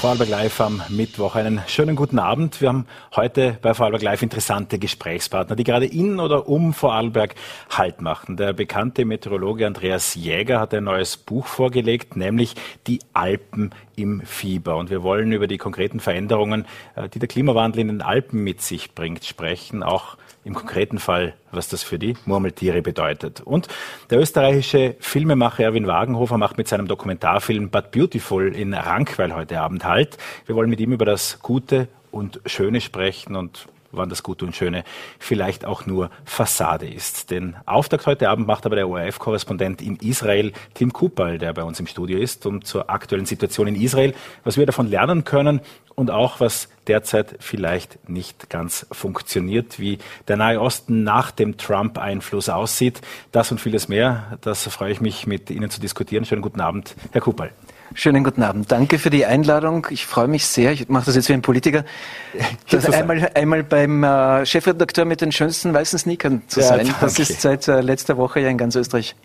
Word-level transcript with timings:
Vorarlberg 0.00 0.28
Live 0.28 0.60
am 0.60 0.80
Mittwoch. 0.90 1.34
Einen 1.34 1.60
schönen 1.66 1.96
guten 1.96 2.20
Abend. 2.20 2.60
Wir 2.60 2.68
haben 2.68 2.86
heute 3.16 3.58
bei 3.60 3.74
Vorarlberg 3.74 4.04
Live 4.04 4.22
interessante 4.22 4.78
Gesprächspartner, 4.78 5.56
die 5.56 5.64
gerade 5.64 5.86
in 5.86 6.20
oder 6.20 6.48
um 6.48 6.72
Vorarlberg 6.72 7.34
Halt 7.68 8.00
machen. 8.00 8.36
Der 8.36 8.52
bekannte 8.52 9.04
Meteorologe 9.04 9.66
Andreas 9.66 10.14
Jäger 10.14 10.60
hat 10.60 10.72
ein 10.72 10.84
neues 10.84 11.16
Buch 11.16 11.48
vorgelegt, 11.48 12.14
nämlich 12.14 12.54
Die 12.86 13.00
Alpen 13.12 13.72
im 13.96 14.20
Fieber. 14.20 14.76
Und 14.76 14.88
wir 14.88 15.02
wollen 15.02 15.32
über 15.32 15.48
die 15.48 15.58
konkreten 15.58 15.98
Veränderungen, 15.98 16.64
äh, 16.94 17.08
die 17.08 17.18
der 17.18 17.26
Klimawandel 17.26 17.80
in 17.80 17.88
den 17.88 18.00
Alpen 18.00 18.44
mit 18.44 18.62
sich 18.62 18.94
bringt, 18.94 19.24
sprechen. 19.24 19.82
Auch 19.82 20.16
im 20.44 20.54
konkreten 20.54 20.98
Fall, 20.98 21.34
was 21.50 21.68
das 21.68 21.82
für 21.82 21.98
die 21.98 22.16
Murmeltiere 22.24 22.82
bedeutet. 22.82 23.40
Und 23.40 23.68
der 24.10 24.18
österreichische 24.18 24.96
Filmemacher 25.00 25.64
Erwin 25.64 25.86
Wagenhofer 25.86 26.38
macht 26.38 26.58
mit 26.58 26.68
seinem 26.68 26.88
Dokumentarfilm 26.88 27.70
But 27.70 27.90
Beautiful 27.90 28.54
in 28.54 28.74
Rankweil 28.74 29.34
heute 29.34 29.60
Abend 29.60 29.84
halt. 29.84 30.18
Wir 30.46 30.54
wollen 30.54 30.70
mit 30.70 30.80
ihm 30.80 30.92
über 30.92 31.04
das 31.04 31.40
Gute 31.40 31.88
und 32.10 32.40
Schöne 32.46 32.80
sprechen 32.80 33.36
und 33.36 33.68
wann 33.92 34.08
das 34.08 34.22
Gute 34.22 34.44
und 34.44 34.54
Schöne 34.54 34.84
vielleicht 35.18 35.64
auch 35.64 35.86
nur 35.86 36.10
Fassade 36.24 36.88
ist. 36.88 37.30
Den 37.30 37.56
Auftakt 37.66 38.06
heute 38.06 38.28
Abend 38.28 38.46
macht 38.46 38.66
aber 38.66 38.76
der 38.76 38.88
ORF-Korrespondent 38.88 39.82
in 39.82 39.96
Israel, 39.96 40.52
Tim 40.74 40.92
Kupal, 40.92 41.38
der 41.38 41.52
bei 41.52 41.62
uns 41.62 41.80
im 41.80 41.86
Studio 41.86 42.18
ist, 42.18 42.46
um 42.46 42.64
zur 42.64 42.90
aktuellen 42.90 43.26
Situation 43.26 43.66
in 43.66 43.80
Israel, 43.80 44.14
was 44.44 44.56
wir 44.56 44.66
davon 44.66 44.88
lernen 44.88 45.24
können 45.24 45.60
und 45.94 46.10
auch 46.10 46.40
was 46.40 46.68
derzeit 46.86 47.36
vielleicht 47.40 48.08
nicht 48.08 48.50
ganz 48.50 48.86
funktioniert, 48.92 49.80
wie 49.80 49.98
der 50.28 50.36
Nahe 50.36 50.60
Osten 50.60 51.02
nach 51.02 51.30
dem 51.30 51.56
Trump-Einfluss 51.56 52.48
aussieht. 52.48 53.00
Das 53.32 53.50
und 53.50 53.60
vieles 53.60 53.88
mehr, 53.88 54.38
das 54.40 54.62
freue 54.68 54.92
ich 54.92 55.00
mich 55.00 55.26
mit 55.26 55.50
Ihnen 55.50 55.70
zu 55.70 55.80
diskutieren. 55.80 56.24
Schönen 56.24 56.42
guten 56.42 56.60
Abend, 56.60 56.94
Herr 57.12 57.20
Kupal. 57.20 57.50
Schönen 57.94 58.22
guten 58.24 58.42
Abend. 58.42 58.70
Danke 58.70 58.98
für 58.98 59.10
die 59.10 59.24
Einladung. 59.24 59.86
Ich 59.90 60.06
freue 60.06 60.28
mich 60.28 60.46
sehr. 60.46 60.72
Ich 60.72 60.88
mache 60.88 61.06
das 61.06 61.16
jetzt 61.16 61.28
wie 61.28 61.32
ein 61.32 61.42
Politiker. 61.42 61.84
Das 62.70 62.88
einmal, 62.90 63.30
einmal 63.34 63.64
beim 63.64 64.04
äh, 64.04 64.44
Chefredakteur 64.44 65.04
mit 65.04 65.20
den 65.20 65.32
schönsten 65.32 65.72
weißen 65.72 65.98
Sneakern 65.98 66.42
zu 66.48 66.60
ja, 66.60 66.66
sein. 66.66 66.86
Danke. 66.86 66.94
Das 67.00 67.18
ist 67.18 67.40
seit 67.40 67.66
äh, 67.68 67.80
letzter 67.80 68.16
Woche 68.16 68.40
ja 68.40 68.48
in 68.48 68.58
ganz 68.58 68.76
Österreich 68.76 69.16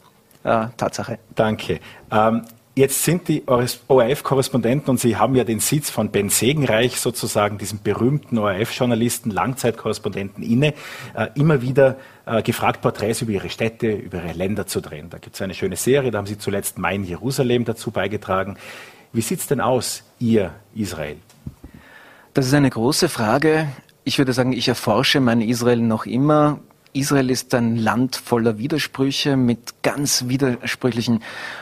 äh, 0.44 0.68
Tatsache. 0.78 1.20
Danke. 1.36 1.80
Ähm, 2.12 2.44
Jetzt 2.76 3.04
sind 3.04 3.28
die 3.28 3.44
ORF-Korrespondenten 3.46 4.90
und 4.90 5.00
Sie 5.00 5.16
haben 5.16 5.36
ja 5.36 5.44
den 5.44 5.60
Sitz 5.60 5.92
von 5.92 6.10
Ben 6.10 6.30
Segenreich, 6.30 7.00
sozusagen 7.00 7.60
diesem 7.60 7.84
berühmten 7.84 8.40
ORF-Journalisten, 8.40 9.30
Langzeitkorrespondenten 9.30 10.44
inne, 10.44 10.74
äh, 11.14 11.28
immer 11.36 11.62
wieder 11.62 11.98
äh, 12.26 12.42
gefragt, 12.42 12.82
Porträts 12.82 13.22
über 13.22 13.32
ihre 13.32 13.52
Städte, 13.52 13.92
über 13.92 14.24
ihre 14.24 14.34
Länder 14.34 14.66
zu 14.66 14.82
drehen. 14.82 15.12
Da 15.12 15.20
gibt 15.20 15.36
es 15.36 15.42
eine 15.44 15.54
schöne 15.54 15.76
Serie, 15.76 16.10
da 16.10 16.18
haben 16.18 16.26
Sie 16.26 16.40
zuletzt 16.40 16.80
Mein 16.80 17.04
Jerusalem 17.04 17.64
dazu 17.64 17.92
beigetragen. 17.92 18.58
Wie 19.12 19.22
sieht 19.22 19.42
es 19.42 19.46
denn 19.46 19.62
aus, 19.62 20.02
Ihr 20.18 20.52
Israel? 20.74 21.18
Das 22.34 22.48
ist 22.48 22.56
eine 22.56 22.72
große 22.72 23.08
Frage. 23.08 23.68
Ich 24.04 24.18
würde 24.18 24.34
sagen, 24.34 24.52
ich 24.52 24.68
erforsche 24.68 25.20
mein 25.20 25.42
Israel 25.42 25.78
noch 25.78 26.08
immer. 26.08 26.60
Israel 26.94 27.30
ist 27.30 27.54
ein 27.56 27.76
Land 27.76 28.16
voller 28.16 28.58
Widersprüche 28.58 29.36
mit 29.36 29.82
ganz 29.82 30.26
widersprüchlichen 30.28 31.22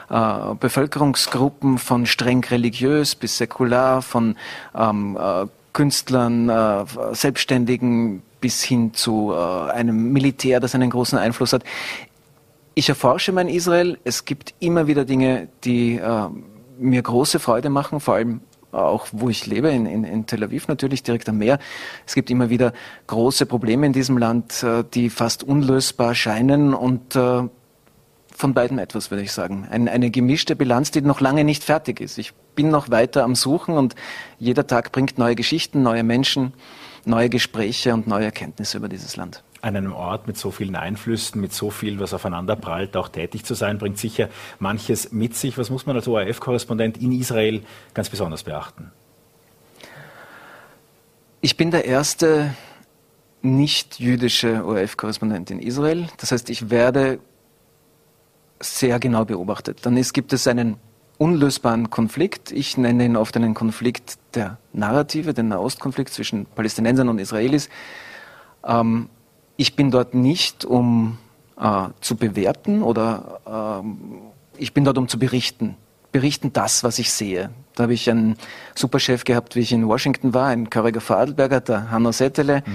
äh, 0.10 0.54
Bevölkerungsgruppen, 0.60 1.78
von 1.78 2.06
streng 2.06 2.44
religiös 2.44 3.16
bis 3.16 3.38
säkular, 3.38 4.02
von 4.02 4.36
ähm, 4.76 5.18
äh, 5.20 5.48
Künstlern, 5.74 6.50
äh, 6.50 6.86
Selbstständigen 7.14 8.22
bis 8.42 8.62
hin 8.62 8.94
zu 8.94 9.32
äh, 9.34 9.72
einem 9.72 10.12
Militär, 10.12 10.60
das 10.60 10.76
einen 10.76 10.90
großen 10.90 11.18
Einfluss 11.18 11.54
hat. 11.54 11.64
Ich 12.74 12.90
erforsche 12.90 13.32
mein 13.32 13.48
Israel. 13.48 13.98
Es 14.04 14.26
gibt 14.26 14.54
immer 14.60 14.88
wieder 14.88 15.06
Dinge, 15.06 15.48
die 15.64 15.96
äh, 15.96 16.28
mir 16.80 17.02
große 17.02 17.40
Freude 17.40 17.70
machen, 17.70 18.00
vor 18.00 18.16
allem 18.16 18.42
auch 18.72 19.08
wo 19.12 19.30
ich 19.30 19.46
lebe, 19.46 19.70
in, 19.70 19.86
in, 19.86 20.04
in, 20.04 20.26
Tel 20.26 20.44
Aviv 20.44 20.68
natürlich, 20.68 21.04
direkt 21.04 21.28
am 21.30 21.38
Meer. 21.38 21.60
Es 22.06 22.16
gibt 22.16 22.30
immer 22.30 22.50
wieder 22.50 22.74
große 23.08 23.46
Probleme 23.46 23.86
in 23.86 23.94
diesem 23.94 24.18
Land, 24.18 24.64
äh, 24.64 24.84
die 24.94 25.10
fast 25.10 25.44
unlösbar 25.44 26.16
scheinen 26.16 26.74
und 26.74 27.16
äh, 27.16 27.44
von 28.34 28.54
beiden 28.54 28.80
etwas, 28.80 29.12
würde 29.12 29.24
ich 29.24 29.32
sagen. 29.32 29.68
Ein, 29.70 29.88
eine 29.88 30.10
gemischte 30.10 30.56
Bilanz, 30.56 30.92
die 30.92 31.02
noch 31.02 31.22
lange 31.22 31.44
nicht 31.44 31.64
fertig 31.64 32.00
ist. 32.00 32.18
Ich 32.18 32.34
bin 32.56 32.70
noch 32.70 32.90
weiter 32.90 33.24
am 33.24 33.36
Suchen 33.36 33.78
und 33.78 33.96
jeder 34.40 34.66
Tag 34.68 34.92
bringt 34.92 35.18
neue 35.18 35.36
Geschichten, 35.36 35.84
neue 35.84 36.04
Menschen, 36.04 36.54
neue 37.06 37.30
Gespräche 37.30 37.94
und 37.94 38.08
neue 38.08 38.26
Erkenntnisse 38.26 38.78
über 38.78 38.90
dieses 38.90 39.16
Land 39.16 39.44
an 39.62 39.76
einem 39.76 39.94
Ort 39.94 40.28
mit 40.28 40.38
so 40.38 40.52
vielen 40.52 40.76
Einflüssen, 40.76 41.40
mit 41.40 41.54
so 41.54 41.70
viel, 41.70 42.00
was 42.00 42.14
aufeinander 42.14 42.56
prallt, 42.56 42.98
auch 42.98 43.10
tätig 43.10 43.46
zu 43.46 43.54
sein, 43.54 43.78
bringt 43.78 43.98
sicher 43.98 44.30
manches 44.60 45.12
mit 45.12 45.36
sich. 45.36 45.58
Was 45.58 45.70
muss 45.70 45.86
man 45.86 45.96
als 45.96 46.08
ORF-Korrespondent 46.08 46.98
in 46.98 47.12
Israel 47.12 47.62
ganz 47.94 48.10
besonders 48.10 48.44
beachten? 48.44 48.92
Ich 51.42 51.58
bin 51.58 51.72
der 51.72 51.86
erste 51.86 52.54
nicht-jüdische 53.42 54.66
ORF-Korrespondent 54.66 55.52
in 55.52 55.60
Israel. 55.60 56.08
Das 56.18 56.32
heißt, 56.32 56.50
ich 56.50 56.70
werde 56.70 57.20
sehr 58.60 59.00
genau 59.00 59.26
beobachtet. 59.26 59.86
Dann 59.86 59.98
ist, 59.98 60.14
gibt 60.14 60.34
es 60.34 60.48
einen 60.48 60.78
unlösbaren 61.18 61.90
Konflikt. 61.90 62.52
Ich 62.52 62.78
nenne 62.78 63.06
ihn 63.06 63.16
oft 63.16 63.36
einen 63.36 63.54
Konflikt 63.54 64.18
der 64.34 64.58
Narrative, 64.74 65.34
den 65.34 65.50
Nahostkonflikt 65.50 66.14
zwischen 66.14 66.46
Palästinensern 66.46 67.10
und 67.10 67.20
Israelis. 67.20 67.70
Ähm, 68.64 69.10
ich 69.62 69.76
bin 69.76 69.92
dort 69.92 70.16
nicht, 70.16 70.66
um 70.66 71.20
äh, 71.60 71.90
zu 72.02 72.16
bewerten 72.16 72.82
oder 72.82 73.84
äh, 73.86 73.88
ich 74.58 74.74
bin 74.74 74.84
dort, 74.84 74.98
um 74.98 75.08
zu 75.08 75.20
berichten. 75.20 75.76
Berichten 76.12 76.52
das, 76.52 76.84
was 76.84 76.98
ich 76.98 77.12
sehe. 77.12 77.52
Da 77.76 77.84
habe 77.84 77.94
ich 77.94 78.10
einen 78.10 78.38
Superchef 78.74 79.24
gehabt, 79.24 79.56
wie 79.56 79.60
ich 79.60 79.72
in 79.72 79.88
Washington 79.88 80.34
war, 80.34 80.48
ein 80.48 80.72
Körriger 80.72 81.00
Vorarlberger, 81.00 81.62
der 81.62 81.92
Hanno 81.92 82.12
Settele. 82.12 82.64
Mhm. 82.66 82.72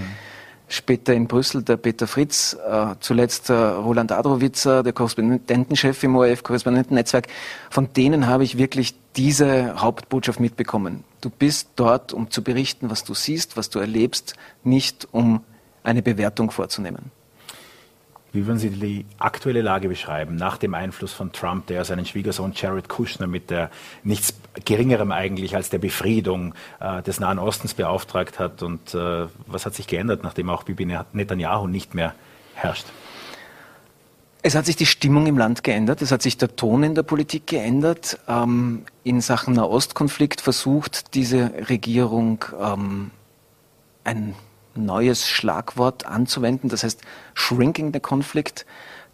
Später 0.69 1.13
in 1.13 1.27
Brüssel 1.27 1.65
der 1.65 1.77
Peter 1.77 2.07
Fritz, 2.07 2.57
äh, 2.69 2.95
zuletzt 3.01 3.51
äh, 3.51 3.55
Roland 3.55 4.13
Adrowitzer, 4.13 4.85
der 4.85 4.93
Korrespondentenchef 4.93 6.05
im 6.05 6.15
ORF-Korrespondentennetzwerk. 6.15 7.27
Von 7.69 7.93
denen 7.95 8.29
habe 8.29 8.45
ich 8.45 8.59
wirklich 8.59 8.95
diese 9.17 9.81
Hauptbotschaft 9.81 10.39
mitbekommen. 10.39 11.03
Du 11.21 11.31
bist 11.31 11.71
dort, 11.75 12.13
um 12.13 12.31
zu 12.31 12.43
berichten, 12.43 12.91
was 12.91 13.03
du 13.03 13.13
siehst, 13.13 13.57
was 13.57 13.71
du 13.71 13.81
erlebst, 13.81 14.35
nicht 14.63 15.09
um 15.11 15.41
eine 15.87 16.03
Bewertung 16.03 16.51
vorzunehmen. 16.51 17.11
Wie 18.33 18.47
würden 18.47 18.59
Sie 18.59 18.69
die 18.69 19.07
aktuelle 19.19 19.63
Lage 19.63 19.89
beschreiben 19.89 20.37
nach 20.37 20.59
dem 20.59 20.75
Einfluss 20.75 21.13
von 21.15 21.33
Trump, 21.33 21.69
der 21.69 21.85
seinen 21.87 22.05
Schwiegersohn 22.05 22.53
Jared 22.55 22.89
Kushner 22.89 23.27
mit 23.27 23.49
der 23.49 23.71
nichts 24.03 24.35
Geringerem 24.65 25.11
eigentlich 25.11 25.57
als 25.57 25.71
der 25.71 25.79
Befriedung 25.79 26.55
äh, 26.81 27.03
des 27.03 27.19
Nahen 27.19 27.39
Ostens 27.39 27.73
beauftragt 27.73 28.39
hat? 28.39 28.63
Und 28.63 28.95
äh, 28.95 29.27
was 29.47 29.65
hat 29.65 29.75
sich 29.75 29.87
geändert, 29.87 30.23
nachdem 30.23 30.51
auch 30.51 30.65
Bibi 30.65 30.85
Netanyahu 31.13 31.67
nicht 31.67 31.95
mehr 31.95 32.15
herrscht? 32.55 32.87
Es 34.43 34.55
hat 34.55 34.67
sich 34.67 34.77
die 34.77 34.87
Stimmung 34.87 35.27
im 35.27 35.39
Land 35.39 35.65
geändert, 35.65 36.03
es 36.03 36.13
hat 36.13 36.23
sich 36.23 36.37
der 36.37 36.55
Ton 36.55 36.83
in 36.83 36.95
der 36.95 37.05
Politik 37.05 37.47
geändert. 37.47 38.19
Ähm, 38.29 38.85
in 39.03 39.23
Sachen 39.23 39.55
Nahostkonflikt 39.55 40.43
versucht 40.43 41.15
diese 41.15 41.53
Regierung 41.71 42.45
ähm, 42.61 43.11
ein 44.05 44.35
neues 44.77 45.29
Schlagwort 45.29 46.07
anzuwenden, 46.07 46.69
das 46.69 46.85
heißt 46.85 47.01
Shrinking 47.35 47.93
the 47.93 48.01
Conflict, 48.01 48.67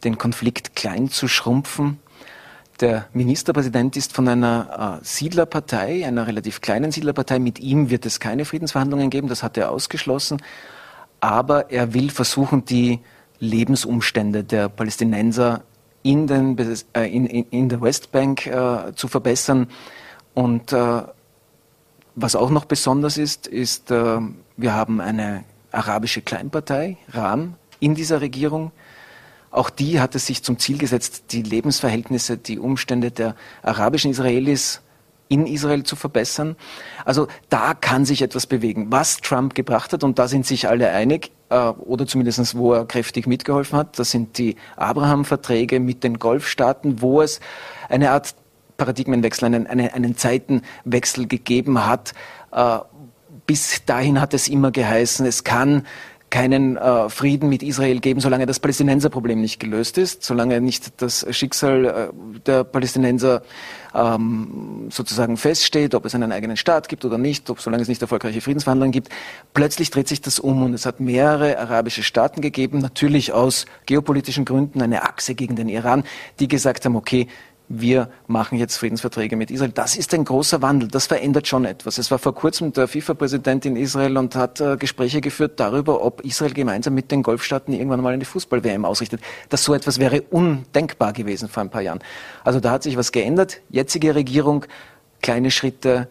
den 0.05 0.19
Konflikt 0.19 0.75
klein 0.75 1.09
zu 1.09 1.29
schrumpfen. 1.29 1.99
Der 2.81 3.07
Ministerpräsident 3.13 3.97
ist 3.97 4.13
von 4.13 4.27
einer 4.27 4.99
äh, 5.01 5.05
Siedlerpartei, 5.05 6.07
einer 6.07 6.27
relativ 6.27 6.61
kleinen 6.61 6.91
Siedlerpartei. 6.91 7.39
Mit 7.39 7.61
ihm 7.61 7.91
wird 7.91 8.07
es 8.07 8.19
keine 8.19 8.45
Friedensverhandlungen 8.45 9.11
geben, 9.11 9.29
das 9.29 9.43
hat 9.43 9.57
er 9.57 9.71
ausgeschlossen. 9.71 10.43
Aber 11.21 11.71
er 11.71 11.95
will 11.95 12.11
versuchen, 12.11 12.65
die 12.65 13.01
Lebensumstände 13.39 14.43
der 14.43 14.69
Palästinenser 14.69 15.63
in, 16.03 16.27
den, 16.27 16.57
äh, 16.95 17.07
in, 17.07 17.27
in, 17.27 17.69
der 17.69 17.81
Westbank 17.81 18.47
äh, 18.47 18.93
zu 18.95 19.07
verbessern. 19.07 19.69
Und 20.35 20.73
äh, 20.73 21.03
was 22.15 22.37
auch 22.37 22.51
noch 22.51 22.65
besonders 22.65 23.19
ist, 23.19 23.47
ist, 23.47 23.91
äh, 23.91 24.19
wir 24.57 24.75
haben 24.75 25.01
eine 25.01 25.45
arabische 25.73 26.23
Kleinpartei, 26.23 26.99
Ram, 27.09 27.55
in 27.81 27.95
dieser 27.95 28.21
Regierung. 28.21 28.71
Auch 29.51 29.69
die 29.71 30.01
hat 30.01 30.15
es 30.15 30.27
sich 30.27 30.43
zum 30.43 30.59
Ziel 30.59 30.79
gesetzt, 30.79 31.25
die 31.33 31.43
Lebensverhältnisse, 31.43 32.39
die 32.39 32.59
Umstände 32.59 33.11
der 33.11 33.35
arabischen 33.63 34.11
Israelis 34.11 34.81
in 35.29 35.47
Israel 35.47 35.83
zu 35.83 35.97
verbessern. 35.97 36.57
Also 37.05 37.27
da 37.49 37.73
kann 37.75 38.05
sich 38.05 38.21
etwas 38.23 38.47
bewegen. 38.47 38.89
Was 38.91 39.19
Trump 39.19 39.55
gebracht 39.55 39.93
hat, 39.93 40.05
und 40.05 40.19
da 40.19 40.29
sind 40.29 40.47
sich 40.47 40.69
alle 40.69 40.91
einig, 40.91 41.33
äh, 41.49 41.57
oder 41.57 42.07
zumindest 42.07 42.57
wo 42.57 42.75
er 42.75 42.85
kräftig 42.85 43.27
mitgeholfen 43.27 43.79
hat, 43.79 43.99
das 43.99 44.11
sind 44.11 44.37
die 44.37 44.57
Abraham-Verträge 44.77 45.81
mit 45.81 46.05
den 46.05 46.19
Golfstaaten, 46.19 47.01
wo 47.01 47.23
es 47.23 47.41
eine 47.89 48.11
Art 48.11 48.35
Paradigmenwechsel, 48.77 49.47
einen, 49.47 49.67
einen, 49.67 50.17
Zeitenwechsel 50.17 51.27
gegeben 51.27 51.87
hat, 51.87 52.13
äh, 52.53 52.79
bis 53.47 53.85
dahin 53.85 54.21
hat 54.21 54.35
es 54.35 54.49
immer 54.49 54.71
geheißen, 54.71 55.27
es 55.27 55.45
kann 55.45 55.85
keinen 56.33 56.79
äh, 56.79 57.11
Frieden 57.11 57.51
mit 57.51 57.63
Israel 57.63 58.01
geben, 58.01 58.21
solange 58.21 58.47
das 58.47 58.59
Palästinenserproblem 58.59 59.39
nicht 59.39 59.61
gelöst 59.61 59.99
ist, 59.99 60.25
solange 60.25 60.63
nicht 60.63 61.03
das 61.03 61.27
Schicksal 61.31 61.85
äh, 61.85 62.41
der 62.47 62.65
Palästinenser 62.65 63.43
ähm, 63.95 64.89
sozusagen 64.89 65.37
feststeht, 65.37 65.95
ob 65.95 66.07
es 66.07 66.15
einen 66.15 66.33
eigenen 66.33 66.57
Staat 66.57 66.89
gibt 66.89 67.05
oder 67.05 67.19
nicht, 67.19 67.51
ob 67.51 67.61
solange 67.61 67.83
es 67.83 67.89
nicht 67.89 68.01
erfolgreiche 68.01 68.41
Friedensverhandlungen 68.41 68.93
gibt. 68.93 69.11
Plötzlich 69.53 69.91
dreht 69.91 70.09
sich 70.09 70.23
das 70.23 70.39
um 70.39 70.63
und 70.63 70.73
es 70.73 70.87
hat 70.87 71.01
mehrere 71.01 71.59
arabische 71.59 72.03
Staaten 72.03 72.41
gegeben, 72.41 72.79
natürlich 72.79 73.35
aus 73.35 73.67
geopolitischen 73.85 74.47
Gründen 74.47 74.81
eine 74.81 75.03
Achse 75.03 75.35
gegen 75.35 75.55
den 75.55 75.69
Iran, 75.69 76.03
die 76.41 76.49
gesagt 76.49 76.87
haben, 76.87 76.97
okay, 76.97 77.29
wir 77.75 78.11
machen 78.27 78.59
jetzt 78.59 78.77
Friedensverträge 78.77 79.35
mit 79.35 79.51
Israel. 79.51 79.73
Das 79.73 79.97
ist 79.97 80.13
ein 80.13 80.25
großer 80.25 80.61
Wandel. 80.61 80.89
Das 80.89 81.07
verändert 81.07 81.49
schon 81.49 81.65
etwas. 81.65 81.97
Es 81.97 82.11
war 82.11 82.19
vor 82.19 82.35
kurzem 82.35 82.73
der 82.75 82.87
FIFA-Präsident 82.87 83.65
in 83.65 83.77
Israel 83.77 84.19
und 84.19 84.37
hat 84.37 84.61
äh, 84.61 84.77
Gespräche 84.77 85.23
geführt 85.23 85.59
darüber, 85.59 86.05
ob 86.05 86.21
Israel 86.21 86.53
gemeinsam 86.53 86.95
mit 86.95 87.11
den 87.11 87.23
Golfstaaten 87.23 87.73
irgendwann 87.73 88.03
mal 88.03 88.13
eine 88.13 88.27
Fußball-WM 88.27 88.85
ausrichtet. 88.85 89.23
Dass 89.49 89.65
so 89.65 89.73
etwas 89.73 89.99
wäre 89.99 90.21
undenkbar 90.21 91.15
gewesen 91.15 91.49
vor 91.49 91.63
ein 91.63 91.71
paar 91.71 91.81
Jahren. 91.81 92.01
Also 92.45 92.61
da 92.61 92.73
hat 92.73 92.83
sich 92.83 92.99
was 92.99 93.11
geändert. 93.11 93.63
Jetzige 93.71 94.15
Regierung, 94.15 94.67
kleine 95.23 95.51
Schritte, 95.51 96.09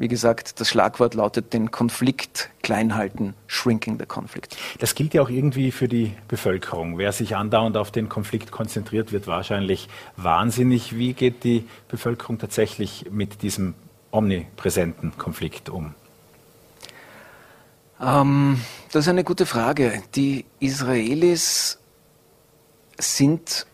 wie 0.00 0.08
gesagt, 0.08 0.60
das 0.60 0.70
Schlagwort 0.70 1.12
lautet 1.12 1.52
den 1.52 1.70
Konflikt 1.70 2.48
klein 2.62 2.94
halten, 2.94 3.34
shrinking 3.46 3.98
the 3.98 4.06
conflict. 4.06 4.56
Das 4.78 4.94
gilt 4.94 5.12
ja 5.12 5.20
auch 5.20 5.28
irgendwie 5.28 5.72
für 5.72 5.88
die 5.88 6.14
Bevölkerung. 6.26 6.96
Wer 6.96 7.12
sich 7.12 7.36
andauernd 7.36 7.76
auf 7.76 7.90
den 7.90 8.08
Konflikt 8.08 8.50
konzentriert, 8.50 9.12
wird 9.12 9.26
wahrscheinlich 9.26 9.90
wahnsinnig. 10.16 10.96
Wie 10.96 11.12
geht 11.12 11.44
die 11.44 11.68
Bevölkerung 11.88 12.38
tatsächlich 12.38 13.10
mit 13.10 13.42
diesem 13.42 13.74
omnipräsenten 14.10 15.18
Konflikt 15.18 15.68
um? 15.68 15.94
Ähm, 18.00 18.58
das 18.92 19.04
ist 19.04 19.08
eine 19.08 19.22
gute 19.22 19.44
Frage. 19.44 20.02
Die 20.14 20.46
Israelis 20.60 21.78
sind 22.98 23.66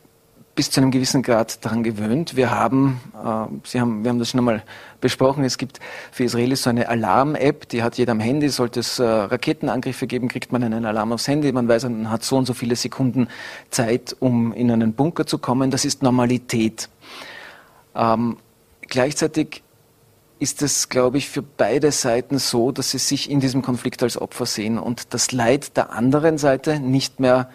bis 0.56 0.70
zu 0.70 0.80
einem 0.80 0.90
gewissen 0.90 1.22
Grad 1.22 1.64
daran 1.64 1.84
gewöhnt. 1.84 2.34
Wir 2.34 2.50
haben, 2.50 3.00
äh, 3.14 3.46
Sie 3.64 3.78
haben, 3.78 4.02
wir 4.02 4.08
haben 4.08 4.18
das 4.18 4.30
schon 4.30 4.40
einmal 4.40 4.64
besprochen, 5.02 5.44
es 5.44 5.58
gibt 5.58 5.78
für 6.10 6.24
Israelis 6.24 6.62
so 6.62 6.70
eine 6.70 6.88
Alarm-App, 6.88 7.68
die 7.68 7.82
hat 7.82 7.98
jeder 7.98 8.12
am 8.12 8.20
Handy. 8.20 8.48
Sollte 8.48 8.80
es 8.80 8.98
äh, 8.98 9.04
Raketenangriffe 9.04 10.06
geben, 10.06 10.28
kriegt 10.28 10.52
man 10.52 10.64
einen 10.64 10.86
Alarm 10.86 11.12
aufs 11.12 11.28
Handy. 11.28 11.52
Man 11.52 11.68
weiß, 11.68 11.84
man 11.84 12.10
hat 12.10 12.24
so 12.24 12.36
und 12.38 12.46
so 12.46 12.54
viele 12.54 12.74
Sekunden 12.74 13.28
Zeit, 13.70 14.16
um 14.18 14.52
in 14.54 14.70
einen 14.70 14.94
Bunker 14.94 15.26
zu 15.26 15.38
kommen. 15.38 15.70
Das 15.70 15.84
ist 15.84 16.02
Normalität. 16.02 16.88
Ähm, 17.94 18.38
gleichzeitig 18.80 19.62
ist 20.38 20.62
es, 20.62 20.88
glaube 20.88 21.18
ich, 21.18 21.28
für 21.28 21.42
beide 21.42 21.92
Seiten 21.92 22.38
so, 22.38 22.72
dass 22.72 22.90
sie 22.90 22.98
sich 22.98 23.30
in 23.30 23.40
diesem 23.40 23.60
Konflikt 23.60 24.02
als 24.02 24.20
Opfer 24.20 24.46
sehen 24.46 24.78
und 24.78 25.12
das 25.14 25.32
Leid 25.32 25.76
der 25.76 25.92
anderen 25.92 26.38
Seite 26.38 26.80
nicht 26.80 27.20
mehr 27.20 27.50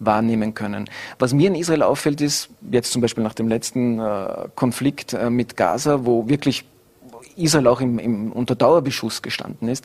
wahrnehmen 0.00 0.54
können. 0.54 0.88
Was 1.18 1.34
mir 1.34 1.48
in 1.48 1.54
Israel 1.54 1.82
auffällt, 1.82 2.20
ist, 2.20 2.50
jetzt 2.70 2.92
zum 2.92 3.02
Beispiel 3.02 3.24
nach 3.24 3.34
dem 3.34 3.48
letzten 3.48 3.98
äh, 3.98 4.48
Konflikt 4.54 5.12
äh, 5.12 5.30
mit 5.30 5.56
Gaza, 5.56 6.04
wo 6.04 6.28
wirklich 6.28 6.64
Israel 7.36 7.66
auch 7.68 7.80
im, 7.80 7.98
im, 7.98 8.32
unter 8.32 8.54
Dauerbeschuss 8.54 9.22
gestanden 9.22 9.68
ist, 9.68 9.84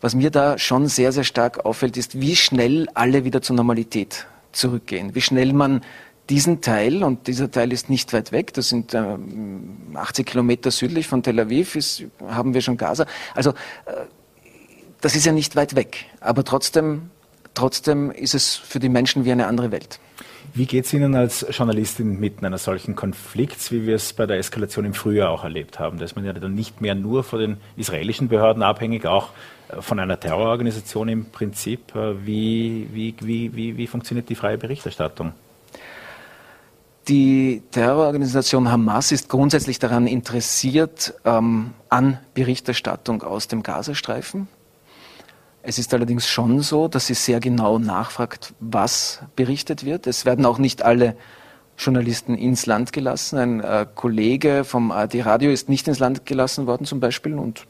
was 0.00 0.14
mir 0.14 0.30
da 0.30 0.58
schon 0.58 0.86
sehr, 0.86 1.12
sehr 1.12 1.24
stark 1.24 1.64
auffällt, 1.64 1.96
ist, 1.96 2.20
wie 2.20 2.36
schnell 2.36 2.88
alle 2.94 3.24
wieder 3.24 3.42
zur 3.42 3.56
Normalität 3.56 4.26
zurückgehen, 4.52 5.14
wie 5.14 5.20
schnell 5.20 5.52
man 5.52 5.82
diesen 6.30 6.60
Teil, 6.60 7.02
und 7.04 7.26
dieser 7.26 7.50
Teil 7.50 7.72
ist 7.72 7.88
nicht 7.88 8.12
weit 8.12 8.32
weg, 8.32 8.52
das 8.52 8.68
sind 8.68 8.94
äh, 8.94 9.16
80 9.94 10.26
Kilometer 10.26 10.70
südlich 10.70 11.08
von 11.08 11.22
Tel 11.22 11.40
Aviv, 11.40 11.74
ist, 11.74 12.04
haben 12.28 12.52
wir 12.54 12.60
schon 12.60 12.76
Gaza. 12.76 13.06
Also 13.34 13.50
äh, 13.50 14.04
das 15.00 15.16
ist 15.16 15.24
ja 15.24 15.32
nicht 15.32 15.56
weit 15.56 15.74
weg, 15.74 16.06
aber 16.20 16.44
trotzdem 16.44 17.10
Trotzdem 17.58 18.12
ist 18.12 18.36
es 18.36 18.54
für 18.54 18.78
die 18.78 18.88
Menschen 18.88 19.24
wie 19.24 19.32
eine 19.32 19.48
andere 19.48 19.72
Welt. 19.72 19.98
Wie 20.54 20.64
geht 20.64 20.84
es 20.84 20.92
Ihnen 20.92 21.16
als 21.16 21.44
Journalistin 21.50 22.20
mit 22.20 22.44
einer 22.44 22.56
solchen 22.56 22.94
Konflikts, 22.94 23.72
wie 23.72 23.84
wir 23.84 23.96
es 23.96 24.12
bei 24.12 24.26
der 24.26 24.38
Eskalation 24.38 24.84
im 24.84 24.94
Frühjahr 24.94 25.30
auch 25.30 25.42
erlebt 25.42 25.80
haben? 25.80 25.98
Da 25.98 26.04
ist 26.04 26.14
man 26.14 26.24
ja 26.24 26.32
dann 26.32 26.54
nicht 26.54 26.80
mehr 26.80 26.94
nur 26.94 27.24
von 27.24 27.40
den 27.40 27.56
israelischen 27.76 28.28
Behörden 28.28 28.62
abhängig, 28.62 29.06
auch 29.06 29.30
äh, 29.70 29.82
von 29.82 29.98
einer 29.98 30.20
Terrororganisation 30.20 31.08
im 31.08 31.24
Prinzip. 31.32 31.96
Äh, 31.96 32.24
wie, 32.24 32.88
wie, 32.92 33.16
wie, 33.22 33.56
wie, 33.56 33.76
wie 33.76 33.86
funktioniert 33.88 34.28
die 34.28 34.36
freie 34.36 34.56
Berichterstattung? 34.56 35.32
Die 37.08 37.64
Terrororganisation 37.72 38.70
Hamas 38.70 39.10
ist 39.10 39.28
grundsätzlich 39.28 39.80
daran 39.80 40.06
interessiert 40.06 41.12
ähm, 41.24 41.72
an 41.88 42.20
Berichterstattung 42.34 43.24
aus 43.24 43.48
dem 43.48 43.64
Gazastreifen. 43.64 44.46
Es 45.68 45.78
ist 45.78 45.92
allerdings 45.92 46.26
schon 46.26 46.62
so, 46.62 46.88
dass 46.88 47.08
sie 47.08 47.14
sehr 47.14 47.40
genau 47.40 47.78
nachfragt, 47.78 48.54
was 48.58 49.20
berichtet 49.36 49.84
wird. 49.84 50.06
Es 50.06 50.24
werden 50.24 50.46
auch 50.46 50.56
nicht 50.56 50.80
alle 50.80 51.14
Journalisten 51.76 52.34
ins 52.36 52.64
Land 52.64 52.94
gelassen. 52.94 53.38
Ein 53.38 53.60
äh, 53.60 53.84
Kollege 53.94 54.64
vom 54.64 54.90
ARD 54.90 55.26
Radio 55.26 55.50
ist 55.50 55.68
nicht 55.68 55.86
ins 55.86 55.98
Land 55.98 56.24
gelassen 56.24 56.66
worden 56.66 56.86
zum 56.86 57.00
Beispiel 57.00 57.34
und 57.34 57.66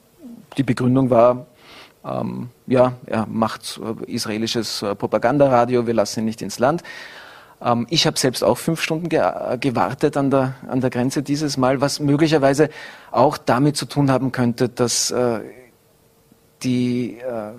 die 0.56 0.62
Begründung 0.62 1.10
war, 1.10 1.46
ähm, 2.04 2.50
ja, 2.68 2.92
er 3.06 3.26
macht 3.26 3.80
äh, 3.82 4.12
israelisches 4.12 4.80
äh, 4.82 4.94
Propagandaradio, 4.94 5.88
wir 5.88 5.94
lassen 5.94 6.20
ihn 6.20 6.26
nicht 6.26 6.40
ins 6.40 6.60
Land. 6.60 6.84
Ähm, 7.60 7.88
ich 7.90 8.06
habe 8.06 8.16
selbst 8.16 8.44
auch 8.44 8.58
fünf 8.58 8.80
Stunden 8.80 9.08
ge 9.08 9.18
äh, 9.18 9.58
gewartet 9.58 10.16
an 10.16 10.30
der, 10.30 10.54
an 10.68 10.80
der 10.80 10.90
Grenze 10.90 11.24
dieses 11.24 11.56
Mal, 11.56 11.80
was 11.80 11.98
möglicherweise 11.98 12.70
auch 13.10 13.38
damit 13.38 13.76
zu 13.76 13.86
tun 13.86 14.08
haben 14.08 14.30
könnte, 14.30 14.68
dass 14.68 15.12
die 16.62 17.18
äh, 17.18 17.52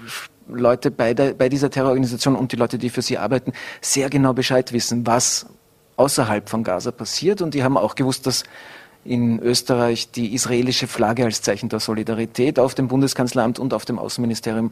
Leute 0.48 0.92
bei, 0.92 1.14
der, 1.14 1.34
bei 1.34 1.50
dieser 1.50 1.70
Terrororganisation 1.70 2.36
und 2.36 2.52
die 2.52 2.56
Leute, 2.56 2.78
die 2.78 2.90
für 2.90 3.02
sie 3.02 3.18
arbeiten, 3.18 3.54
sehr 3.82 4.10
genau 4.10 4.34
Bescheid 4.34 4.74
wissen, 4.74 5.06
was 5.06 5.46
außerhalb 5.96 6.50
von 6.50 6.64
Gaza 6.64 6.92
passiert. 6.92 7.42
Und 7.42 7.54
die 7.54 7.64
haben 7.64 7.78
auch 7.78 7.96
gewusst, 7.96 8.26
dass 8.26 8.44
in 9.06 9.40
Österreich 9.40 10.12
die 10.12 10.34
israelische 10.34 10.88
Flagge 10.88 11.26
als 11.26 11.42
Zeichen 11.42 11.70
der 11.70 11.80
Solidarität 11.80 12.60
auf 12.60 12.76
dem 12.76 12.88
Bundeskanzleramt 12.88 13.60
und 13.60 13.74
auf 13.74 13.86
dem 13.86 14.00
Außenministerium 14.00 14.72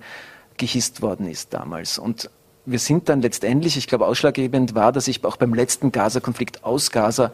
gehisst 0.57 1.01
worden 1.01 1.27
ist 1.27 1.53
damals. 1.53 1.97
Und 1.97 2.30
wir 2.65 2.80
sind 2.80 3.07
dann 3.07 3.21
letztendlich, 3.21 3.77
ich 3.77 3.88
glaube, 3.88 4.06
ausschlaggebend 4.06 4.75
war, 4.75 4.91
dass 4.91 5.07
ich 5.07 5.23
auch 5.23 5.38
beim 5.38 5.53
letzten 5.53 5.91
Gaza-Konflikt 5.91 6.63
aus 6.63 6.91
Gaza 6.91 7.31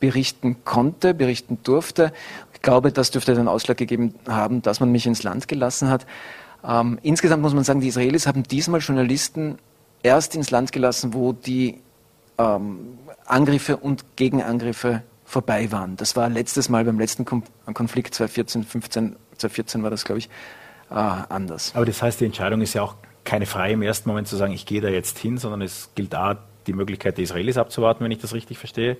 berichten 0.00 0.64
konnte, 0.64 1.14
berichten 1.14 1.58
durfte. 1.62 2.12
Ich 2.62 2.64
glaube, 2.64 2.92
das 2.92 3.10
dürfte 3.10 3.34
den 3.34 3.48
Ausschlag 3.48 3.76
gegeben 3.76 4.14
haben, 4.28 4.62
dass 4.62 4.78
man 4.78 4.92
mich 4.92 5.04
ins 5.08 5.24
Land 5.24 5.48
gelassen 5.48 5.90
hat. 5.90 6.06
Ähm, 6.64 6.96
insgesamt 7.02 7.42
muss 7.42 7.54
man 7.54 7.64
sagen, 7.64 7.80
die 7.80 7.88
Israelis 7.88 8.28
haben 8.28 8.44
diesmal 8.44 8.78
Journalisten 8.78 9.58
erst 10.04 10.36
ins 10.36 10.52
Land 10.52 10.70
gelassen, 10.70 11.12
wo 11.12 11.32
die 11.32 11.80
ähm, 12.38 12.98
Angriffe 13.26 13.78
und 13.78 14.14
Gegenangriffe 14.14 15.02
vorbei 15.24 15.72
waren. 15.72 15.96
Das 15.96 16.14
war 16.14 16.28
letztes 16.28 16.68
Mal 16.68 16.84
beim 16.84 17.00
letzten 17.00 17.24
Konflikt 17.24 18.14
2014, 18.14 18.62
15, 18.62 19.16
2014 19.38 19.82
war 19.82 19.90
das, 19.90 20.04
glaube 20.04 20.20
ich, 20.20 20.28
äh, 20.88 20.94
anders. 20.94 21.72
Aber 21.74 21.84
das 21.84 22.00
heißt, 22.00 22.20
die 22.20 22.26
Entscheidung 22.26 22.60
ist 22.60 22.74
ja 22.74 22.82
auch 22.82 22.94
keine 23.24 23.46
freie 23.46 23.72
im 23.72 23.82
ersten 23.82 24.08
Moment 24.08 24.28
zu 24.28 24.36
sagen, 24.36 24.52
ich 24.52 24.66
gehe 24.66 24.80
da 24.80 24.88
jetzt 24.88 25.18
hin, 25.18 25.36
sondern 25.36 25.62
es 25.62 25.90
gilt 25.96 26.14
A, 26.14 26.38
die 26.68 26.74
Möglichkeit 26.74 27.16
der 27.16 27.24
Israelis 27.24 27.56
abzuwarten, 27.56 28.04
wenn 28.04 28.12
ich 28.12 28.20
das 28.20 28.32
richtig 28.34 28.58
verstehe, 28.58 28.98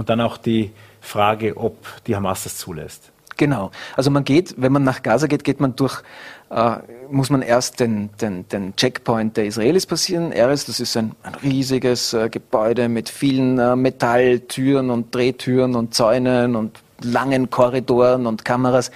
und 0.00 0.08
dann 0.08 0.22
auch 0.22 0.38
die 0.38 0.72
Frage, 1.02 1.58
ob 1.58 1.76
die 2.06 2.16
Hamas 2.16 2.44
das 2.44 2.56
zulässt. 2.56 3.12
Genau. 3.36 3.70
Also 3.98 4.10
man 4.10 4.24
geht, 4.24 4.54
wenn 4.56 4.72
man 4.72 4.82
nach 4.82 5.02
Gaza 5.02 5.26
geht, 5.26 5.44
geht 5.44 5.60
man 5.60 5.76
durch, 5.76 6.02
äh, 6.48 6.76
muss 7.10 7.28
man 7.28 7.42
erst 7.42 7.80
den, 7.80 8.08
den, 8.18 8.48
den 8.48 8.74
Checkpoint 8.76 9.36
der 9.36 9.44
Israelis 9.44 9.84
passieren. 9.84 10.32
Eres, 10.32 10.64
das 10.64 10.80
ist 10.80 10.96
ein, 10.96 11.14
ein 11.22 11.34
riesiges 11.34 12.14
äh, 12.14 12.30
Gebäude 12.30 12.88
mit 12.88 13.10
vielen 13.10 13.58
äh, 13.58 13.76
Metalltüren 13.76 14.88
und 14.88 15.14
Drehtüren 15.14 15.74
und 15.76 15.94
Zäunen 15.94 16.56
und 16.56 16.80
langen 17.02 17.50
Korridoren 17.50 18.26
und 18.26 18.46
Kameras. 18.46 18.90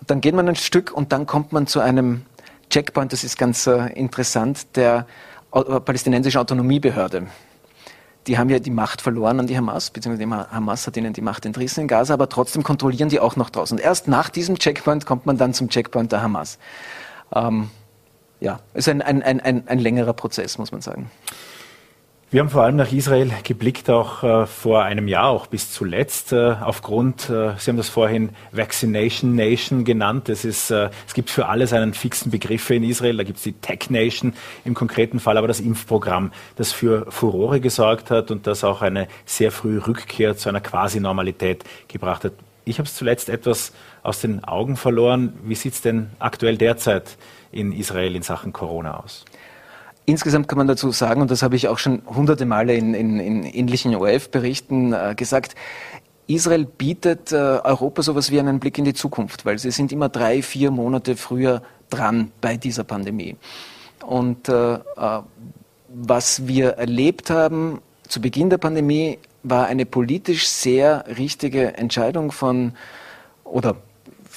Und 0.00 0.10
dann 0.10 0.20
geht 0.20 0.34
man 0.34 0.48
ein 0.48 0.56
Stück 0.56 0.90
und 0.90 1.12
dann 1.12 1.26
kommt 1.26 1.52
man 1.52 1.68
zu 1.68 1.78
einem 1.78 2.22
Checkpoint, 2.68 3.12
das 3.12 3.22
ist 3.22 3.38
ganz 3.38 3.68
äh, 3.68 3.92
interessant, 3.92 4.74
der 4.74 5.06
äh, 5.52 5.60
palästinensischen 5.78 6.40
Autonomiebehörde 6.40 7.28
die 8.26 8.38
haben 8.38 8.50
ja 8.50 8.58
die 8.58 8.70
Macht 8.70 9.02
verloren 9.02 9.40
an 9.40 9.46
die 9.46 9.56
Hamas, 9.56 9.90
beziehungsweise 9.90 10.28
die 10.28 10.54
Hamas 10.54 10.86
hat 10.86 10.96
ihnen 10.96 11.12
die 11.12 11.20
Macht 11.20 11.44
entrissen 11.44 11.82
in 11.82 11.88
Gaza, 11.88 12.14
aber 12.14 12.28
trotzdem 12.28 12.62
kontrollieren 12.62 13.08
die 13.08 13.20
auch 13.20 13.36
noch 13.36 13.50
draußen. 13.50 13.78
Und 13.78 13.84
erst 13.84 14.08
nach 14.08 14.30
diesem 14.30 14.58
Checkpoint 14.58 15.06
kommt 15.06 15.26
man 15.26 15.36
dann 15.36 15.54
zum 15.54 15.68
Checkpoint 15.68 16.12
der 16.12 16.22
Hamas. 16.22 16.58
Ähm, 17.34 17.70
ja, 18.40 18.60
ist 18.74 18.88
ein, 18.88 19.02
ein, 19.02 19.22
ein, 19.22 19.68
ein 19.68 19.78
längerer 19.78 20.12
Prozess, 20.12 20.58
muss 20.58 20.72
man 20.72 20.80
sagen. 20.80 21.10
Wir 22.32 22.40
haben 22.40 22.48
vor 22.48 22.62
allem 22.62 22.76
nach 22.76 22.90
Israel 22.90 23.30
geblickt, 23.44 23.90
auch 23.90 24.22
äh, 24.22 24.46
vor 24.46 24.84
einem 24.84 25.06
Jahr, 25.06 25.26
auch 25.26 25.48
bis 25.48 25.70
zuletzt, 25.70 26.32
äh, 26.32 26.54
aufgrund, 26.62 27.28
äh, 27.28 27.52
Sie 27.58 27.68
haben 27.68 27.76
das 27.76 27.90
vorhin 27.90 28.30
Vaccination 28.52 29.34
Nation 29.36 29.84
genannt. 29.84 30.30
Es, 30.30 30.46
ist, 30.46 30.70
äh, 30.70 30.88
es 31.06 31.12
gibt 31.12 31.28
für 31.28 31.48
alles 31.48 31.74
einen 31.74 31.92
fixen 31.92 32.30
Begriff 32.30 32.70
in 32.70 32.84
Israel. 32.84 33.18
Da 33.18 33.24
gibt 33.24 33.36
es 33.36 33.42
die 33.42 33.52
Tech 33.52 33.90
Nation 33.90 34.32
im 34.64 34.72
konkreten 34.72 35.20
Fall, 35.20 35.36
aber 35.36 35.46
das 35.46 35.60
Impfprogramm, 35.60 36.32
das 36.56 36.72
für 36.72 37.04
Furore 37.10 37.60
gesorgt 37.60 38.10
hat 38.10 38.30
und 38.30 38.46
das 38.46 38.64
auch 38.64 38.80
eine 38.80 39.08
sehr 39.26 39.52
frühe 39.52 39.86
Rückkehr 39.86 40.34
zu 40.34 40.48
einer 40.48 40.62
Quasi-Normalität 40.62 41.64
gebracht 41.86 42.24
hat. 42.24 42.32
Ich 42.64 42.78
habe 42.78 42.88
es 42.88 42.96
zuletzt 42.96 43.28
etwas 43.28 43.74
aus 44.02 44.22
den 44.22 44.42
Augen 44.42 44.78
verloren. 44.78 45.34
Wie 45.44 45.54
sieht 45.54 45.74
es 45.74 45.82
denn 45.82 46.08
aktuell 46.18 46.56
derzeit 46.56 47.18
in 47.50 47.72
Israel 47.72 48.16
in 48.16 48.22
Sachen 48.22 48.54
Corona 48.54 49.00
aus? 49.00 49.26
Insgesamt 50.04 50.48
kann 50.48 50.58
man 50.58 50.66
dazu 50.66 50.90
sagen, 50.90 51.20
und 51.20 51.30
das 51.30 51.42
habe 51.42 51.54
ich 51.56 51.68
auch 51.68 51.78
schon 51.78 52.02
hunderte 52.06 52.44
Male 52.44 52.74
in, 52.74 52.94
in, 52.94 53.20
in 53.20 53.44
ähnlichen 53.44 53.94
ORF-Berichten 53.94 54.92
äh, 54.92 55.14
gesagt, 55.16 55.54
Israel 56.26 56.64
bietet 56.64 57.32
äh, 57.32 57.36
Europa 57.36 58.02
sowas 58.02 58.30
wie 58.30 58.40
einen 58.40 58.58
Blick 58.58 58.78
in 58.78 58.84
die 58.84 58.94
Zukunft, 58.94 59.44
weil 59.44 59.58
sie 59.58 59.70
sind 59.70 59.92
immer 59.92 60.08
drei, 60.08 60.42
vier 60.42 60.70
Monate 60.70 61.16
früher 61.16 61.62
dran 61.90 62.32
bei 62.40 62.56
dieser 62.56 62.84
Pandemie. 62.84 63.36
Und 64.04 64.48
äh, 64.48 64.74
äh 64.74 64.78
was 65.94 66.48
wir 66.48 66.70
erlebt 66.70 67.28
haben 67.28 67.82
zu 68.08 68.22
Beginn 68.22 68.48
der 68.48 68.56
Pandemie, 68.56 69.18
war 69.42 69.66
eine 69.66 69.84
politisch 69.84 70.48
sehr 70.48 71.04
richtige 71.18 71.76
Entscheidung 71.76 72.32
von, 72.32 72.72
oder 73.44 73.76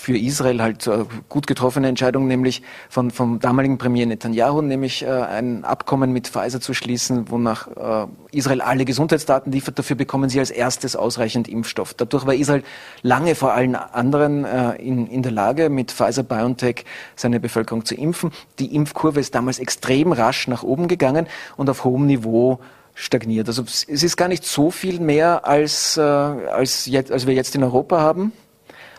für 0.06 0.16
Israel 0.16 0.62
halt 0.62 0.86
äh, 0.86 1.06
gut 1.30 1.48
getroffene 1.48 1.88
Entscheidung, 1.88 2.28
nämlich 2.28 2.62
von, 2.90 3.10
vom 3.10 3.40
damaligen 3.40 3.80
Premier 3.80 4.06
Netanyahu, 4.06 4.62
nämlich 4.62 5.02
äh, 5.02 5.08
ein 5.08 5.66
Abkommen 5.66 6.12
mit 6.12 6.28
Pfizer 6.28 6.62
zu 6.62 6.76
schließen, 6.76 7.32
wonach 7.32 8.06
äh, 8.06 8.08
Israel 8.32 8.62
alle 8.62 8.86
Gesundheitsdaten 8.86 9.52
liefert. 9.52 9.80
Dafür 9.80 9.96
bekommen 9.96 10.30
sie 10.30 10.40
als 10.40 10.52
erstes 10.52 10.96
ausreichend 10.96 11.48
Impfstoff. 11.48 11.96
Dadurch 11.96 12.28
war 12.28 12.36
Israel 12.36 12.62
lange 13.02 13.34
vor 13.34 13.54
allen 13.54 13.76
anderen 13.76 14.46
in, 14.76 15.08
in 15.08 15.24
der 15.24 15.32
Lage, 15.32 15.70
mit 15.70 15.92
Pfizer 15.92 16.22
BioNTech 16.24 16.86
seine 17.16 17.40
Bevölkerung 17.40 17.86
zu 17.86 17.96
impfen. 17.96 18.32
Die 18.60 18.76
Impfkurve 18.76 19.20
ist 19.20 19.34
damals 19.34 19.58
extrem 19.58 20.12
rasch 20.12 20.48
nach 20.48 20.64
oben 20.64 20.88
gegangen 20.88 21.26
und 21.56 21.70
auf 21.70 21.84
hohem 21.84 22.06
Niveau 22.06 22.60
stagniert. 22.94 23.48
Also 23.48 23.64
es 23.64 24.04
ist 24.04 24.18
gar 24.18 24.28
nicht 24.28 24.44
so 24.44 24.70
viel 24.70 25.00
mehr 25.00 25.48
als, 25.48 25.98
als, 25.98 26.86
jetzt, 26.86 27.12
als 27.12 27.26
wir 27.26 27.34
jetzt 27.34 27.56
in 27.56 27.64
Europa 27.64 28.00
haben. 28.02 28.34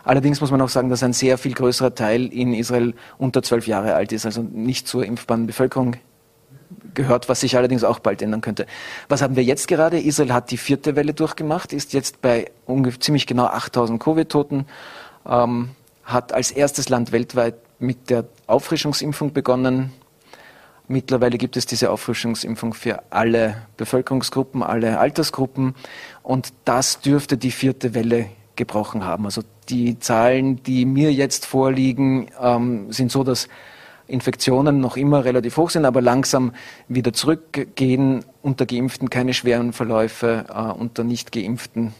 Allerdings 0.07 0.41
muss 0.41 0.53
man 0.53 0.61
auch 0.61 0.69
sagen, 0.69 0.89
dass 0.89 1.03
ein 1.03 1.13
sehr 1.13 1.37
viel 1.37 1.53
größerer 1.53 1.93
Teil 1.93 2.27
in 2.27 2.55
Israel 2.55 2.95
unter 3.19 3.43
zwölf 3.43 3.67
Jahre 3.67 3.97
alt 3.97 4.13
ist, 4.13 4.25
also 4.25 4.41
nicht 4.41 4.87
zur 4.87 5.05
impfbaren 5.05 5.49
Bevölkerung 5.49 5.97
gehört, 6.95 7.29
was 7.29 7.41
sich 7.41 7.57
allerdings 7.57 7.83
auch 7.83 7.99
bald 7.99 8.23
ändern 8.23 8.41
könnte. 8.41 8.67
Was 9.09 9.21
haben 9.21 9.35
wir 9.35 9.43
jetzt 9.43 9.67
gerade? 9.67 9.99
Israel 9.99 10.33
hat 10.33 10.53
die 10.53 10.59
vierte 10.59 10.95
Welle 10.95 11.13
durchgemacht, 11.13 11.73
ist 11.73 11.93
jetzt 11.93 12.23
bei 12.23 12.53
ungefähr 12.67 13.01
ziemlich 13.01 13.27
genau 13.27 13.47
8000 13.47 14.01
Covid-Toten, 14.01 14.67
ähm, 15.29 15.71
hat 16.05 16.33
als 16.33 16.53
erstes 16.53 16.89
Land 16.89 17.11
weltweit 17.11 17.57
mit 17.81 18.09
der 18.09 18.27
Auffrischungsimpfung 18.47 19.33
begonnen. 19.33 19.93
Mittlerweile 20.87 21.37
gibt 21.37 21.57
es 21.57 21.67
diese 21.67 21.91
Auffrischungsimpfung 21.91 22.75
für 22.75 23.03
alle 23.11 23.57
Bevölkerungsgruppen, 23.77 24.63
alle 24.63 25.01
Altersgruppen 25.01 25.75
und 26.23 26.53
das 26.65 27.01
dürfte 27.01 27.37
die 27.37 27.51
vierte 27.51 27.93
Welle 27.93 28.27
gebrochen 28.57 29.05
haben. 29.05 29.25
Also 29.25 29.43
die 29.69 29.99
Zahlen, 29.99 30.63
die 30.63 30.85
mir 30.85 31.13
jetzt 31.13 31.47
vorliegen, 31.47 32.29
ähm, 32.41 32.93
sind 32.93 33.13
so, 33.13 33.25
dass 33.25 33.49
Infektionen 34.09 34.81
noch 34.81 34.97
immer 34.97 35.25
relativ 35.25 35.57
hoch 35.57 35.71
sind, 35.71 35.85
aber 35.85 36.01
langsam 36.01 36.53
wieder 36.89 37.13
zurückgehen. 37.13 38.25
Unter 38.43 38.67
Geimpften 38.67 39.11
keine 39.11 39.35
schweren 39.35 39.73
Verläufe, 39.73 40.45
äh, 40.49 40.61
unter 40.61 41.05
Nicht-Geimpften 41.05 41.93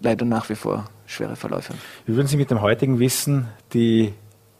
leider 0.00 0.24
nach 0.24 0.48
wie 0.48 0.54
vor 0.54 0.88
schwere 1.06 1.36
Verläufe. 1.36 1.74
Wie 2.06 2.14
würden 2.16 2.26
Sie 2.26 2.36
mit 2.36 2.50
dem 2.50 2.60
heutigen 2.60 2.98
Wissen 2.98 3.48
die 3.72 4.12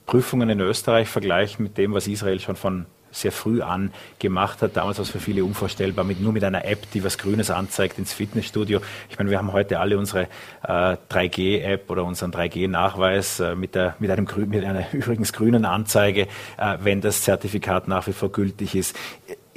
Prüfungen 0.06 0.48
in 0.48 0.60
Österreich 0.60 1.08
vergleichen 1.08 1.64
mit 1.64 1.78
dem, 1.78 1.92
was 1.92 2.06
Israel 2.06 2.38
schon 2.40 2.56
von 2.56 2.86
sehr 3.16 3.32
früh 3.32 3.62
an 3.62 3.92
gemacht 4.18 4.62
hat. 4.62 4.76
Damals 4.76 4.98
war 4.98 5.04
es 5.04 5.10
für 5.10 5.20
viele 5.20 5.44
unvorstellbar, 5.44 6.04
mit, 6.04 6.20
nur 6.20 6.32
mit 6.32 6.44
einer 6.44 6.64
App, 6.64 6.90
die 6.92 7.02
was 7.02 7.18
Grünes 7.18 7.50
anzeigt 7.50 7.98
ins 7.98 8.12
Fitnessstudio. 8.12 8.80
Ich 9.08 9.18
meine, 9.18 9.30
wir 9.30 9.38
haben 9.38 9.52
heute 9.52 9.80
alle 9.80 9.98
unsere 9.98 10.28
äh, 10.62 10.96
3G-App 11.10 11.90
oder 11.90 12.04
unseren 12.04 12.32
3G-Nachweis 12.32 13.40
äh, 13.40 13.54
mit, 13.54 13.74
mit, 13.98 14.38
mit 14.48 14.64
einer 14.64 14.84
übrigens 14.92 15.32
grünen 15.32 15.64
Anzeige, 15.64 16.28
äh, 16.58 16.78
wenn 16.80 17.00
das 17.00 17.22
Zertifikat 17.22 17.88
nach 17.88 18.06
wie 18.06 18.12
vor 18.12 18.30
gültig 18.30 18.74
ist. 18.74 18.96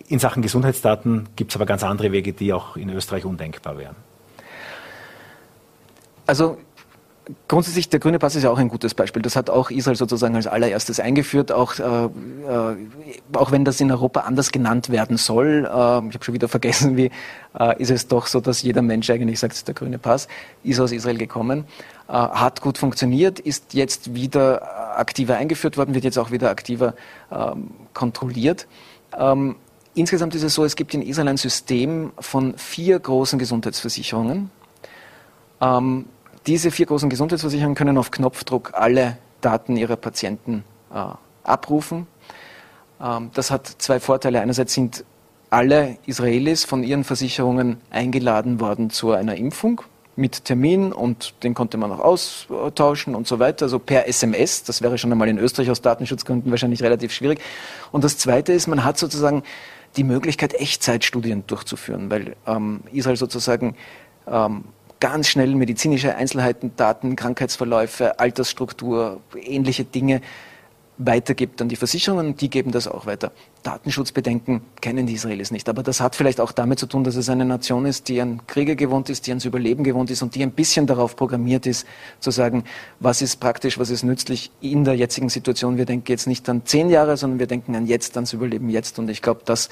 In 0.07 0.19
Sachen 0.19 0.41
Gesundheitsdaten 0.41 1.29
gibt 1.35 1.51
es 1.51 1.55
aber 1.55 1.65
ganz 1.65 1.83
andere 1.83 2.11
Wege, 2.11 2.33
die 2.33 2.53
auch 2.53 2.75
in 2.75 2.89
Österreich 2.89 3.25
undenkbar 3.25 3.77
wären. 3.77 3.95
Also 6.25 6.57
Grundsätzlich, 7.47 7.89
der 7.89 7.99
grüne 7.99 8.17
Pass 8.17 8.35
ist 8.35 8.41
ja 8.41 8.49
auch 8.49 8.57
ein 8.57 8.69
gutes 8.69 8.95
Beispiel. 8.95 9.21
Das 9.21 9.35
hat 9.35 9.51
auch 9.51 9.69
Israel 9.69 9.95
sozusagen 9.95 10.35
als 10.35 10.47
allererstes 10.47 10.99
eingeführt, 10.99 11.51
auch, 11.51 11.77
äh, 11.77 12.05
äh, 12.05 12.77
auch 13.33 13.51
wenn 13.51 13.65
das 13.65 13.79
in 13.81 13.91
Europa 13.91 14.21
anders 14.21 14.51
genannt 14.51 14.89
werden 14.89 15.17
soll. 15.17 15.65
Äh, 15.65 15.67
ich 15.67 15.71
habe 16.15 16.23
schon 16.23 16.33
wieder 16.33 16.47
vergessen, 16.47 16.97
wie 16.97 17.11
äh, 17.59 17.79
ist 17.79 17.91
es 17.91 18.07
doch 18.07 18.25
so, 18.25 18.39
dass 18.39 18.63
jeder 18.63 18.81
Mensch 18.81 19.11
eigentlich 19.11 19.39
sagt, 19.39 19.67
der 19.67 19.75
grüne 19.75 19.99
Pass 19.99 20.27
ist 20.63 20.79
aus 20.79 20.91
Israel 20.91 21.17
gekommen, 21.17 21.65
äh, 22.07 22.13
hat 22.13 22.61
gut 22.61 22.79
funktioniert, 22.79 23.39
ist 23.39 23.75
jetzt 23.75 24.15
wieder 24.15 24.97
aktiver 24.97 25.35
eingeführt 25.37 25.77
worden, 25.77 25.93
wird 25.93 26.05
jetzt 26.05 26.17
auch 26.17 26.31
wieder 26.31 26.49
aktiver 26.49 26.95
ähm, 27.31 27.69
kontrolliert. 27.93 28.67
Ähm, 29.15 29.55
insgesamt 29.93 30.33
ist 30.33 30.43
es 30.43 30.55
so, 30.55 30.65
es 30.65 30.75
gibt 30.75 30.95
in 30.95 31.03
Israel 31.03 31.27
ein 31.27 31.37
System 31.37 32.11
von 32.19 32.57
vier 32.57 32.99
großen 32.99 33.37
Gesundheitsversicherungen. 33.37 34.49
Ähm, 35.61 36.05
diese 36.49 36.71
vier 36.71 36.87
großen 36.87 37.11
Gesundheitsversicherungen 37.11 37.75
können 37.75 37.95
auf 37.99 38.09
Knopfdruck 38.09 38.71
alle 38.73 39.19
Daten 39.39 39.77
ihrer 39.77 39.97
Patienten 39.97 40.63
äh, 40.91 41.03
abrufen. 41.43 42.07
Ähm, 42.99 43.29
das 43.35 43.51
hat 43.51 43.67
zwei 43.67 43.99
Vorteile. 43.99 44.41
Einerseits 44.41 44.73
sind 44.73 45.05
alle 45.51 45.97
Israelis 46.07 46.63
von 46.65 46.81
ihren 46.81 47.03
Versicherungen 47.03 47.77
eingeladen 47.91 48.59
worden 48.59 48.89
zu 48.89 49.11
einer 49.11 49.35
Impfung 49.35 49.81
mit 50.15 50.43
Termin 50.45 50.91
und 50.91 51.35
den 51.43 51.53
konnte 51.53 51.77
man 51.77 51.91
auch 51.91 51.99
austauschen 51.99 53.13
und 53.13 53.27
so 53.27 53.37
weiter, 53.37 53.65
also 53.65 53.77
per 53.77 54.07
SMS. 54.07 54.63
Das 54.63 54.81
wäre 54.81 54.97
schon 54.97 55.11
einmal 55.11 55.29
in 55.29 55.37
Österreich 55.37 55.69
aus 55.69 55.81
Datenschutzgründen 55.81 56.49
wahrscheinlich 56.49 56.81
relativ 56.81 57.13
schwierig. 57.13 57.41
Und 57.91 58.03
das 58.03 58.17
Zweite 58.17 58.53
ist, 58.53 58.65
man 58.65 58.83
hat 58.83 58.97
sozusagen 58.97 59.43
die 59.97 60.03
Möglichkeit, 60.03 60.55
Echtzeitstudien 60.55 61.43
durchzuführen, 61.45 62.09
weil 62.09 62.35
ähm, 62.47 62.81
Israel 62.91 63.17
sozusagen 63.17 63.75
ähm, 64.27 64.63
ganz 64.99 65.27
schnell 65.27 65.55
medizinische 65.55 66.15
Einzelheiten, 66.15 66.71
Daten, 66.75 67.15
Krankheitsverläufe, 67.15 68.19
Altersstruktur, 68.19 69.21
ähnliche 69.35 69.83
Dinge 69.85 70.21
weitergibt 70.99 71.61
an 71.61 71.69
die 71.69 71.77
Versicherungen 71.77 72.35
die 72.35 72.49
geben 72.49 72.71
das 72.71 72.87
auch 72.87 73.05
weiter. 73.05 73.31
Datenschutzbedenken 73.63 74.61
kennen 74.81 75.07
die 75.07 75.13
Israelis 75.13 75.49
nicht, 75.49 75.69
aber 75.69 75.81
das 75.81 76.01
hat 76.01 76.15
vielleicht 76.15 76.41
auch 76.41 76.51
damit 76.51 76.77
zu 76.77 76.87
tun, 76.87 77.05
dass 77.05 77.15
es 77.15 77.29
eine 77.29 77.45
Nation 77.45 77.85
ist, 77.85 78.09
die 78.09 78.19
an 78.19 78.45
Kriege 78.47 78.75
gewohnt 78.75 79.09
ist, 79.09 79.25
die 79.25 79.31
ans 79.31 79.45
Überleben 79.45 79.85
gewohnt 79.85 80.11
ist 80.11 80.21
und 80.21 80.35
die 80.35 80.43
ein 80.43 80.51
bisschen 80.51 80.87
darauf 80.87 81.15
programmiert 81.15 81.65
ist, 81.65 81.87
zu 82.19 82.31
sagen, 82.31 82.65
was 82.99 83.21
ist 83.21 83.39
praktisch, 83.39 83.79
was 83.79 83.89
ist 83.89 84.03
nützlich 84.03 84.51
in 84.59 84.83
der 84.83 84.95
jetzigen 84.95 85.29
Situation. 85.29 85.77
Wir 85.77 85.85
denken 85.85 86.05
jetzt 86.09 86.27
nicht 86.27 86.47
an 86.49 86.65
zehn 86.65 86.89
Jahre, 86.89 87.15
sondern 87.15 87.39
wir 87.39 87.47
denken 87.47 87.75
an 87.75 87.87
jetzt, 87.87 88.17
ans 88.17 88.33
Überleben 88.33 88.69
jetzt 88.69 88.99
und 88.99 89.09
ich 89.09 89.21
glaube, 89.21 89.41
das 89.45 89.69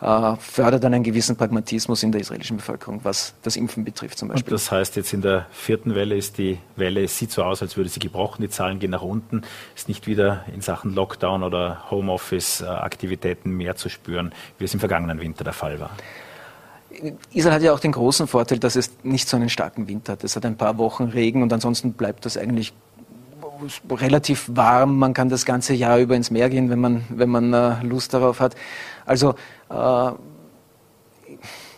äh, 0.00 0.36
fördert 0.36 0.84
einen 0.84 1.02
gewissen 1.02 1.36
Pragmatismus 1.36 2.02
in 2.02 2.12
der 2.12 2.20
israelischen 2.20 2.56
Bevölkerung, 2.56 3.00
was 3.02 3.34
das 3.42 3.56
Impfen 3.56 3.84
betrifft 3.84 4.18
zum 4.18 4.28
Beispiel. 4.28 4.52
Und 4.52 4.52
das 4.52 4.70
heißt, 4.70 4.96
jetzt 4.96 5.12
in 5.12 5.22
der 5.22 5.46
vierten 5.52 5.94
Welle 5.94 6.16
ist 6.16 6.38
die 6.38 6.58
Welle, 6.76 7.04
es 7.04 7.18
sieht 7.18 7.30
so 7.30 7.42
aus, 7.42 7.62
als 7.62 7.76
würde 7.76 7.90
sie 7.90 8.00
gebrochen, 8.00 8.42
die 8.42 8.50
Zahlen 8.50 8.78
gehen 8.78 8.90
nach 8.90 9.02
unten, 9.02 9.42
ist 9.74 9.88
nicht 9.88 10.06
wieder 10.06 10.44
in 10.52 10.60
Sachen 10.60 10.94
Lockdown 10.94 11.42
oder 11.42 11.90
Homeoffice-Aktivitäten 11.90 13.50
mehr 13.50 13.76
zu 13.76 13.88
spüren, 13.88 14.32
wie 14.58 14.64
es 14.64 14.74
im 14.74 14.80
vergangenen 14.80 15.20
Winter 15.20 15.44
der 15.44 15.52
Fall 15.52 15.80
war. 15.80 15.90
Israel 17.32 17.54
hat 17.54 17.62
ja 17.62 17.72
auch 17.72 17.80
den 17.80 17.92
großen 17.92 18.26
Vorteil, 18.26 18.58
dass 18.58 18.76
es 18.76 18.92
nicht 19.02 19.28
so 19.28 19.36
einen 19.36 19.48
starken 19.48 19.88
Winter 19.88 20.12
hat. 20.12 20.24
Es 20.24 20.36
hat 20.36 20.46
ein 20.46 20.56
paar 20.56 20.78
Wochen 20.78 21.04
Regen 21.04 21.42
und 21.42 21.52
ansonsten 21.52 21.92
bleibt 21.92 22.24
das 22.24 22.36
eigentlich 22.36 22.72
relativ 23.90 24.48
warm. 24.52 24.98
Man 24.98 25.14
kann 25.14 25.28
das 25.28 25.44
ganze 25.44 25.74
Jahr 25.74 25.98
über 25.98 26.14
ins 26.16 26.30
Meer 26.30 26.50
gehen, 26.50 26.70
wenn 26.70 26.80
man, 26.80 27.04
wenn 27.08 27.28
man 27.28 27.52
äh, 27.52 27.82
Lust 27.82 28.14
darauf 28.14 28.40
hat. 28.40 28.54
Also 29.06 29.34
äh, 29.70 30.12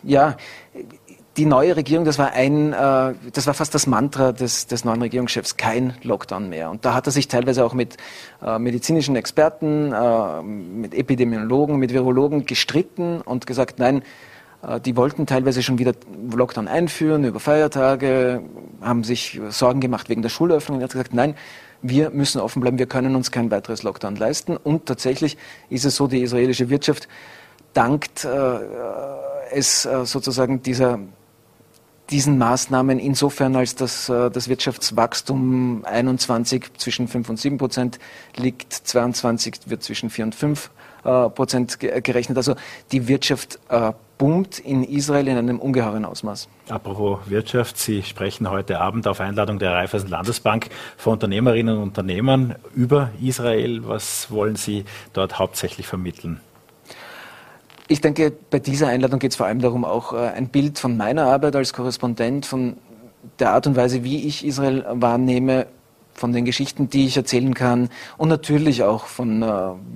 ja, 0.02 0.36
die 1.36 1.44
neue 1.44 1.76
Regierung, 1.76 2.04
das 2.04 2.18
war 2.18 2.32
ein, 2.32 2.72
äh, 2.72 3.14
das 3.32 3.46
war 3.46 3.54
fast 3.54 3.74
das 3.74 3.86
Mantra 3.86 4.32
des, 4.32 4.66
des 4.66 4.84
neuen 4.84 5.02
Regierungschefs, 5.02 5.56
kein 5.56 5.94
Lockdown 6.02 6.48
mehr. 6.48 6.70
Und 6.70 6.84
da 6.84 6.94
hat 6.94 7.06
er 7.06 7.12
sich 7.12 7.28
teilweise 7.28 7.64
auch 7.64 7.74
mit 7.74 7.96
äh, 8.42 8.58
medizinischen 8.58 9.16
Experten, 9.16 9.92
äh, 9.92 10.42
mit 10.42 10.94
Epidemiologen, 10.94 11.76
mit 11.76 11.92
Virologen 11.92 12.46
gestritten 12.46 13.20
und 13.20 13.46
gesagt, 13.46 13.78
nein, 13.78 14.02
äh, 14.62 14.80
die 14.80 14.96
wollten 14.96 15.26
teilweise 15.26 15.62
schon 15.62 15.78
wieder 15.78 15.92
Lockdown 16.34 16.68
einführen 16.68 17.24
über 17.24 17.40
Feiertage, 17.40 18.42
haben 18.80 19.04
sich 19.04 19.40
Sorgen 19.50 19.80
gemacht 19.80 20.08
wegen 20.08 20.22
der 20.22 20.30
Schulöffnung. 20.30 20.80
Er 20.80 20.84
hat 20.84 20.92
gesagt, 20.92 21.12
nein, 21.12 21.34
wir 21.82 22.10
müssen 22.10 22.40
offen 22.40 22.62
bleiben, 22.62 22.78
wir 22.78 22.86
können 22.86 23.14
uns 23.14 23.30
kein 23.30 23.50
weiteres 23.50 23.82
Lockdown 23.82 24.16
leisten. 24.16 24.56
Und 24.56 24.86
tatsächlich 24.86 25.36
ist 25.68 25.84
es 25.84 25.96
so, 25.96 26.06
die 26.06 26.22
israelische 26.22 26.70
Wirtschaft 26.70 27.08
dankt 27.76 28.24
äh, 28.24 28.58
es 29.52 29.84
äh, 29.84 30.04
sozusagen 30.04 30.62
dieser 30.62 30.98
diesen 32.10 32.38
Maßnahmen 32.38 32.98
insofern, 32.98 33.56
als 33.56 33.74
dass 33.74 34.08
äh, 34.08 34.30
das 34.30 34.48
Wirtschaftswachstum 34.48 35.84
21 35.84 36.74
zwischen 36.78 37.08
5 37.08 37.30
und 37.30 37.36
7 37.36 37.58
Prozent 37.58 37.98
liegt, 38.36 38.72
22 38.72 39.56
wird 39.66 39.82
zwischen 39.82 40.10
4 40.10 40.26
und 40.26 40.34
5 40.34 40.70
äh, 41.04 41.28
Prozent 41.30 41.80
gerechnet. 41.80 42.36
Also 42.36 42.54
die 42.92 43.08
Wirtschaft 43.08 43.58
äh, 43.68 43.92
boomt 44.18 44.58
in 44.60 44.84
Israel 44.84 45.28
in 45.28 45.36
einem 45.36 45.58
ungeheuren 45.58 46.04
Ausmaß. 46.04 46.48
Apropos 46.68 47.18
Wirtschaft, 47.26 47.76
Sie 47.76 48.02
sprechen 48.02 48.50
heute 48.50 48.80
Abend 48.80 49.06
auf 49.06 49.20
Einladung 49.20 49.58
der 49.58 49.72
Raiffeisen 49.72 50.08
Landesbank 50.08 50.68
vor 50.96 51.14
Unternehmerinnen 51.14 51.76
und 51.76 51.82
Unternehmern 51.82 52.54
über 52.74 53.10
Israel. 53.20 53.86
Was 53.86 54.30
wollen 54.30 54.56
Sie 54.56 54.84
dort 55.12 55.38
hauptsächlich 55.38 55.86
vermitteln? 55.86 56.40
Ich 57.88 58.00
denke, 58.00 58.32
bei 58.50 58.58
dieser 58.58 58.88
Einladung 58.88 59.20
geht 59.20 59.30
es 59.30 59.36
vor 59.36 59.46
allem 59.46 59.60
darum, 59.60 59.84
auch 59.84 60.12
äh, 60.12 60.16
ein 60.16 60.48
Bild 60.48 60.78
von 60.78 60.96
meiner 60.96 61.26
Arbeit 61.26 61.54
als 61.54 61.72
Korrespondent, 61.72 62.44
von 62.44 62.76
der 63.38 63.52
Art 63.52 63.66
und 63.66 63.76
Weise, 63.76 64.02
wie 64.02 64.26
ich 64.26 64.44
Israel 64.44 64.84
wahrnehme, 64.88 65.66
von 66.12 66.32
den 66.32 66.44
Geschichten, 66.44 66.88
die 66.88 67.06
ich 67.06 67.16
erzählen 67.16 67.54
kann 67.54 67.90
und 68.16 68.28
natürlich 68.28 68.82
auch 68.82 69.04
von 69.04 69.42
äh, 69.42 69.46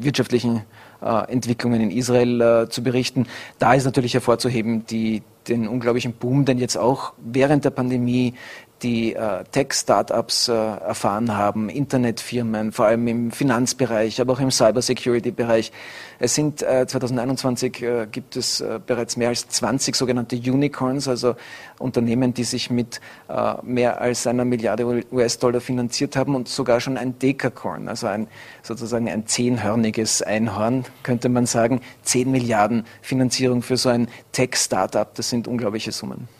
wirtschaftlichen 0.00 0.62
äh, 1.02 1.32
Entwicklungen 1.32 1.80
in 1.80 1.90
Israel 1.90 2.40
äh, 2.40 2.68
zu 2.68 2.82
berichten. 2.82 3.26
Da 3.58 3.72
ist 3.72 3.86
natürlich 3.86 4.14
hervorzuheben 4.14 4.84
die, 4.86 5.22
den 5.48 5.66
unglaublichen 5.66 6.12
Boom, 6.12 6.44
den 6.44 6.58
jetzt 6.58 6.76
auch 6.76 7.14
während 7.16 7.64
der 7.64 7.70
Pandemie 7.70 8.34
die 8.82 9.14
äh, 9.14 9.44
Tech-Startups 9.50 10.48
äh, 10.48 10.52
erfahren 10.52 11.36
haben, 11.36 11.68
Internetfirmen, 11.68 12.72
vor 12.72 12.86
allem 12.86 13.06
im 13.08 13.30
Finanzbereich, 13.30 14.20
aber 14.20 14.34
auch 14.34 14.40
im 14.40 14.50
Cybersecurity-Bereich. 14.50 15.72
Es 16.18 16.34
sind 16.34 16.62
äh, 16.62 16.86
2021 16.86 17.82
äh, 17.82 18.06
gibt 18.10 18.36
es 18.36 18.60
äh, 18.60 18.80
bereits 18.84 19.16
mehr 19.16 19.28
als 19.28 19.48
20 19.48 19.94
sogenannte 19.96 20.36
Unicorns, 20.36 21.08
also 21.08 21.36
Unternehmen, 21.78 22.34
die 22.34 22.44
sich 22.44 22.70
mit 22.70 23.00
äh, 23.28 23.54
mehr 23.62 24.00
als 24.00 24.26
einer 24.26 24.44
Milliarde 24.44 25.04
US-Dollar 25.10 25.60
finanziert 25.60 26.16
haben 26.16 26.34
und 26.34 26.48
sogar 26.48 26.80
schon 26.80 26.96
ein 26.96 27.18
Decacorn, 27.18 27.88
also 27.88 28.06
ein 28.06 28.28
sozusagen 28.62 29.08
ein 29.08 29.26
zehnhörniges 29.26 30.22
Einhorn, 30.22 30.84
könnte 31.02 31.28
man 31.28 31.46
sagen, 31.46 31.80
zehn 32.02 32.30
Milliarden 32.30 32.84
Finanzierung 33.02 33.62
für 33.62 33.76
so 33.76 33.88
ein 33.88 34.08
Tech-Startup. 34.32 35.14
Das 35.14 35.30
sind 35.30 35.48
unglaubliche 35.48 35.92
Summen. 35.92 36.39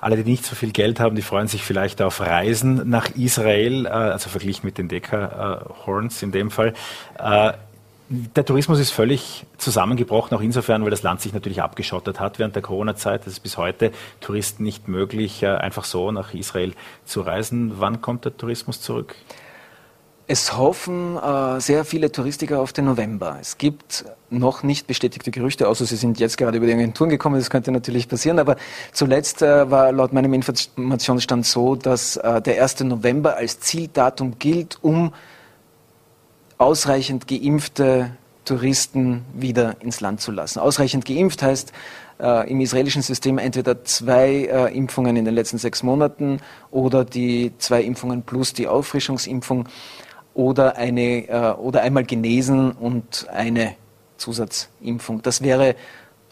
Alle, 0.00 0.16
die 0.16 0.30
nicht 0.30 0.46
so 0.46 0.54
viel 0.54 0.72
Geld 0.72 0.98
haben, 0.98 1.14
die 1.14 1.22
freuen 1.22 1.46
sich 1.46 1.62
vielleicht 1.62 2.00
auf 2.00 2.20
Reisen 2.20 2.88
nach 2.88 3.10
Israel, 3.10 3.86
äh, 3.86 3.90
also 3.90 4.30
verglichen 4.30 4.66
mit 4.66 4.78
den 4.78 4.88
Dekahorns 4.88 6.22
in 6.22 6.32
dem 6.32 6.50
Fall. 6.50 6.74
Äh, 7.18 7.52
der 8.12 8.44
Tourismus 8.44 8.80
ist 8.80 8.90
völlig 8.90 9.46
zusammengebrochen, 9.56 10.36
auch 10.36 10.40
insofern, 10.40 10.82
weil 10.82 10.90
das 10.90 11.04
Land 11.04 11.20
sich 11.20 11.32
natürlich 11.32 11.62
abgeschottet 11.62 12.18
hat 12.18 12.40
während 12.40 12.56
der 12.56 12.62
Corona-Zeit. 12.62 13.20
Es 13.26 13.34
ist 13.34 13.40
bis 13.40 13.56
heute 13.56 13.92
Touristen 14.20 14.64
nicht 14.64 14.88
möglich, 14.88 15.42
äh, 15.42 15.48
einfach 15.48 15.84
so 15.84 16.10
nach 16.10 16.34
Israel 16.34 16.72
zu 17.04 17.20
reisen. 17.20 17.74
Wann 17.78 18.00
kommt 18.00 18.24
der 18.24 18.36
Tourismus 18.36 18.80
zurück? 18.80 19.14
Es 20.32 20.56
hoffen 20.56 21.16
äh, 21.16 21.60
sehr 21.60 21.84
viele 21.84 22.12
Touristiker 22.12 22.60
auf 22.60 22.72
den 22.72 22.84
November. 22.84 23.38
Es 23.40 23.58
gibt 23.58 24.04
noch 24.30 24.62
nicht 24.62 24.86
bestätigte 24.86 25.32
Gerüchte, 25.32 25.66
außer 25.66 25.86
sie 25.86 25.96
sind 25.96 26.20
jetzt 26.20 26.38
gerade 26.38 26.58
über 26.58 26.66
die 26.66 26.72
Agenturen 26.72 27.10
gekommen. 27.10 27.34
Das 27.34 27.50
könnte 27.50 27.72
natürlich 27.72 28.06
passieren. 28.06 28.38
Aber 28.38 28.54
zuletzt 28.92 29.42
äh, 29.42 29.68
war 29.72 29.90
laut 29.90 30.12
meinem 30.12 30.32
Informationsstand 30.32 31.46
so, 31.46 31.74
dass 31.74 32.16
äh, 32.16 32.40
der 32.42 32.62
1. 32.62 32.78
November 32.84 33.38
als 33.38 33.58
Zieldatum 33.58 34.38
gilt, 34.38 34.78
um 34.82 35.12
ausreichend 36.58 37.26
geimpfte 37.26 38.12
Touristen 38.44 39.24
wieder 39.34 39.80
ins 39.80 40.00
Land 40.00 40.20
zu 40.20 40.30
lassen. 40.30 40.60
Ausreichend 40.60 41.06
geimpft 41.06 41.42
heißt 41.42 41.72
äh, 42.20 42.48
im 42.48 42.60
israelischen 42.60 43.02
System 43.02 43.38
entweder 43.38 43.84
zwei 43.84 44.44
äh, 44.44 44.76
Impfungen 44.76 45.16
in 45.16 45.24
den 45.24 45.34
letzten 45.34 45.58
sechs 45.58 45.82
Monaten 45.82 46.38
oder 46.70 47.04
die 47.04 47.50
zwei 47.58 47.82
Impfungen 47.82 48.22
plus 48.22 48.52
die 48.52 48.68
Auffrischungsimpfung 48.68 49.66
oder, 50.34 50.76
eine, 50.76 51.28
äh, 51.28 51.52
oder 51.52 51.82
einmal 51.82 52.04
genesen 52.04 52.72
und 52.72 53.26
eine 53.30 53.74
Zusatzimpfung. 54.16 55.22
Das 55.22 55.42
wäre 55.42 55.74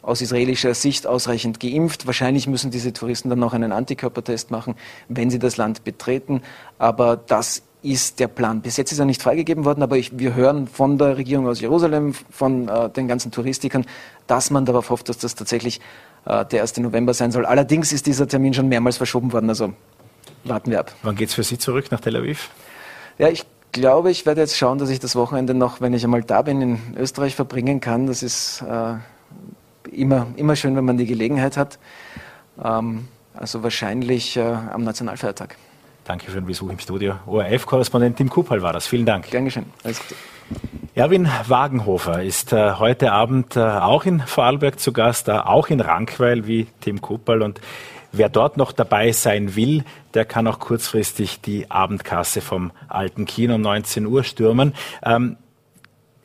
aus 0.02 0.20
israelischer 0.20 0.74
Sicht 0.74 1.06
ausreichend 1.06 1.60
geimpft. 1.60 2.06
Wahrscheinlich 2.06 2.46
müssen 2.46 2.70
diese 2.70 2.92
Touristen 2.92 3.28
dann 3.28 3.38
noch 3.38 3.52
einen 3.52 3.72
Antikörpertest 3.72 4.50
machen, 4.50 4.74
wenn 5.08 5.30
sie 5.30 5.38
das 5.38 5.56
Land 5.56 5.84
betreten. 5.84 6.42
Aber 6.78 7.16
das 7.16 7.62
ist 7.82 8.18
der 8.18 8.28
Plan. 8.28 8.60
Bis 8.60 8.76
jetzt 8.76 8.92
ist 8.92 8.98
er 8.98 9.04
nicht 9.04 9.22
freigegeben 9.22 9.64
worden, 9.64 9.82
aber 9.82 9.96
ich, 9.96 10.18
wir 10.18 10.34
hören 10.34 10.66
von 10.66 10.98
der 10.98 11.16
Regierung 11.16 11.46
aus 11.46 11.60
Jerusalem, 11.60 12.14
von 12.30 12.68
äh, 12.68 12.90
den 12.90 13.06
ganzen 13.06 13.30
Touristikern, 13.30 13.86
dass 14.26 14.50
man 14.50 14.64
darauf 14.64 14.90
hofft, 14.90 15.08
dass 15.08 15.18
das 15.18 15.34
tatsächlich 15.34 15.80
äh, 16.24 16.44
der 16.44 16.62
1. 16.62 16.78
November 16.78 17.14
sein 17.14 17.30
soll. 17.30 17.46
Allerdings 17.46 17.92
ist 17.92 18.06
dieser 18.06 18.26
Termin 18.26 18.54
schon 18.54 18.68
mehrmals 18.68 18.96
verschoben 18.96 19.32
worden, 19.32 19.48
also 19.48 19.72
warten 20.44 20.70
wir 20.70 20.80
ab. 20.80 20.92
Wann 21.02 21.14
geht 21.14 21.28
es 21.28 21.34
für 21.34 21.44
Sie 21.44 21.58
zurück 21.58 21.90
nach 21.90 22.00
Tel 22.00 22.16
Aviv? 22.16 22.50
Ja, 23.18 23.28
ich 23.28 23.44
glaube, 23.72 24.10
ich 24.10 24.26
werde 24.26 24.40
jetzt 24.40 24.56
schauen, 24.56 24.78
dass 24.78 24.90
ich 24.90 25.00
das 25.00 25.16
Wochenende 25.16 25.54
noch, 25.54 25.80
wenn 25.80 25.92
ich 25.94 26.04
einmal 26.04 26.22
da 26.22 26.42
bin, 26.42 26.60
in 26.60 26.78
Österreich 26.96 27.34
verbringen 27.34 27.80
kann. 27.80 28.06
Das 28.06 28.22
ist 28.22 28.62
äh, 28.62 28.94
immer, 29.90 30.26
immer 30.37 30.57
schön, 30.57 30.76
wenn 30.76 30.85
man 30.85 30.96
die 30.96 31.07
Gelegenheit 31.07 31.57
hat. 31.57 31.78
Ähm, 32.62 33.09
also 33.35 33.62
wahrscheinlich 33.62 34.37
äh, 34.37 34.42
am 34.42 34.85
Nationalfeiertag. 34.85 35.57
Danke 36.04 36.26
für 36.26 36.40
den 36.40 36.46
Besuch 36.46 36.70
im 36.70 36.78
Studio. 36.78 37.16
ORF-Korrespondent 37.26 38.16
Tim 38.16 38.31
Kupal 38.31 38.62
war 38.62 38.72
das. 38.72 38.87
Vielen 38.87 39.07
Dank. 39.07 39.31
Gern 39.31 39.44
geschehen. 39.44 39.66
Alles 39.85 40.00
Gute. 40.00 40.14
Erwin 40.94 41.28
Wagenhofer 41.46 42.22
ist 42.22 42.52
äh, 42.52 42.72
heute 42.72 43.12
Abend 43.12 43.57
äh, 43.57 43.61
auch 43.61 44.04
in 44.07 44.20
Vorarlberg 44.20 44.81
zu 44.81 44.92
Gast, 44.92 45.28
äh, 45.28 45.33
auch 45.33 45.68
in 45.68 45.81
Rankweil 45.81 46.46
wie 46.46 46.66
Tim 46.81 47.00
Kupal. 47.00 47.42
Und 47.42 47.61
Wer 48.12 48.29
dort 48.29 48.57
noch 48.57 48.73
dabei 48.73 49.12
sein 49.12 49.55
will, 49.55 49.85
der 50.14 50.25
kann 50.25 50.47
auch 50.47 50.59
kurzfristig 50.59 51.40
die 51.40 51.71
Abendkasse 51.71 52.40
vom 52.40 52.73
alten 52.88 53.27
Kino 53.27 53.57
um 53.57 53.61
19 53.61 54.07
Uhr 54.07 54.25
stürmen. 54.25 54.75
Ähm, 55.03 55.37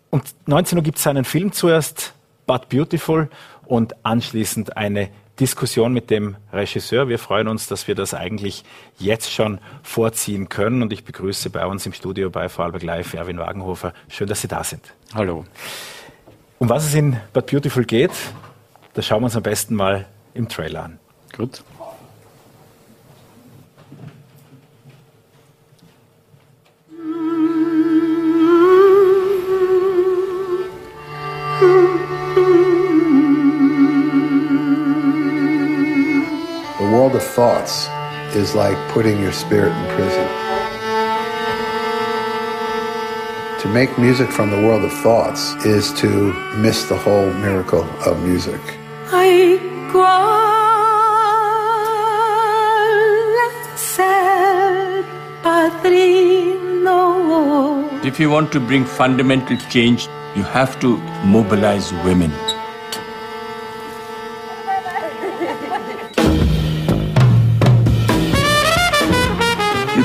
um 0.10 0.22
19 0.46 0.78
Uhr 0.78 0.84
gibt 0.84 1.00
es 1.00 1.08
einen 1.08 1.26
Film 1.26 1.52
zuerst, 1.52 2.14
But 2.46 2.70
Beautiful, 2.70 3.30
und 3.66 4.06
anschließend 4.06 4.78
eine 4.78 5.10
Diskussion 5.40 5.94
mit 5.94 6.10
dem 6.12 6.36
Regisseur. 6.52 7.10
Wir 7.10 7.18
freuen 7.18 7.48
uns, 7.48 7.68
dass 7.68 7.88
wir 7.88 7.96
das 7.96 8.14
eigentlich 8.14 8.64
jetzt 9.00 9.32
schon 9.32 9.60
vorziehen 9.82 10.48
können. 10.48 10.84
Und 10.84 10.94
ich 10.94 11.04
begrüße 11.04 11.50
bei 11.50 11.66
uns 11.66 11.86
im 11.86 11.94
Studio 11.94 12.30
bei 12.30 12.50
Vorarlberg 12.50 12.84
Live 12.84 13.14
Erwin 13.14 13.40
Wagenhofer. 13.40 13.94
Schön, 14.10 14.28
dass 14.28 14.42
Sie 14.42 14.48
da 14.48 14.64
sind. 14.64 14.94
Hallo. 15.16 15.46
Um 16.60 16.70
was 16.70 16.86
es 16.86 16.94
in 16.94 17.18
But 17.34 17.48
Beautiful 17.48 17.84
geht, 17.84 18.12
das 18.94 19.08
schauen 19.08 19.22
wir 19.22 19.26
uns 19.26 19.36
am 19.36 19.44
besten 19.44 19.76
mal 19.76 20.06
im 20.36 20.48
Trailer 20.48 20.84
an. 20.84 21.00
Gut. 21.36 21.64
World 36.94 37.16
of 37.16 37.24
thoughts 37.24 37.88
is 38.36 38.54
like 38.54 38.78
putting 38.92 39.20
your 39.20 39.32
spirit 39.32 39.74
in 39.74 39.86
prison. 39.96 40.28
To 43.62 43.68
make 43.70 43.98
music 43.98 44.30
from 44.30 44.52
the 44.52 44.58
world 44.58 44.84
of 44.84 44.94
thoughts 45.02 45.56
is 45.66 45.92
to 46.02 46.34
miss 46.58 46.88
the 46.90 46.96
whole 46.96 47.34
miracle 47.46 47.84
of 48.06 48.22
music. 48.22 48.62
If 58.06 58.20
you 58.20 58.30
want 58.30 58.52
to 58.52 58.60
bring 58.60 58.86
fundamental 58.86 59.58
change, 59.72 60.08
you 60.36 60.44
have 60.44 60.80
to 60.82 60.98
mobilize 61.26 61.92
women. 62.06 62.32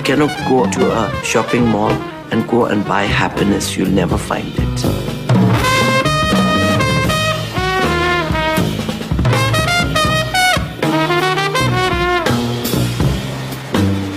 Cannot 0.08 0.30
go 0.48 0.64
to 0.64 0.90
a 0.90 1.12
shopping 1.22 1.66
mall 1.66 1.92
and 2.30 2.48
go 2.48 2.64
and 2.64 2.82
buy 2.88 3.02
happiness. 3.02 3.76
You'll 3.76 3.90
never 3.90 4.16
find 4.16 4.48
it. 4.56 4.84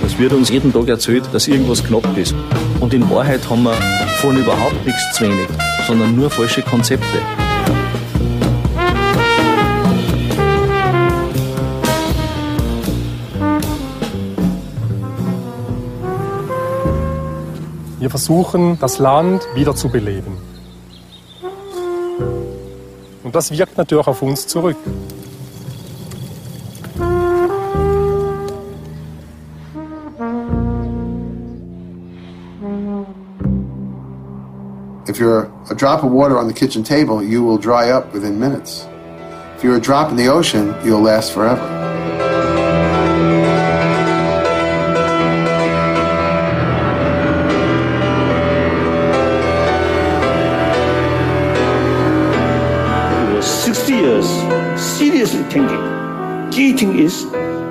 Es 0.06 0.17
wird 0.17 0.32
uns 0.32 0.49
jeden 0.49 0.71
Tag 0.71 0.88
erzählt, 0.88 1.25
dass 1.34 1.49
irgendwas 1.49 1.84
knapp 1.84 2.17
ist. 2.17 2.36
Und 2.80 2.93
in 2.93 3.10
Wahrheit 3.10 3.49
haben 3.49 3.63
wir 3.63 3.73
von 4.21 4.38
überhaupt 4.38 4.86
nichts 4.86 5.12
zu 5.15 5.25
wenig, 5.25 5.49
sondern 5.88 6.15
nur 6.15 6.30
falsche 6.30 6.62
Konzepte. 6.62 7.19
Wir 18.01 18.09
versuchen, 18.09 18.79
das 18.79 18.97
Land 18.97 19.47
wieder 19.53 19.75
zu 19.75 19.87
beleben. 19.87 20.35
Und 23.23 23.35
das 23.35 23.51
wirkt 23.51 23.77
natürlich 23.77 24.07
auf 24.07 24.23
uns 24.23 24.47
zurück. 24.47 24.75
If 35.07 35.19
you're 35.19 35.51
a 35.69 35.75
drop 35.75 36.03
of 36.03 36.11
water 36.11 36.39
on 36.39 36.47
the 36.47 36.53
kitchen 36.55 36.83
table, 36.83 37.21
you 37.21 37.45
will 37.45 37.59
dry 37.59 37.91
up 37.91 38.11
within 38.15 38.39
minutes. 38.39 38.87
If 39.57 39.63
you're 39.63 39.75
a 39.75 39.79
drop 39.79 40.09
in 40.09 40.17
the 40.17 40.27
ocean, 40.27 40.73
you'll 40.83 41.03
last 41.03 41.33
forever. 41.33 41.80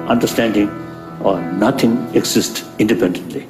Understanding 0.08 0.68
or 1.22 1.40
nothing 1.40 1.98
exists 2.14 2.64
independently. 2.78 3.46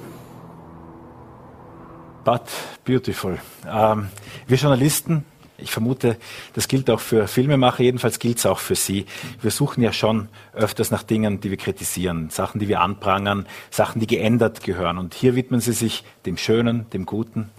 But 2.25 2.43
beautiful. 2.85 3.39
Ähm, 3.67 4.09
wir 4.47 4.57
Journalisten, 4.57 5.25
ich 5.59 5.71
vermute, 5.71 6.17
das 6.55 6.69
gilt 6.69 6.91
auch 6.91 7.01
für 7.01 7.29
Filmemacher, 7.29 7.83
jedenfalls 7.83 8.19
gilt 8.19 8.39
es 8.39 8.47
auch 8.47 8.59
für 8.59 8.75
Sie. 8.75 9.07
Wir 9.41 9.51
suchen 9.51 9.83
ja 9.83 9.93
schon 9.93 10.29
öfters 10.53 10.91
nach 10.91 11.03
Dingen, 11.03 11.41
die 11.41 11.51
wir 11.51 11.57
kritisieren, 11.57 12.31
Sachen, 12.31 12.59
die 12.59 12.69
wir 12.69 12.81
anprangern, 12.81 13.47
Sachen, 13.71 14.01
die 14.01 14.07
geändert 14.07 14.63
gehören. 14.63 14.99
Und 14.99 15.15
hier 15.15 15.35
widmen 15.35 15.61
Sie 15.61 15.73
sich 15.73 16.05
dem 16.27 16.37
Schönen, 16.37 16.89
dem 16.91 17.07
Guten. 17.07 17.51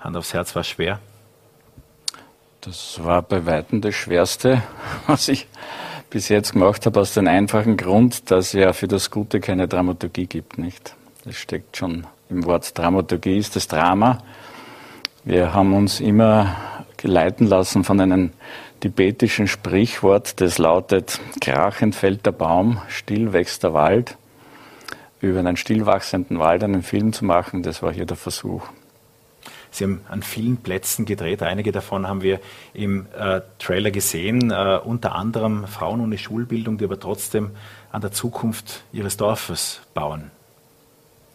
Hand 0.00 0.16
aufs 0.16 0.34
Herz 0.34 0.54
war 0.54 0.64
schwer. 0.64 1.00
Das 2.60 3.02
war 3.02 3.22
bei 3.22 3.46
Weitem 3.46 3.80
das 3.80 3.94
Schwerste, 3.94 4.62
was 5.06 5.28
ich 5.28 5.46
bis 6.10 6.28
jetzt 6.28 6.52
gemacht 6.52 6.86
habe, 6.86 7.00
aus 7.00 7.14
dem 7.14 7.26
einfachen 7.26 7.76
Grund, 7.76 8.30
dass 8.30 8.46
es 8.46 8.52
ja 8.52 8.72
für 8.72 8.88
das 8.88 9.10
Gute 9.10 9.40
keine 9.40 9.68
Dramaturgie 9.68 10.26
gibt, 10.26 10.58
nicht? 10.58 10.94
Das 11.24 11.36
steckt 11.36 11.76
schon 11.76 12.06
im 12.30 12.44
Wort 12.44 12.76
Dramaturgie, 12.76 13.38
ist 13.38 13.56
das 13.56 13.68
Drama. 13.68 14.18
Wir 15.24 15.52
haben 15.52 15.74
uns 15.74 16.00
immer 16.00 16.56
geleiten 16.96 17.46
lassen 17.46 17.84
von 17.84 18.00
einem 18.00 18.30
tibetischen 18.80 19.48
Sprichwort, 19.48 20.40
das 20.40 20.58
lautet, 20.58 21.20
krachend 21.40 21.94
fällt 21.94 22.26
der 22.26 22.32
Baum, 22.32 22.80
still 22.88 23.32
wächst 23.32 23.64
der 23.64 23.74
Wald. 23.74 24.16
Über 25.20 25.40
einen 25.40 25.56
stillwachsenden 25.56 26.38
Wald 26.38 26.62
einen 26.62 26.82
Film 26.82 27.12
zu 27.12 27.24
machen, 27.24 27.62
das 27.62 27.82
war 27.82 27.92
hier 27.92 28.06
der 28.06 28.16
Versuch. 28.16 28.62
Sie 29.76 29.84
haben 29.84 30.00
an 30.08 30.22
vielen 30.22 30.56
Plätzen 30.56 31.04
gedreht. 31.04 31.42
Einige 31.42 31.70
davon 31.70 32.08
haben 32.08 32.22
wir 32.22 32.40
im 32.72 33.06
äh, 33.18 33.42
Trailer 33.58 33.90
gesehen. 33.90 34.50
Äh, 34.50 34.80
unter 34.82 35.14
anderem 35.14 35.66
Frauen 35.66 36.00
ohne 36.00 36.16
Schulbildung, 36.16 36.78
die 36.78 36.84
aber 36.84 36.98
trotzdem 36.98 37.50
an 37.92 38.00
der 38.00 38.10
Zukunft 38.10 38.84
ihres 38.92 39.18
Dorfes 39.18 39.82
bauen. 39.92 40.30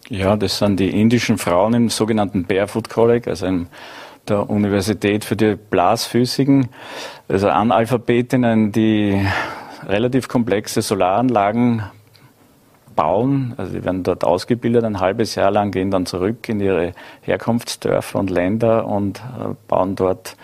Ja, 0.08 0.36
das 0.36 0.58
sind 0.58 0.80
die 0.80 0.90
indischen 1.00 1.38
Frauen 1.38 1.74
im 1.74 1.88
sogenannten 1.88 2.44
Barefoot 2.44 2.90
College, 2.90 3.30
also 3.30 3.46
in 3.46 3.68
der 4.28 4.50
Universität 4.50 5.24
für 5.24 5.36
die 5.36 5.54
Blasphysik, 5.54 6.68
also 7.28 7.48
Analphabetinnen, 7.48 8.72
die 8.72 9.24
relativ 9.86 10.26
komplexe 10.26 10.82
Solaranlagen 10.82 11.84
bauen. 12.94 13.54
Also 13.56 13.72
sie 13.72 13.84
werden 13.84 14.02
dort 14.02 14.24
ausgebildet 14.24 14.84
ein 14.84 15.00
halbes 15.00 15.34
Jahr 15.34 15.50
lang, 15.50 15.70
gehen 15.70 15.90
dann 15.90 16.06
zurück 16.06 16.48
in 16.48 16.60
ihre 16.60 16.92
Herkunftsdörfer 17.22 18.18
und 18.18 18.30
Länder 18.30 18.86
und 18.86 19.18
äh, 19.18 19.54
bauen 19.68 19.96
dort, 19.96 20.36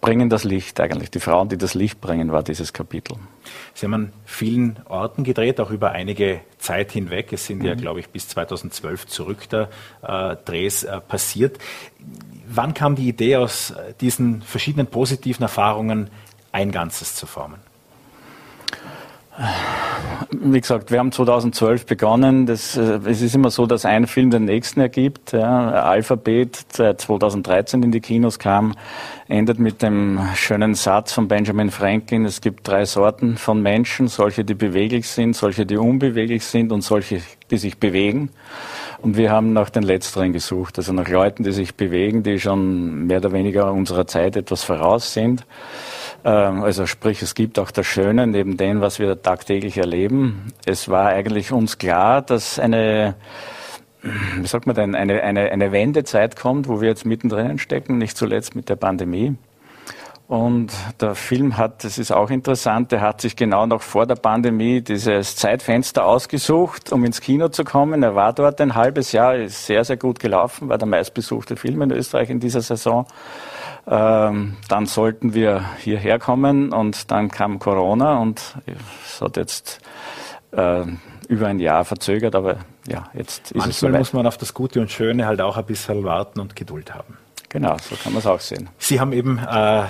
bringen 0.00 0.28
das 0.28 0.44
Licht 0.44 0.80
eigentlich. 0.80 1.10
Die 1.10 1.20
Frauen, 1.20 1.48
die 1.48 1.56
das 1.56 1.74
Licht 1.74 2.00
bringen, 2.00 2.32
war 2.32 2.42
dieses 2.42 2.72
Kapitel. 2.72 3.16
Sie 3.74 3.86
haben 3.86 3.94
an 3.94 4.12
vielen 4.24 4.78
Orten 4.88 5.24
gedreht, 5.24 5.60
auch 5.60 5.70
über 5.70 5.92
einige 5.92 6.40
Zeit 6.58 6.92
hinweg. 6.92 7.32
Es 7.32 7.46
sind 7.46 7.60
mhm. 7.60 7.66
ja, 7.66 7.74
glaube 7.74 8.00
ich, 8.00 8.08
bis 8.08 8.28
2012 8.28 9.06
zurück 9.06 9.48
da 9.48 9.68
äh, 10.02 10.36
Drehs 10.44 10.82
äh, 10.82 11.00
passiert. 11.00 11.58
Wann 12.48 12.74
kam 12.74 12.96
die 12.96 13.08
Idee 13.08 13.36
aus 13.36 13.72
diesen 14.00 14.42
verschiedenen 14.42 14.88
positiven 14.88 15.42
Erfahrungen, 15.42 16.10
ein 16.50 16.72
Ganzes 16.72 17.14
zu 17.14 17.26
formen? 17.26 17.71
Wie 20.30 20.60
gesagt, 20.60 20.90
wir 20.90 20.98
haben 20.98 21.12
2012 21.12 21.86
begonnen. 21.86 22.46
Das, 22.46 22.76
äh, 22.76 23.00
es 23.04 23.22
ist 23.22 23.34
immer 23.34 23.50
so, 23.50 23.66
dass 23.66 23.84
ein 23.84 24.06
Film 24.06 24.30
den 24.30 24.44
nächsten 24.44 24.80
ergibt. 24.80 25.32
Ja. 25.32 25.70
Alphabet 25.70 26.56
2013 26.68 27.82
in 27.82 27.92
die 27.92 28.00
Kinos 28.00 28.38
kam, 28.38 28.74
endet 29.28 29.58
mit 29.58 29.82
dem 29.82 30.20
schönen 30.34 30.74
Satz 30.74 31.12
von 31.12 31.28
Benjamin 31.28 31.70
Franklin. 31.70 32.24
Es 32.24 32.40
gibt 32.40 32.66
drei 32.66 32.84
Sorten 32.84 33.36
von 33.36 33.62
Menschen. 33.62 34.08
Solche, 34.08 34.44
die 34.44 34.54
beweglich 34.54 35.08
sind, 35.08 35.36
solche, 35.36 35.66
die 35.66 35.76
unbeweglich 35.76 36.44
sind 36.44 36.72
und 36.72 36.82
solche, 36.82 37.20
die 37.50 37.58
sich 37.58 37.78
bewegen. 37.78 38.30
Und 39.02 39.16
wir 39.16 39.30
haben 39.30 39.52
nach 39.52 39.70
den 39.70 39.82
Letzteren 39.82 40.32
gesucht, 40.32 40.78
also 40.78 40.92
nach 40.92 41.08
Leuten, 41.08 41.42
die 41.42 41.52
sich 41.52 41.74
bewegen, 41.74 42.22
die 42.22 42.38
schon 42.38 43.06
mehr 43.06 43.18
oder 43.18 43.32
weniger 43.32 43.72
unserer 43.72 44.06
Zeit 44.06 44.36
etwas 44.36 44.62
voraus 44.62 45.12
sind. 45.12 45.44
Ähm, 46.24 46.62
also 46.62 46.86
sprich, 46.86 47.22
es 47.22 47.34
gibt 47.34 47.58
auch 47.58 47.70
das 47.70 47.86
Schöne 47.86 48.26
neben 48.26 48.56
dem, 48.56 48.80
was 48.80 48.98
wir 48.98 49.20
tagtäglich 49.20 49.78
erleben. 49.78 50.52
Es 50.64 50.88
war 50.88 51.06
eigentlich 51.08 51.52
uns 51.52 51.78
klar, 51.78 52.22
dass 52.22 52.58
eine 52.58 53.14
wie 54.02 54.46
sagt 54.46 54.66
man 54.66 54.74
denn, 54.74 54.94
eine, 54.94 55.22
eine, 55.22 55.50
eine 55.52 55.72
Wendezeit 55.72 56.36
kommt, 56.36 56.68
wo 56.68 56.80
wir 56.80 56.88
jetzt 56.88 57.06
mittendrin 57.06 57.58
stecken, 57.58 57.98
nicht 57.98 58.16
zuletzt 58.16 58.56
mit 58.56 58.68
der 58.68 58.76
Pandemie. 58.76 59.36
Und 60.26 60.72
der 61.00 61.14
Film 61.14 61.58
hat, 61.58 61.84
das 61.84 61.98
ist 61.98 62.10
auch 62.10 62.30
interessant, 62.30 62.90
der 62.90 63.02
hat 63.02 63.20
sich 63.20 63.36
genau 63.36 63.66
noch 63.66 63.82
vor 63.82 64.06
der 64.06 64.14
Pandemie 64.14 64.80
dieses 64.80 65.36
Zeitfenster 65.36 66.06
ausgesucht, 66.06 66.90
um 66.90 67.04
ins 67.04 67.20
Kino 67.20 67.48
zu 67.48 67.64
kommen. 67.64 68.02
Er 68.02 68.14
war 68.14 68.32
dort 68.32 68.60
ein 68.60 68.74
halbes 68.74 69.12
Jahr, 69.12 69.36
ist 69.36 69.66
sehr, 69.66 69.84
sehr 69.84 69.98
gut 69.98 70.20
gelaufen, 70.20 70.68
war 70.68 70.78
der 70.78 70.88
meistbesuchte 70.88 71.56
Film 71.56 71.82
in 71.82 71.90
Österreich 71.92 72.30
in 72.30 72.40
dieser 72.40 72.62
Saison. 72.62 73.06
Ähm, 73.86 74.56
dann 74.68 74.86
sollten 74.86 75.34
wir 75.34 75.64
hierher 75.78 76.18
kommen 76.18 76.72
und 76.72 77.10
dann 77.10 77.28
kam 77.28 77.58
Corona 77.58 78.18
und 78.18 78.56
es 79.04 79.20
hat 79.20 79.36
jetzt 79.36 79.80
äh, 80.52 80.84
über 81.28 81.48
ein 81.48 81.58
Jahr 81.58 81.84
verzögert, 81.84 82.34
aber 82.36 82.58
ja, 82.86 83.08
jetzt 83.12 83.50
ist 83.50 83.54
Manchmal 83.54 83.70
es 83.70 83.80
soweit. 83.80 83.98
muss 83.98 84.12
man 84.12 84.26
auf 84.26 84.36
das 84.36 84.54
Gute 84.54 84.80
und 84.80 84.90
Schöne 84.90 85.26
halt 85.26 85.40
auch 85.40 85.56
ein 85.56 85.66
bisschen 85.66 86.04
warten 86.04 86.40
und 86.40 86.54
Geduld 86.54 86.94
haben. 86.94 87.16
Genau, 87.48 87.76
so 87.78 87.96
kann 87.96 88.12
man 88.12 88.20
es 88.20 88.26
auch 88.26 88.40
sehen. 88.40 88.70
Sie 88.78 89.00
haben 89.00 89.12
eben 89.12 89.38
äh, 89.38 89.84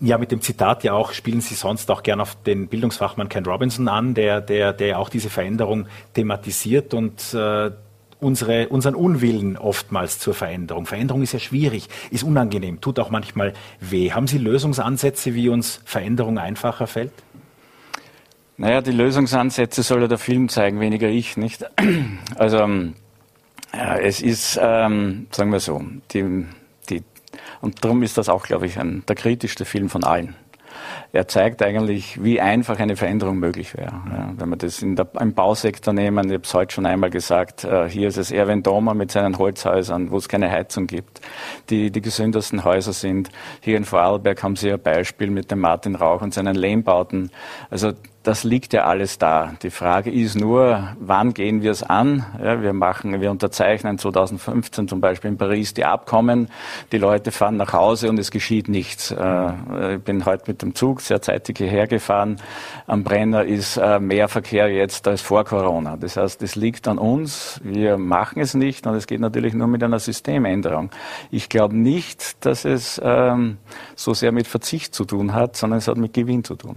ja 0.00 0.18
mit 0.18 0.30
dem 0.30 0.40
Zitat 0.42 0.84
ja 0.84 0.92
auch, 0.92 1.12
spielen 1.12 1.40
Sie 1.40 1.54
sonst 1.54 1.90
auch 1.90 2.02
gern 2.02 2.20
auf 2.20 2.36
den 2.42 2.68
Bildungsfachmann 2.68 3.28
Ken 3.28 3.46
Robinson 3.46 3.88
an, 3.88 4.14
der, 4.14 4.40
der, 4.40 4.72
der 4.72 4.98
auch 4.98 5.08
diese 5.08 5.30
Veränderung 5.30 5.86
thematisiert 6.14 6.94
und 6.94 7.34
äh, 7.34 7.70
unsere, 8.20 8.68
unseren 8.68 8.94
Unwillen 8.94 9.56
oftmals 9.56 10.18
zur 10.18 10.34
Veränderung. 10.34 10.86
Veränderung 10.86 11.22
ist 11.22 11.32
ja 11.32 11.38
schwierig, 11.38 11.88
ist 12.10 12.22
unangenehm, 12.22 12.80
tut 12.80 12.98
auch 12.98 13.10
manchmal 13.10 13.52
weh. 13.80 14.12
Haben 14.12 14.26
Sie 14.26 14.38
Lösungsansätze, 14.38 15.34
wie 15.34 15.48
uns 15.48 15.80
Veränderung 15.84 16.38
einfacher 16.38 16.86
fällt? 16.86 17.12
Naja, 18.56 18.80
die 18.80 18.90
Lösungsansätze 18.90 19.82
soll 19.82 20.02
ja 20.02 20.08
der 20.08 20.18
Film 20.18 20.48
zeigen, 20.48 20.80
weniger 20.80 21.08
ich, 21.08 21.36
nicht? 21.36 21.64
Also 22.36 22.58
ähm, 22.58 22.94
ja, 23.72 23.98
es 23.98 24.20
ist, 24.20 24.58
ähm, 24.60 25.26
sagen 25.30 25.52
wir 25.52 25.60
so, 25.60 25.80
die, 26.12 26.46
die, 26.88 27.02
und 27.60 27.84
darum 27.84 28.02
ist 28.02 28.18
das 28.18 28.28
auch, 28.28 28.44
glaube 28.44 28.66
ich, 28.66 28.78
ein, 28.78 29.04
der 29.06 29.16
kritischste 29.16 29.64
Film 29.64 29.88
von 29.88 30.04
allen 30.04 30.34
er 31.12 31.28
zeigt 31.28 31.62
eigentlich, 31.62 32.22
wie 32.22 32.40
einfach 32.40 32.78
eine 32.78 32.96
Veränderung 32.96 33.38
möglich 33.38 33.76
wäre. 33.76 33.92
Ja, 34.10 34.32
wenn 34.36 34.48
wir 34.50 34.56
das 34.56 34.82
in 34.82 34.96
der, 34.96 35.08
im 35.20 35.34
Bausektor 35.34 35.94
nehmen, 35.94 36.26
ich 36.26 36.34
habe 36.34 36.44
es 36.44 36.54
heute 36.54 36.74
schon 36.74 36.86
einmal 36.86 37.10
gesagt, 37.10 37.64
äh, 37.64 37.88
hier 37.88 38.08
ist 38.08 38.18
es 38.18 38.30
Erwin 38.30 38.62
Domer 38.62 38.94
mit 38.94 39.10
seinen 39.10 39.38
Holzhäusern, 39.38 40.10
wo 40.10 40.16
es 40.16 40.28
keine 40.28 40.50
Heizung 40.50 40.86
gibt, 40.86 41.20
die 41.70 41.90
die 41.90 42.00
gesündesten 42.00 42.64
Häuser 42.64 42.92
sind. 42.92 43.30
Hier 43.60 43.76
in 43.76 43.84
Vorarlberg 43.84 44.42
haben 44.42 44.56
Sie 44.56 44.72
ein 44.72 44.80
Beispiel 44.80 45.30
mit 45.30 45.50
dem 45.50 45.60
Martin 45.60 45.94
Rauch 45.94 46.22
und 46.22 46.34
seinen 46.34 46.54
Lehmbauten. 46.54 47.30
Also 47.70 47.92
das 48.28 48.44
liegt 48.44 48.74
ja 48.74 48.84
alles 48.84 49.16
da. 49.16 49.54
Die 49.62 49.70
Frage 49.70 50.10
ist 50.10 50.38
nur, 50.38 50.94
wann 51.00 51.32
gehen 51.32 51.62
wir 51.62 51.70
es 51.70 51.82
an? 51.82 52.26
Ja, 52.38 52.60
wir 52.60 52.74
machen, 52.74 53.22
wir 53.22 53.30
unterzeichnen 53.30 53.96
2015 53.96 54.86
zum 54.86 55.00
Beispiel 55.00 55.30
in 55.30 55.38
Paris 55.38 55.72
die 55.72 55.86
Abkommen. 55.86 56.50
Die 56.92 56.98
Leute 56.98 57.32
fahren 57.32 57.56
nach 57.56 57.72
Hause 57.72 58.10
und 58.10 58.18
es 58.18 58.30
geschieht 58.30 58.68
nichts. 58.68 59.12
Äh, 59.12 59.94
ich 59.94 60.02
bin 60.02 60.26
heute 60.26 60.44
mit 60.46 60.60
dem 60.60 60.74
Zug 60.74 61.00
sehr 61.00 61.22
zeitig 61.22 61.56
hierher 61.56 61.86
gefahren. 61.86 62.36
Am 62.86 63.02
Brenner 63.02 63.46
ist 63.46 63.78
äh, 63.78 63.98
mehr 63.98 64.28
Verkehr 64.28 64.68
jetzt 64.68 65.08
als 65.08 65.22
vor 65.22 65.44
Corona. 65.44 65.96
Das 65.96 66.18
heißt, 66.18 66.42
es 66.42 66.54
liegt 66.54 66.86
an 66.86 66.98
uns. 66.98 67.62
Wir 67.64 67.96
machen 67.96 68.42
es 68.42 68.52
nicht 68.52 68.86
und 68.86 68.94
es 68.94 69.06
geht 69.06 69.20
natürlich 69.20 69.54
nur 69.54 69.68
mit 69.68 69.82
einer 69.82 70.00
Systemänderung. 70.00 70.90
Ich 71.30 71.48
glaube 71.48 71.74
nicht, 71.74 72.44
dass 72.44 72.66
es 72.66 73.00
ähm, 73.02 73.56
so 73.96 74.12
sehr 74.12 74.32
mit 74.32 74.46
Verzicht 74.46 74.94
zu 74.94 75.06
tun 75.06 75.32
hat, 75.32 75.56
sondern 75.56 75.78
es 75.78 75.88
hat 75.88 75.96
mit 75.96 76.12
Gewinn 76.12 76.44
zu 76.44 76.54
tun. 76.54 76.76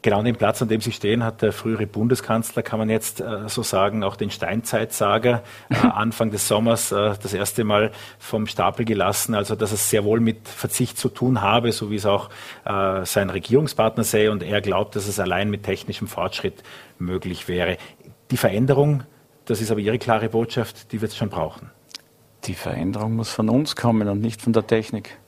Genau 0.00 0.20
an 0.20 0.24
dem 0.24 0.36
Platz, 0.36 0.62
an 0.62 0.68
dem 0.68 0.80
Sie 0.80 0.92
stehen, 0.92 1.24
hat 1.24 1.42
der 1.42 1.52
frühere 1.52 1.88
Bundeskanzler, 1.88 2.62
kann 2.62 2.78
man 2.78 2.88
jetzt 2.88 3.20
äh, 3.20 3.48
so 3.48 3.64
sagen, 3.64 4.04
auch 4.04 4.14
den 4.14 4.30
Steinzeitsager 4.30 5.42
äh, 5.70 5.74
Anfang 5.92 6.30
des 6.30 6.46
Sommers 6.46 6.92
äh, 6.92 7.14
das 7.20 7.34
erste 7.34 7.64
Mal 7.64 7.90
vom 8.20 8.46
Stapel 8.46 8.84
gelassen. 8.84 9.34
Also, 9.34 9.56
dass 9.56 9.72
es 9.72 9.90
sehr 9.90 10.04
wohl 10.04 10.20
mit 10.20 10.46
Verzicht 10.46 10.98
zu 10.98 11.08
tun 11.08 11.40
habe, 11.40 11.72
so 11.72 11.90
wie 11.90 11.96
es 11.96 12.06
auch 12.06 12.30
äh, 12.64 13.04
sein 13.04 13.28
Regierungspartner 13.28 14.04
sei. 14.04 14.30
Und 14.30 14.44
er 14.44 14.60
glaubt, 14.60 14.94
dass 14.94 15.08
es 15.08 15.18
allein 15.18 15.50
mit 15.50 15.64
technischem 15.64 16.06
Fortschritt 16.06 16.62
möglich 17.00 17.48
wäre. 17.48 17.76
Die 18.30 18.36
Veränderung, 18.36 19.02
das 19.46 19.60
ist 19.60 19.72
aber 19.72 19.80
Ihre 19.80 19.98
klare 19.98 20.28
Botschaft, 20.28 20.92
die 20.92 21.00
wird 21.00 21.10
es 21.10 21.16
schon 21.16 21.28
brauchen. 21.28 21.72
Die 22.44 22.54
Veränderung 22.54 23.16
muss 23.16 23.30
von 23.30 23.48
uns 23.48 23.74
kommen 23.74 24.08
und 24.08 24.20
nicht 24.20 24.42
von 24.42 24.52
der 24.52 24.64
Technik. 24.64 25.18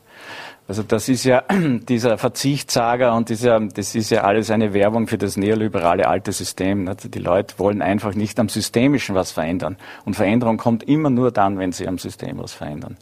Also 0.70 0.84
das 0.84 1.08
ist 1.08 1.24
ja 1.24 1.42
dieser 1.88 2.16
Verzichtssager 2.16 3.16
und 3.16 3.28
dieser, 3.28 3.58
das 3.58 3.96
ist 3.96 4.10
ja 4.10 4.22
alles 4.22 4.52
eine 4.52 4.72
Werbung 4.72 5.08
für 5.08 5.18
das 5.18 5.36
neoliberale 5.36 6.06
alte 6.06 6.30
System. 6.30 6.86
Also 6.86 7.08
die 7.08 7.18
Leute 7.18 7.58
wollen 7.58 7.82
einfach 7.82 8.14
nicht 8.14 8.38
am 8.38 8.48
Systemischen 8.48 9.16
was 9.16 9.32
verändern. 9.32 9.76
Und 10.04 10.14
Veränderung 10.14 10.58
kommt 10.58 10.84
immer 10.84 11.10
nur 11.10 11.32
dann, 11.32 11.58
wenn 11.58 11.72
sie 11.72 11.88
am 11.88 11.98
System 11.98 12.38
was 12.38 12.52
verändern. 12.52 12.96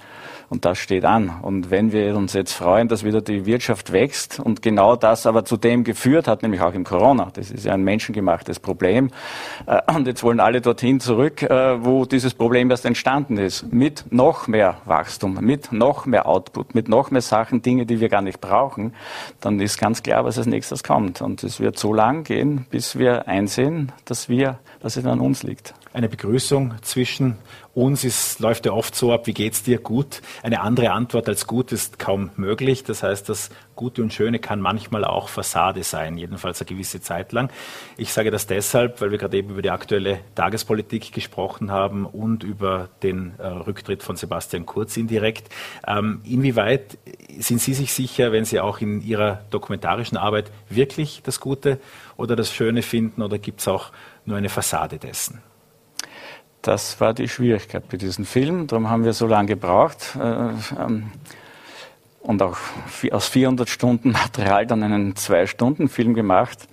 Und 0.50 0.64
das 0.64 0.78
steht 0.78 1.04
an. 1.04 1.40
Und 1.42 1.70
wenn 1.70 1.92
wir 1.92 2.16
uns 2.16 2.32
jetzt 2.32 2.54
freuen, 2.54 2.88
dass 2.88 3.04
wieder 3.04 3.20
die 3.20 3.44
Wirtschaft 3.44 3.92
wächst 3.92 4.40
und 4.40 4.62
genau 4.62 4.96
das 4.96 5.26
aber 5.26 5.44
zu 5.44 5.58
dem 5.58 5.84
geführt 5.84 6.26
hat, 6.26 6.42
nämlich 6.42 6.62
auch 6.62 6.72
im 6.72 6.84
Corona, 6.84 7.30
das 7.34 7.50
ist 7.50 7.66
ja 7.66 7.74
ein 7.74 7.84
menschengemachtes 7.84 8.58
Problem. 8.58 9.10
Äh, 9.66 9.80
und 9.94 10.06
jetzt 10.06 10.22
wollen 10.22 10.40
alle 10.40 10.62
dorthin 10.62 11.00
zurück, 11.00 11.42
äh, 11.42 11.84
wo 11.84 12.06
dieses 12.06 12.32
Problem 12.32 12.70
erst 12.70 12.86
entstanden 12.86 13.36
ist. 13.36 13.70
Mit 13.72 14.06
noch 14.10 14.48
mehr 14.48 14.78
Wachstum, 14.86 15.34
mit 15.40 15.70
noch 15.70 16.06
mehr 16.06 16.26
Output, 16.26 16.74
mit 16.74 16.88
noch 16.88 17.10
mehr 17.10 17.22
Sachen, 17.22 17.60
Dinge, 17.60 17.84
die 17.84 18.00
wir 18.00 18.08
gar 18.08 18.22
nicht 18.22 18.40
brauchen, 18.40 18.94
dann 19.40 19.60
ist 19.60 19.78
ganz 19.78 20.02
klar, 20.02 20.24
was 20.24 20.38
als 20.38 20.46
nächstes 20.46 20.82
kommt. 20.82 21.20
Und 21.20 21.44
es 21.44 21.60
wird 21.60 21.78
so 21.78 21.92
lang 21.92 22.24
gehen, 22.24 22.64
bis 22.70 22.98
wir 22.98 23.28
einsehen, 23.28 23.92
dass 24.06 24.30
wir, 24.30 24.58
dass 24.80 24.96
es 24.96 25.04
an 25.04 25.20
uns 25.20 25.42
liegt 25.42 25.74
eine 25.92 26.08
Begrüßung 26.08 26.74
zwischen 26.82 27.36
uns 27.78 28.02
ist, 28.02 28.40
läuft 28.40 28.66
ja 28.66 28.72
oft 28.72 28.94
so 28.94 29.12
ab, 29.12 29.26
wie 29.28 29.32
geht's 29.32 29.62
dir 29.62 29.78
gut? 29.78 30.20
Eine 30.42 30.60
andere 30.62 30.90
Antwort 30.90 31.28
als 31.28 31.46
gut 31.46 31.70
ist 31.70 31.98
kaum 32.00 32.30
möglich. 32.36 32.82
Das 32.82 33.04
heißt, 33.04 33.28
das 33.28 33.50
Gute 33.76 34.02
und 34.02 34.12
Schöne 34.12 34.40
kann 34.40 34.60
manchmal 34.60 35.04
auch 35.04 35.28
Fassade 35.28 35.84
sein, 35.84 36.18
jedenfalls 36.18 36.60
eine 36.60 36.66
gewisse 36.66 37.00
Zeit 37.00 37.30
lang. 37.30 37.50
Ich 37.96 38.12
sage 38.12 38.32
das 38.32 38.48
deshalb, 38.48 39.00
weil 39.00 39.12
wir 39.12 39.18
gerade 39.18 39.36
eben 39.36 39.50
über 39.50 39.62
die 39.62 39.70
aktuelle 39.70 40.18
Tagespolitik 40.34 41.12
gesprochen 41.12 41.70
haben 41.70 42.04
und 42.04 42.42
über 42.42 42.88
den 43.04 43.34
äh, 43.38 43.46
Rücktritt 43.46 44.02
von 44.02 44.16
Sebastian 44.16 44.66
Kurz 44.66 44.96
indirekt. 44.96 45.48
Ähm, 45.86 46.20
inwieweit 46.24 46.98
sind 47.38 47.60
Sie 47.60 47.74
sich 47.74 47.92
sicher, 47.92 48.32
wenn 48.32 48.44
Sie 48.44 48.58
auch 48.58 48.80
in 48.80 49.00
Ihrer 49.00 49.42
dokumentarischen 49.50 50.18
Arbeit 50.18 50.50
wirklich 50.68 51.22
das 51.22 51.38
Gute 51.38 51.78
oder 52.16 52.34
das 52.34 52.52
Schöne 52.52 52.82
finden 52.82 53.22
oder 53.22 53.38
gibt 53.38 53.60
es 53.60 53.68
auch 53.68 53.92
nur 54.24 54.36
eine 54.36 54.48
Fassade 54.48 54.98
dessen? 54.98 55.40
Das 56.68 57.00
war 57.00 57.14
die 57.14 57.28
Schwierigkeit 57.28 57.88
bei 57.88 57.96
diesem 57.96 58.26
Film. 58.26 58.66
Darum 58.66 58.90
haben 58.90 59.02
wir 59.02 59.14
so 59.14 59.26
lange 59.26 59.48
gebraucht 59.48 60.18
äh, 60.20 60.50
ähm, 60.78 61.12
und 62.20 62.42
auch 62.42 62.58
aus 63.10 63.26
400 63.28 63.70
Stunden 63.70 64.12
Material 64.12 64.66
dann 64.66 64.82
einen 64.82 65.16
Zwei-Stunden-Film 65.16 66.12
gemacht, 66.12 66.68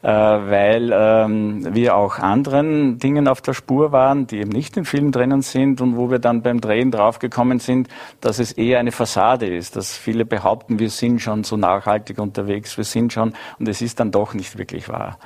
äh, 0.00 0.08
weil 0.08 0.90
ähm, 0.94 1.74
wir 1.74 1.94
auch 1.94 2.18
anderen 2.18 2.98
Dingen 2.98 3.28
auf 3.28 3.42
der 3.42 3.52
Spur 3.52 3.92
waren, 3.92 4.26
die 4.26 4.38
eben 4.38 4.48
nicht 4.48 4.78
im 4.78 4.86
Film 4.86 5.12
drinnen 5.12 5.42
sind 5.42 5.82
und 5.82 5.98
wo 5.98 6.10
wir 6.10 6.20
dann 6.20 6.40
beim 6.40 6.62
Drehen 6.62 6.90
draufgekommen 6.90 7.58
sind, 7.58 7.88
dass 8.22 8.38
es 8.38 8.50
eher 8.50 8.78
eine 8.78 8.92
Fassade 8.92 9.54
ist, 9.54 9.76
dass 9.76 9.94
viele 9.94 10.24
behaupten, 10.24 10.78
wir 10.78 10.88
sind 10.88 11.20
schon 11.20 11.44
so 11.44 11.58
nachhaltig 11.58 12.18
unterwegs, 12.18 12.78
wir 12.78 12.84
sind 12.84 13.12
schon 13.12 13.34
und 13.58 13.68
es 13.68 13.82
ist 13.82 14.00
dann 14.00 14.10
doch 14.10 14.32
nicht 14.32 14.56
wirklich 14.56 14.88
wahr. 14.88 15.18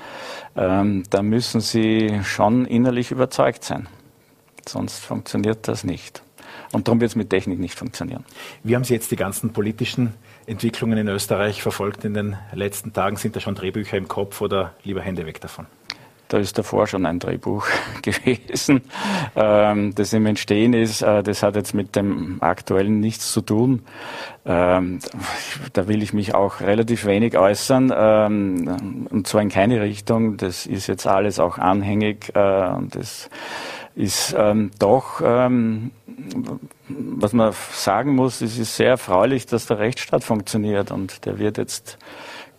Ähm, 0.56 1.04
da 1.08 1.22
müssen 1.22 1.60
Sie 1.60 2.18
schon 2.24 2.64
innerlich 2.64 3.12
überzeugt 3.12 3.62
sein. 3.62 3.86
Sonst 4.68 5.00
funktioniert 5.00 5.66
das 5.66 5.84
nicht. 5.84 6.22
Und 6.72 6.86
darum 6.86 7.00
wird 7.00 7.10
es 7.10 7.16
mit 7.16 7.30
Technik 7.30 7.58
nicht 7.58 7.78
funktionieren. 7.78 8.24
Wie 8.62 8.74
haben 8.74 8.84
Sie 8.84 8.94
jetzt 8.94 9.10
die 9.10 9.16
ganzen 9.16 9.52
politischen 9.52 10.14
Entwicklungen 10.46 10.98
in 10.98 11.08
Österreich 11.08 11.62
verfolgt 11.62 12.04
in 12.04 12.14
den 12.14 12.36
letzten 12.52 12.92
Tagen? 12.92 13.16
Sind 13.16 13.36
da 13.36 13.40
schon 13.40 13.54
Drehbücher 13.54 13.96
im 13.96 14.08
Kopf 14.08 14.40
oder 14.40 14.74
lieber 14.84 15.00
Hände 15.00 15.26
weg 15.26 15.40
davon? 15.40 15.66
Da 16.28 16.36
ist 16.36 16.58
davor 16.58 16.86
schon 16.86 17.06
ein 17.06 17.18
Drehbuch 17.20 17.66
gewesen, 18.02 18.82
ähm, 19.34 19.94
das 19.94 20.12
im 20.12 20.26
Entstehen 20.26 20.74
ist. 20.74 21.00
Äh, 21.00 21.22
das 21.22 21.42
hat 21.42 21.56
jetzt 21.56 21.72
mit 21.72 21.96
dem 21.96 22.36
aktuellen 22.42 23.00
nichts 23.00 23.32
zu 23.32 23.40
tun. 23.40 23.82
Ähm, 24.44 24.98
da 25.72 25.88
will 25.88 26.02
ich 26.02 26.12
mich 26.12 26.34
auch 26.34 26.60
relativ 26.60 27.06
wenig 27.06 27.38
äußern, 27.38 27.92
ähm, 27.96 29.06
und 29.10 29.26
zwar 29.26 29.40
in 29.40 29.48
keine 29.48 29.80
Richtung. 29.80 30.36
Das 30.36 30.66
ist 30.66 30.86
jetzt 30.86 31.06
alles 31.06 31.40
auch 31.40 31.56
anhängig. 31.56 32.28
Äh, 32.36 32.72
das 32.90 33.30
ist 33.98 34.32
ähm, 34.38 34.70
doch, 34.78 35.20
ähm, 35.24 35.90
was 36.88 37.32
man 37.32 37.52
sagen 37.72 38.14
muss, 38.14 38.40
es 38.40 38.56
ist 38.56 38.76
sehr 38.76 38.90
erfreulich, 38.90 39.46
dass 39.46 39.66
der 39.66 39.80
Rechtsstaat 39.80 40.22
funktioniert 40.22 40.92
und 40.92 41.26
der 41.26 41.40
wird 41.40 41.58
jetzt, 41.58 41.98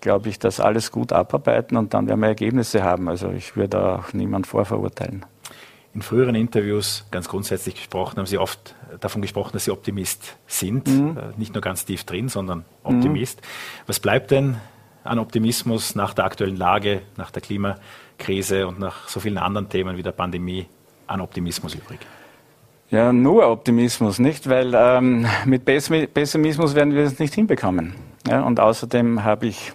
glaube 0.02 0.28
ich, 0.28 0.38
das 0.38 0.60
alles 0.60 0.92
gut 0.92 1.14
abarbeiten 1.14 1.78
und 1.78 1.94
dann 1.94 2.10
werden 2.10 2.20
wir 2.20 2.28
Ergebnisse 2.28 2.84
haben. 2.84 3.08
Also 3.08 3.32
ich 3.32 3.56
würde 3.56 4.00
auch 4.00 4.12
niemand 4.12 4.48
vorverurteilen. 4.48 5.26
In 5.94 6.02
früheren 6.02 6.36
Interviews, 6.36 7.06
ganz 7.10 7.30
grundsätzlich 7.30 7.76
gesprochen, 7.76 8.18
haben 8.18 8.26
Sie 8.26 8.38
oft 8.38 8.76
davon 9.00 9.22
gesprochen, 9.22 9.52
dass 9.54 9.64
Sie 9.64 9.72
Optimist 9.72 10.36
sind. 10.46 10.88
Mhm. 10.88 11.18
Äh, 11.18 11.22
nicht 11.38 11.54
nur 11.54 11.62
ganz 11.62 11.86
tief 11.86 12.04
drin, 12.04 12.28
sondern 12.28 12.66
Optimist. 12.84 13.40
Mhm. 13.40 13.84
Was 13.88 14.02
bleibt 14.02 14.32
denn 14.32 14.58
an 15.06 15.20
Optimismus 15.20 15.96
nach 15.96 16.14
der 16.14 16.26
aktuellen 16.26 16.58
Lage, 16.58 17.02
nach 17.16 17.32
der 17.32 17.42
Klimakrise 17.42 18.68
und 18.68 18.78
nach 18.78 19.08
so 19.08 19.22
vielen 19.22 19.38
anderen 19.38 19.70
Themen 19.70 19.96
wie 19.96 20.04
der 20.04 20.12
Pandemie 20.12 20.68
an 21.10 21.22
Optimismus 21.22 21.76
übrig? 21.76 22.00
Ja, 22.92 23.14
nur 23.14 23.48
Optimismus, 23.48 24.18
nicht? 24.18 24.50
Weil 24.50 24.74
ähm, 24.76 25.28
mit 25.46 25.66
Pessimismus 25.66 26.74
werden 26.74 26.94
wir 26.94 27.04
es 27.04 27.20
nicht 27.20 27.36
hinbekommen. 27.36 27.94
Ja, 28.28 28.42
und 28.42 28.60
außerdem 28.60 29.24
habe 29.24 29.48
ich, 29.48 29.72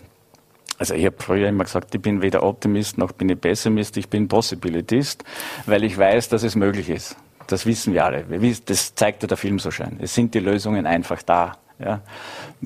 also 0.78 0.94
ich 0.94 1.06
habe 1.06 1.16
früher 1.18 1.48
immer 1.48 1.64
gesagt, 1.64 1.94
ich 1.94 2.02
bin 2.02 2.22
weder 2.22 2.42
Optimist 2.42 2.98
noch 2.98 3.12
bin 3.12 3.28
ich 3.28 3.40
Pessimist, 3.40 3.96
ich 3.96 4.08
bin 4.08 4.26
Possibilitist, 4.26 5.22
weil 5.66 5.84
ich 5.84 5.96
weiß, 5.96 6.28
dass 6.28 6.42
es 6.42 6.56
möglich 6.56 6.90
ist. 6.90 7.16
Das 7.46 7.66
wissen 7.66 7.94
wir 7.94 8.04
alle. 8.04 8.24
Das 8.66 8.94
zeigt 8.94 9.22
ja 9.22 9.28
der 9.28 9.36
Film 9.36 9.58
so 9.58 9.70
schön. 9.70 9.98
Es 10.00 10.14
sind 10.14 10.34
die 10.34 10.40
Lösungen 10.40 10.86
einfach 10.86 11.22
da. 11.22 11.58
Ja. 11.78 12.00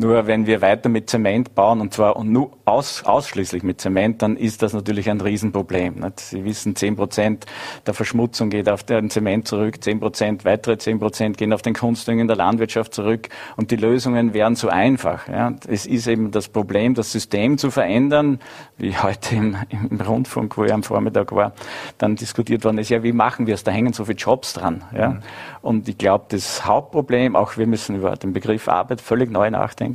Nur 0.00 0.28
wenn 0.28 0.46
wir 0.46 0.60
weiter 0.60 0.88
mit 0.88 1.10
Zement 1.10 1.56
bauen, 1.56 1.80
und 1.80 1.92
zwar 1.92 2.22
nur 2.22 2.52
aus, 2.66 3.02
ausschließlich 3.04 3.64
mit 3.64 3.80
Zement, 3.80 4.22
dann 4.22 4.36
ist 4.36 4.62
das 4.62 4.72
natürlich 4.72 5.10
ein 5.10 5.20
Riesenproblem. 5.20 5.96
Nicht? 5.96 6.20
Sie 6.20 6.44
wissen, 6.44 6.76
zehn 6.76 6.94
Prozent 6.94 7.46
der 7.84 7.94
Verschmutzung 7.94 8.48
geht 8.48 8.68
auf 8.68 8.84
den 8.84 9.10
Zement 9.10 9.48
zurück, 9.48 9.82
zehn 9.82 9.98
Prozent, 9.98 10.44
weitere 10.44 10.78
zehn 10.78 11.00
Prozent 11.00 11.36
gehen 11.36 11.52
auf 11.52 11.62
den 11.62 11.74
Kunstdünger 11.74 12.20
in 12.20 12.28
der 12.28 12.36
Landwirtschaft 12.36 12.94
zurück 12.94 13.28
und 13.56 13.72
die 13.72 13.76
Lösungen 13.76 14.34
wären 14.34 14.54
zu 14.54 14.68
einfach. 14.68 15.26
Ja? 15.26 15.54
Es 15.66 15.84
ist 15.84 16.06
eben 16.06 16.30
das 16.30 16.46
Problem, 16.48 16.94
das 16.94 17.10
System 17.10 17.58
zu 17.58 17.72
verändern, 17.72 18.38
wie 18.76 18.96
heute 18.96 19.34
im, 19.34 19.56
im 19.90 20.00
Rundfunk, 20.00 20.56
wo 20.56 20.62
ich 20.62 20.72
am 20.72 20.84
Vormittag 20.84 21.32
war, 21.32 21.54
dann 21.98 22.14
diskutiert 22.14 22.64
worden 22.64 22.78
ist, 22.78 22.88
ja, 22.88 23.02
wie 23.02 23.12
machen 23.12 23.48
wir 23.48 23.54
es? 23.54 23.64
Da 23.64 23.72
hängen 23.72 23.92
so 23.92 24.04
viele 24.04 24.18
Jobs 24.18 24.52
dran. 24.52 24.84
Ja? 24.96 25.08
Mhm. 25.08 25.22
Und 25.60 25.88
ich 25.88 25.98
glaube, 25.98 26.26
das 26.28 26.64
Hauptproblem, 26.64 27.34
auch 27.34 27.56
wir 27.56 27.66
müssen 27.66 27.96
über 27.96 28.14
den 28.14 28.32
Begriff 28.32 28.68
Arbeit 28.68 29.00
völlig 29.00 29.32
neu 29.32 29.50
nachdenken. 29.50 29.87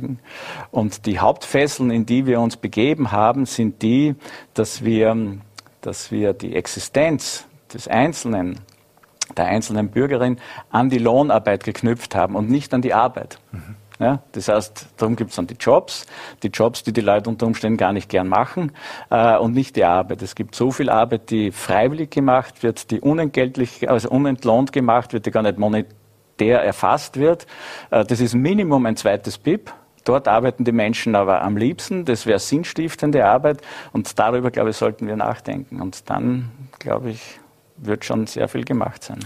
Und 0.70 1.06
die 1.06 1.18
Hauptfesseln, 1.18 1.90
in 1.90 2.06
die 2.06 2.26
wir 2.26 2.40
uns 2.40 2.56
begeben 2.56 3.12
haben, 3.12 3.46
sind 3.46 3.82
die, 3.82 4.14
dass 4.54 4.84
wir, 4.84 5.16
dass 5.80 6.10
wir 6.10 6.32
die 6.32 6.56
Existenz 6.56 7.46
des 7.72 7.88
Einzelnen, 7.88 8.60
der 9.36 9.46
einzelnen 9.46 9.90
Bürgerin 9.90 10.38
an 10.70 10.90
die 10.90 10.98
Lohnarbeit 10.98 11.64
geknüpft 11.64 12.14
haben 12.14 12.36
und 12.36 12.50
nicht 12.50 12.72
an 12.74 12.82
die 12.82 12.94
Arbeit. 12.94 13.38
Mhm. 13.52 13.76
Ja, 14.00 14.22
das 14.32 14.48
heißt, 14.48 14.88
darum 14.96 15.14
gibt 15.14 15.30
es 15.30 15.36
dann 15.36 15.46
die 15.46 15.54
Jobs, 15.54 16.06
die 16.42 16.48
Jobs, 16.48 16.82
die 16.82 16.92
die 16.92 17.00
Leute 17.00 17.30
unter 17.30 17.46
Umständen 17.46 17.76
gar 17.76 17.92
nicht 17.92 18.08
gern 18.08 18.26
machen 18.26 18.72
äh, 19.10 19.36
und 19.38 19.54
nicht 19.54 19.76
die 19.76 19.84
Arbeit. 19.84 20.20
Es 20.20 20.34
gibt 20.34 20.56
so 20.56 20.72
viel 20.72 20.90
Arbeit, 20.90 21.30
die 21.30 21.52
freiwillig 21.52 22.10
gemacht 22.10 22.64
wird, 22.64 22.90
die 22.90 23.00
unentgeltlich, 23.00 23.88
also 23.88 24.10
unentlohnt 24.10 24.72
gemacht 24.72 25.12
wird, 25.12 25.26
die 25.26 25.30
gar 25.30 25.42
nicht 25.42 25.58
monetär 25.58 26.60
erfasst 26.60 27.18
wird. 27.18 27.46
Äh, 27.90 28.04
das 28.04 28.20
ist 28.20 28.34
Minimum 28.34 28.84
ein 28.86 28.96
zweites 28.96 29.38
BIP. 29.38 29.72
Dort 30.04 30.28
arbeiten 30.28 30.64
die 30.64 30.72
Menschen 30.72 31.14
aber 31.14 31.42
am 31.42 31.56
liebsten. 31.56 32.04
Das 32.04 32.26
wäre 32.26 32.38
sinnstiftende 32.38 33.24
Arbeit. 33.24 33.62
Und 33.92 34.18
darüber, 34.18 34.50
glaube 34.50 34.70
ich, 34.70 34.76
sollten 34.76 35.06
wir 35.06 35.16
nachdenken. 35.16 35.80
Und 35.80 36.08
dann, 36.10 36.50
glaube 36.78 37.10
ich, 37.10 37.40
wird 37.76 38.04
schon 38.04 38.26
sehr 38.26 38.48
viel 38.48 38.64
gemacht 38.64 39.02
sein. 39.02 39.18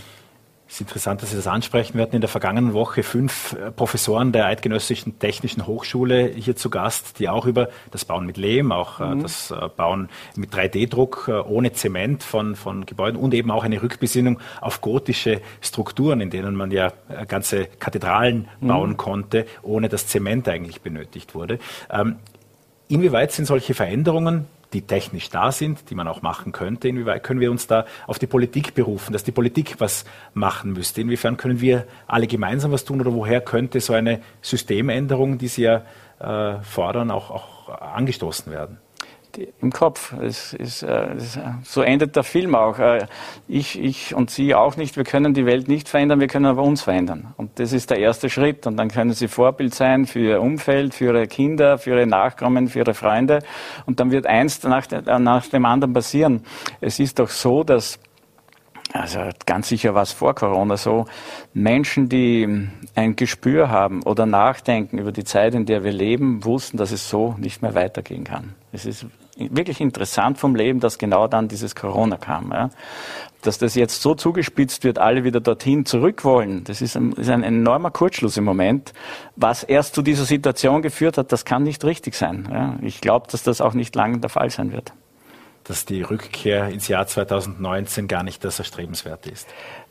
Es 0.69 0.75
ist 0.75 0.81
interessant, 0.83 1.23
dass 1.23 1.31
Sie 1.31 1.37
das 1.37 1.47
ansprechen. 1.47 1.95
Wir 1.95 2.03
hatten 2.03 2.15
in 2.15 2.21
der 2.21 2.29
vergangenen 2.29 2.75
Woche 2.75 3.03
fünf 3.03 3.55
äh, 3.55 3.71
Professoren 3.71 4.33
der 4.33 4.45
Eidgenössischen 4.45 5.19
Technischen 5.19 5.67
Hochschule 5.67 6.27
hier 6.27 6.57
zu 6.57 6.69
Gast, 6.69 7.19
die 7.19 7.31
auch 7.31 7.47
über 7.47 7.71
das 7.91 8.05
Bauen 8.05 8.27
mit 8.27 8.37
Lehm, 8.37 8.71
auch 8.71 9.01
äh, 9.01 9.15
mhm. 9.15 9.23
das 9.23 9.51
äh, 9.51 9.69
Bauen 9.75 10.11
mit 10.37 10.53
3D-Druck 10.53 11.31
ohne 11.49 11.73
Zement 11.73 12.23
von, 12.23 12.55
von 12.55 12.85
Gebäuden 12.85 13.19
und 13.19 13.33
eben 13.33 13.51
auch 13.51 13.65
eine 13.65 13.83
Rückbesinnung 13.83 14.41
auf 14.61 14.83
gotische 14.83 15.41
Strukturen, 15.63 16.21
in 16.21 16.29
denen 16.29 16.55
man 16.55 16.71
ja 16.71 16.93
ganze 17.29 17.65
Kathedralen 17.65 18.49
mhm. 18.61 18.69
bauen 18.69 18.97
konnte, 18.99 19.47
ohne 19.63 19.89
dass 19.89 20.07
Zement 20.07 20.49
eigentlich 20.49 20.83
benötigt 20.83 21.35
wurde. 21.35 21.61
Ähm, 21.91 22.17
inwieweit 22.89 23.33
sind 23.33 23.47
solche 23.47 23.73
Veränderungen 23.73 24.47
die 24.73 24.83
technisch 24.83 25.31
da 25.31 25.53
sind, 25.53 25.91
die 25.91 25.95
man 25.95 26.09
auch 26.09 26.23
machen 26.23 26.53
könnte. 26.53 26.89
Inwieweit 26.89 27.23
können 27.23 27.41
wir 27.41 27.51
uns 27.51 27.67
da 27.67 27.87
auf 28.07 28.19
die 28.19 28.27
Politik 28.27 28.75
berufen, 28.75 29.13
dass 29.13 29.25
die 29.25 29.33
Politik 29.33 29.77
was 29.79 30.05
machen 30.35 30.73
müsste? 30.73 31.01
Inwiefern 31.01 31.37
können 31.37 31.61
wir 31.61 31.87
alle 32.07 32.27
gemeinsam 32.27 32.73
was 32.73 32.85
tun 32.85 33.01
oder 33.01 33.15
woher 33.15 33.41
könnte 33.41 33.81
so 33.81 33.93
eine 33.93 34.21
Systemänderung, 34.43 35.39
die 35.39 35.49
Sie 35.49 35.63
ja 35.63 35.83
äh, 36.19 36.63
fordern, 36.63 37.11
auch, 37.11 37.31
auch 37.31 37.69
angestoßen 37.69 38.53
werden? 38.53 38.79
Im 39.61 39.73
Kopf. 39.73 40.13
Es 40.15 40.53
ist, 40.53 40.83
äh, 40.83 41.15
es, 41.15 41.39
so 41.65 41.83
endet 41.83 42.17
der 42.17 42.23
Film 42.23 42.55
auch. 42.55 42.79
Äh, 42.79 43.07
ich, 43.47 43.79
ich 43.79 44.15
und 44.15 44.31
Sie 44.31 44.55
auch 44.55 44.77
nicht. 44.77 44.97
Wir 44.97 45.05
können 45.05 45.35
die 45.35 45.47
Welt 45.47 45.69
nicht 45.69 45.89
verändern, 45.89 46.21
wir 46.21 46.29
können 46.29 46.47
aber 46.47 46.63
uns 46.63 46.83
verändern. 46.83 47.35
Und 47.37 47.59
das 47.59 47.73
ist 47.73 47.91
der 47.91 47.99
erste 47.99 48.31
Schritt. 48.31 48.67
Und 48.67 48.77
dann 48.77 48.89
können 48.89 49.13
Sie 49.13 49.29
Vorbild 49.29 49.75
sein 49.75 50.07
für 50.07 50.21
Ihr 50.21 50.41
Umfeld, 50.41 50.95
für 50.95 51.07
Ihre 51.07 51.27
Kinder, 51.27 51.79
für 51.79 51.91
Ihre 51.91 52.07
Nachkommen, 52.07 52.69
für 52.69 52.81
Ihre 52.81 52.95
Freunde. 52.95 53.41
Und 53.87 54.01
dann 54.01 54.11
wird 54.11 54.27
eins 54.27 54.63
nach, 54.63 54.87
nach 55.19 55.47
dem 55.47 55.65
anderen 55.65 55.93
passieren. 55.93 56.45
Es 56.81 56.99
ist 56.99 57.19
doch 57.19 57.29
so, 57.29 57.65
dass 57.65 57.99
also 58.93 59.21
ganz 59.45 59.69
sicher 59.69 59.95
war 59.95 60.03
es 60.03 60.13
vor 60.13 60.35
Corona 60.35 60.77
so, 60.77 61.07
Menschen, 61.53 62.09
die 62.09 62.69
ein 62.95 63.17
Gespür 63.17 63.71
haben 63.71 64.03
oder 64.03 64.27
nachdenken 64.27 64.99
über 64.99 65.13
die 65.13 65.25
Zeit, 65.25 65.55
in 65.55 65.67
der 65.67 65.85
wir 65.85 65.93
leben, 65.93 66.45
wussten, 66.45 66.79
dass 66.79 66.91
es 66.91 67.09
so 67.09 67.35
nicht 67.39 67.61
mehr 67.61 67.75
weitergehen 67.75 68.25
kann. 68.25 68.55
Es 68.73 68.87
ist 68.87 69.07
wirklich 69.37 69.81
interessant 69.81 70.39
vom 70.39 70.55
Leben, 70.55 70.81
dass 70.81 70.99
genau 70.99 71.29
dann 71.29 71.49
dieses 71.49 71.75
Corona 71.75 72.17
kam. 72.17 72.51
Ja. 72.51 72.71
Dass 73.43 73.59
das 73.59 73.75
jetzt 73.75 74.03
so 74.03 74.15
zugespitzt 74.15 74.83
wird, 74.85 74.99
alle 74.99 75.23
wieder 75.23 75.41
dorthin 75.41 75.85
zurück 75.85 76.25
wollen, 76.25 76.65
das 76.65 76.83
ist 76.83 76.97
ein, 76.97 77.13
ist 77.13 77.31
ein 77.31 77.45
enormer 77.45 77.91
Kurzschluss 77.91 78.37
im 78.37 78.45
Moment. 78.45 78.93
Was 79.37 79.63
erst 79.63 79.95
zu 79.95 80.03
dieser 80.03 80.25
Situation 80.25 80.83
geführt 80.83 81.19
hat, 81.19 81.31
das 81.31 81.45
kann 81.45 81.63
nicht 81.63 81.85
richtig 81.85 82.15
sein. 82.15 82.49
Ja. 82.51 82.77
Ich 82.83 83.01
glaube, 83.01 83.29
dass 83.31 83.43
das 83.43 83.61
auch 83.61 83.75
nicht 83.75 83.95
lange 83.95 84.19
der 84.19 84.31
Fall 84.31 84.51
sein 84.51 84.73
wird 84.73 84.93
dass 85.69 85.85
die 85.85 86.03
Rückkehr 86.03 86.69
ins 86.69 86.89
Jahr 86.89 87.07
2019 87.07 88.09
gar 88.09 88.23
nicht 88.23 88.45
das 88.45 88.59
Erstrebenswerte 88.59 89.31
ist? 89.31 89.47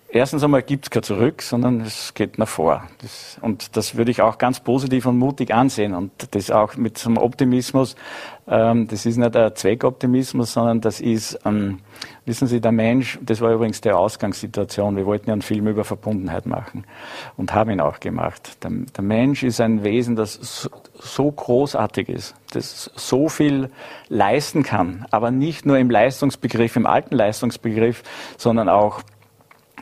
Erstens 0.10 0.42
einmal 0.42 0.64
gibt 0.64 0.86
es 0.86 0.90
kein 0.90 1.04
Zurück, 1.04 1.42
sondern 1.42 1.82
es 1.82 2.14
geht 2.14 2.38
nach 2.38 2.48
vor. 2.48 2.84
Das, 3.02 3.38
und 3.42 3.76
das 3.76 3.98
würde 3.98 4.10
ich 4.10 4.22
auch 4.22 4.38
ganz 4.38 4.62
positiv 4.62 5.06
und 5.06 5.18
mutig 5.18 5.54
ansehen. 5.54 5.94
Und 5.94 6.12
das 6.32 6.50
auch 6.50 6.78
mit 6.78 6.98
so 6.98 7.10
einem 7.10 7.18
Optimismus. 7.18 7.98
Ähm, 8.48 8.88
das 8.88 9.06
ist 9.06 9.18
nicht 9.18 9.36
ein 9.36 9.54
Zweckoptimismus, 9.54 10.54
sondern 10.54 10.80
das 10.80 11.02
ist, 11.02 11.38
ähm, 11.44 11.80
wissen 12.26 12.48
Sie, 12.48 12.62
der 12.62 12.72
Mensch, 12.72 13.20
das 13.22 13.42
war 13.42 13.52
übrigens 13.52 13.82
die 13.82 13.92
Ausgangssituation. 13.92 14.96
Wir 14.96 15.06
wollten 15.06 15.28
ja 15.28 15.34
einen 15.34 15.42
Film 15.42 15.68
über 15.68 15.84
Verbundenheit 15.84 16.46
machen 16.46 16.86
und 17.36 17.54
haben 17.54 17.70
ihn 17.70 17.82
auch 17.82 18.00
gemacht. 18.00 18.64
Der, 18.64 18.72
der 18.72 19.04
Mensch 19.04 19.44
ist 19.44 19.60
ein 19.60 19.84
Wesen, 19.84 20.16
das 20.16 20.36
so, 20.36 20.70
so 20.94 21.30
großartig 21.30 22.08
ist, 22.08 22.34
das 22.54 22.92
so 22.96 23.28
viel 23.28 23.70
leisten 24.08 24.64
kann, 24.64 25.06
aber 25.12 25.32
nicht 25.32 25.66
nur 25.66 25.78
im 25.78 25.90
Leistungsbegriff, 25.90 26.78
im 26.78 26.86
alten 26.86 27.14
Leistungsbegriff, 27.14 28.04
sondern 28.38 28.70
auch 28.70 29.02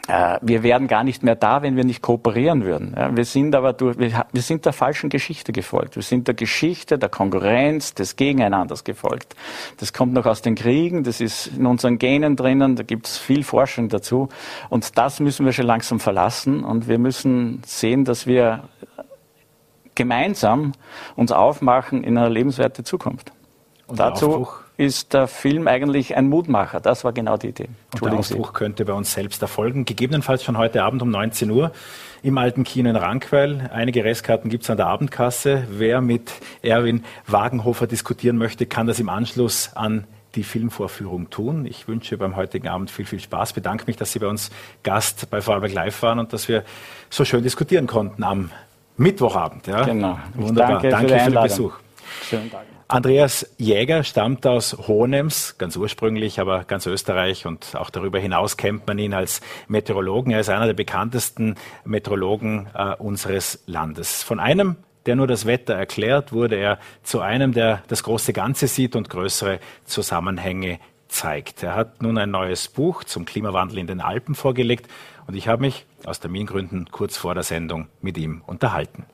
wir 0.07 0.63
wären 0.63 0.87
gar 0.87 1.03
nicht 1.03 1.23
mehr 1.23 1.35
da, 1.35 1.63
wenn 1.63 1.75
wir 1.75 1.83
nicht 1.83 2.01
kooperieren 2.01 2.63
würden. 2.63 2.95
wir 3.15 3.25
sind 3.25 3.55
aber 3.55 3.73
durch, 3.73 3.97
wir, 3.97 4.41
sind 4.41 4.65
der 4.65 4.73
falschen 4.73 5.09
Geschichte 5.09 5.51
gefolgt. 5.51 5.95
Wir 5.95 6.03
sind 6.03 6.27
der 6.27 6.35
Geschichte 6.35 6.99
der 6.99 7.09
Konkurrenz, 7.09 7.93
des 7.95 8.15
Gegeneinanders 8.15 8.83
gefolgt. 8.83 9.35
Das 9.79 9.93
kommt 9.93 10.13
noch 10.13 10.25
aus 10.25 10.41
den 10.41 10.55
Kriegen, 10.55 11.03
das 11.03 11.21
ist 11.21 11.47
in 11.47 11.65
unseren 11.65 11.97
Genen 11.97 12.35
drinnen, 12.35 12.75
da 12.75 12.83
gibt 12.83 13.07
es 13.07 13.17
viel 13.17 13.43
Forschung 13.43 13.89
dazu. 13.89 14.29
Und 14.69 14.97
das 14.97 15.19
müssen 15.19 15.45
wir 15.45 15.53
schon 15.53 15.65
langsam 15.65 15.99
verlassen 15.99 16.63
und 16.63 16.87
wir 16.87 16.99
müssen 16.99 17.61
sehen, 17.65 18.05
dass 18.05 18.27
wir 18.27 18.63
gemeinsam 19.95 20.73
uns 21.15 21.31
aufmachen 21.31 22.03
in 22.03 22.17
eine 22.17 22.29
lebenswerte 22.29 22.83
Zukunft. 22.83 23.31
Und 23.87 23.99
dazu 23.99 24.47
ist 24.77 25.13
der 25.13 25.27
Film 25.27 25.67
eigentlich 25.67 26.15
ein 26.15 26.27
Mutmacher. 26.27 26.79
Das 26.79 27.03
war 27.03 27.13
genau 27.13 27.37
die 27.37 27.47
Idee. 27.47 27.69
Und 27.93 28.05
der 28.05 28.13
Ausbruch 28.13 28.53
könnte 28.53 28.85
bei 28.85 28.93
uns 28.93 29.13
selbst 29.13 29.41
erfolgen. 29.41 29.85
Gegebenenfalls 29.85 30.43
schon 30.43 30.57
heute 30.57 30.83
Abend 30.83 31.01
um 31.01 31.09
19 31.09 31.49
Uhr 31.49 31.71
im 32.23 32.37
alten 32.37 32.63
Kino 32.63 32.89
in 32.89 32.95
Rankweil. 32.95 33.69
Einige 33.73 34.03
Restkarten 34.03 34.49
gibt 34.49 34.63
es 34.63 34.69
an 34.69 34.77
der 34.77 34.87
Abendkasse. 34.87 35.67
Wer 35.69 36.01
mit 36.01 36.31
Erwin 36.61 37.03
Wagenhofer 37.27 37.87
diskutieren 37.87 38.37
möchte, 38.37 38.65
kann 38.65 38.87
das 38.87 38.99
im 38.99 39.09
Anschluss 39.09 39.71
an 39.75 40.05
die 40.35 40.43
Filmvorführung 40.43 41.29
tun. 41.29 41.65
Ich 41.65 41.87
wünsche 41.87 42.17
beim 42.17 42.35
heutigen 42.35 42.67
Abend 42.67 42.91
viel, 42.91 43.05
viel 43.05 43.19
Spaß. 43.19 43.53
Bedanke 43.53 43.85
mich, 43.87 43.95
dass 43.95 44.11
Sie 44.11 44.19
bei 44.19 44.27
uns 44.27 44.51
Gast 44.83 45.29
bei 45.29 45.41
Vorarlberg 45.41 45.73
Live 45.73 46.01
waren 46.01 46.19
und 46.19 46.33
dass 46.33 46.49
wir 46.49 46.63
so 47.09 47.23
schön 47.23 47.43
diskutieren 47.43 47.87
konnten 47.87 48.23
am 48.23 48.51
Mittwochabend. 48.97 49.67
Ja? 49.67 49.83
Genau. 49.83 50.19
Wunderbar. 50.33 50.81
Danke, 50.81 50.89
danke 50.89 51.13
für, 51.13 51.19
für 51.19 51.31
den 51.31 51.43
Besuch. 51.43 51.73
Schönen 52.23 52.51
Tag. 52.51 52.65
Andreas 52.87 53.49
Jäger 53.57 54.03
stammt 54.03 54.45
aus 54.45 54.77
Hohenems, 54.87 55.57
ganz 55.57 55.75
ursprünglich, 55.75 56.39
aber 56.39 56.65
ganz 56.65 56.85
Österreich 56.85 57.47
und 57.47 57.75
auch 57.75 57.89
darüber 57.89 58.19
hinaus 58.19 58.57
kennt 58.57 58.85
man 58.85 58.99
ihn 58.99 59.15
als 59.15 59.41
Meteorologen. 59.67 60.31
Er 60.31 60.41
ist 60.41 60.49
einer 60.49 60.67
der 60.67 60.75
bekanntesten 60.75 61.55
Meteorologen 61.83 62.67
äh, 62.75 62.93
unseres 62.97 63.63
Landes. 63.65 64.21
Von 64.21 64.39
einem, 64.39 64.75
der 65.07 65.15
nur 65.15 65.25
das 65.25 65.47
Wetter 65.47 65.73
erklärt, 65.73 66.31
wurde 66.31 66.57
er 66.57 66.77
zu 67.01 67.21
einem, 67.21 67.53
der 67.53 67.81
das 67.87 68.03
große 68.03 68.33
Ganze 68.33 68.67
sieht 68.67 68.95
und 68.95 69.09
größere 69.09 69.59
Zusammenhänge 69.85 70.79
zeigt. 71.07 71.63
Er 71.63 71.75
hat 71.75 72.03
nun 72.03 72.19
ein 72.19 72.29
neues 72.29 72.67
Buch 72.67 73.03
zum 73.03 73.25
Klimawandel 73.25 73.79
in 73.79 73.87
den 73.87 73.99
Alpen 73.99 74.35
vorgelegt 74.35 74.87
und 75.25 75.35
ich 75.35 75.47
habe 75.47 75.61
mich 75.61 75.87
aus 76.05 76.19
Termingründen 76.19 76.91
kurz 76.91 77.17
vor 77.17 77.33
der 77.33 77.43
Sendung 77.43 77.87
mit 78.01 78.15
ihm 78.19 78.43
unterhalten. 78.45 79.05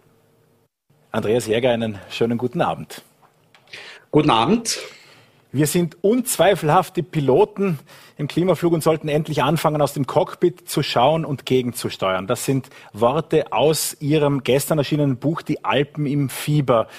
Andreas 1.14 1.48
Jäger, 1.48 1.72
einen 1.72 2.00
schönen 2.10 2.38
guten 2.38 2.60
Abend. 2.60 3.04
Guten 4.14 4.30
Abend. 4.30 4.78
Wir 5.54 5.68
sind 5.68 5.96
unzweifelhafte 6.02 7.02
Piloten 7.02 7.80
im 8.18 8.28
Klimaflug 8.28 8.74
und 8.74 8.84
sollten 8.84 9.08
endlich 9.08 9.42
anfangen, 9.42 9.82
aus 9.82 9.94
dem 9.94 10.06
Cockpit 10.06 10.68
zu 10.68 10.84
schauen 10.84 11.24
und 11.24 11.46
gegenzusteuern. 11.46 12.28
Das 12.28 12.44
sind 12.44 12.70
Worte 12.92 13.54
aus 13.54 13.96
Ihrem 14.02 14.44
gestern 14.44 14.80
erschienenen 14.80 15.16
Buch 15.16 15.42
Die 15.42 15.64
Alpen 15.64 16.06
im 16.08 16.28
Fieber. 16.28 16.90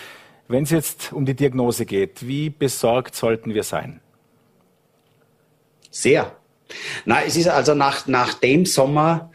Wenn 0.49 0.63
es 0.63 0.71
jetzt 0.71 1.13
um 1.13 1.27
die 1.27 1.35
Diagnose 1.35 1.85
geht, 1.85 2.27
wie 2.27 2.49
besorgt 2.49 3.15
sollten 3.15 3.53
wir 3.53 3.63
sein? 3.63 4.01
Sehr. 5.91 6.35
Na, 7.05 7.23
es 7.23 7.37
ist 7.37 7.49
also 7.49 7.75
nach, 7.75 8.07
nach 8.07 8.33
dem 8.33 8.65
Sommer, 8.65 9.31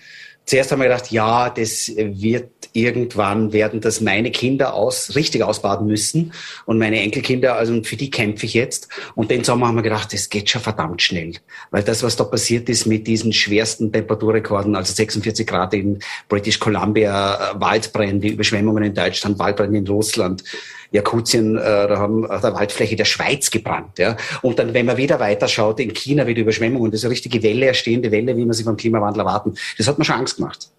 zuerst 0.45 0.71
haben 0.71 0.79
wir 0.79 0.87
gedacht, 0.87 1.11
ja, 1.11 1.51
das 1.51 1.91
wird 1.95 2.56
irgendwann 2.77 3.53
werden 3.53 3.81
das 3.81 4.01
meine 4.01 4.29
Kinder 4.29 4.75
aus, 4.75 5.15
richtig 5.15 5.43
ausbaden 5.43 5.87
müssen 5.87 6.31
und 6.65 6.77
meine 6.77 7.01
Enkelkinder, 7.01 7.55
also 7.55 7.81
für 7.83 7.95
die 7.95 8.11
kämpfe 8.11 8.45
ich 8.45 8.53
jetzt. 8.53 8.87
Und 9.15 9.31
den 9.31 9.43
Sommer 9.43 9.67
haben 9.67 9.75
wir 9.75 9.81
gedacht, 9.81 10.13
das 10.13 10.29
geht 10.29 10.49
schon 10.49 10.61
verdammt 10.61 11.01
schnell. 11.01 11.33
Weil 11.71 11.83
das, 11.83 12.03
was 12.03 12.15
da 12.15 12.23
passiert 12.23 12.69
ist 12.69 12.85
mit 12.85 13.07
diesen 13.07 13.33
schwersten 13.33 13.91
Temperaturrekorden, 13.91 14.75
also 14.75 14.93
46 14.93 15.47
Grad 15.47 15.73
in 15.73 15.99
British 16.29 16.59
Columbia, 16.59 17.53
äh, 17.53 17.59
Waldbrände, 17.59 18.27
Überschwemmungen 18.27 18.83
in 18.83 18.93
Deutschland, 18.93 19.39
Waldbrände 19.39 19.79
in 19.79 19.87
Russland, 19.87 20.43
Jakutien, 20.91 21.57
äh, 21.57 21.87
da 21.87 21.97
haben 21.97 22.21
der 22.21 22.53
Waldfläche 22.53 22.95
der 22.95 23.05
Schweiz 23.05 23.49
gebrannt. 23.49 23.97
Ja. 23.97 24.15
Und 24.41 24.59
dann, 24.59 24.73
wenn 24.73 24.85
man 24.85 24.97
wieder 24.97 25.19
weiterschaut, 25.19 25.79
in 25.79 25.93
China 25.93 26.27
wieder 26.27 26.41
Überschwemmungen, 26.41 26.91
das 26.91 27.01
ist 27.01 27.05
eine 27.05 27.11
richtige 27.11 27.41
Welle, 27.43 27.65
erstehende 27.65 28.11
Welle, 28.11 28.37
wie 28.37 28.45
man 28.45 28.53
sie 28.53 28.63
vom 28.63 28.77
Klimawandel 28.77 29.21
erwarten. 29.21 29.55
Das 29.77 29.87
hat 29.87 29.97
mir 29.97 30.05
schon 30.05 30.15
Angst 30.15 30.37
gemacht. 30.37 30.69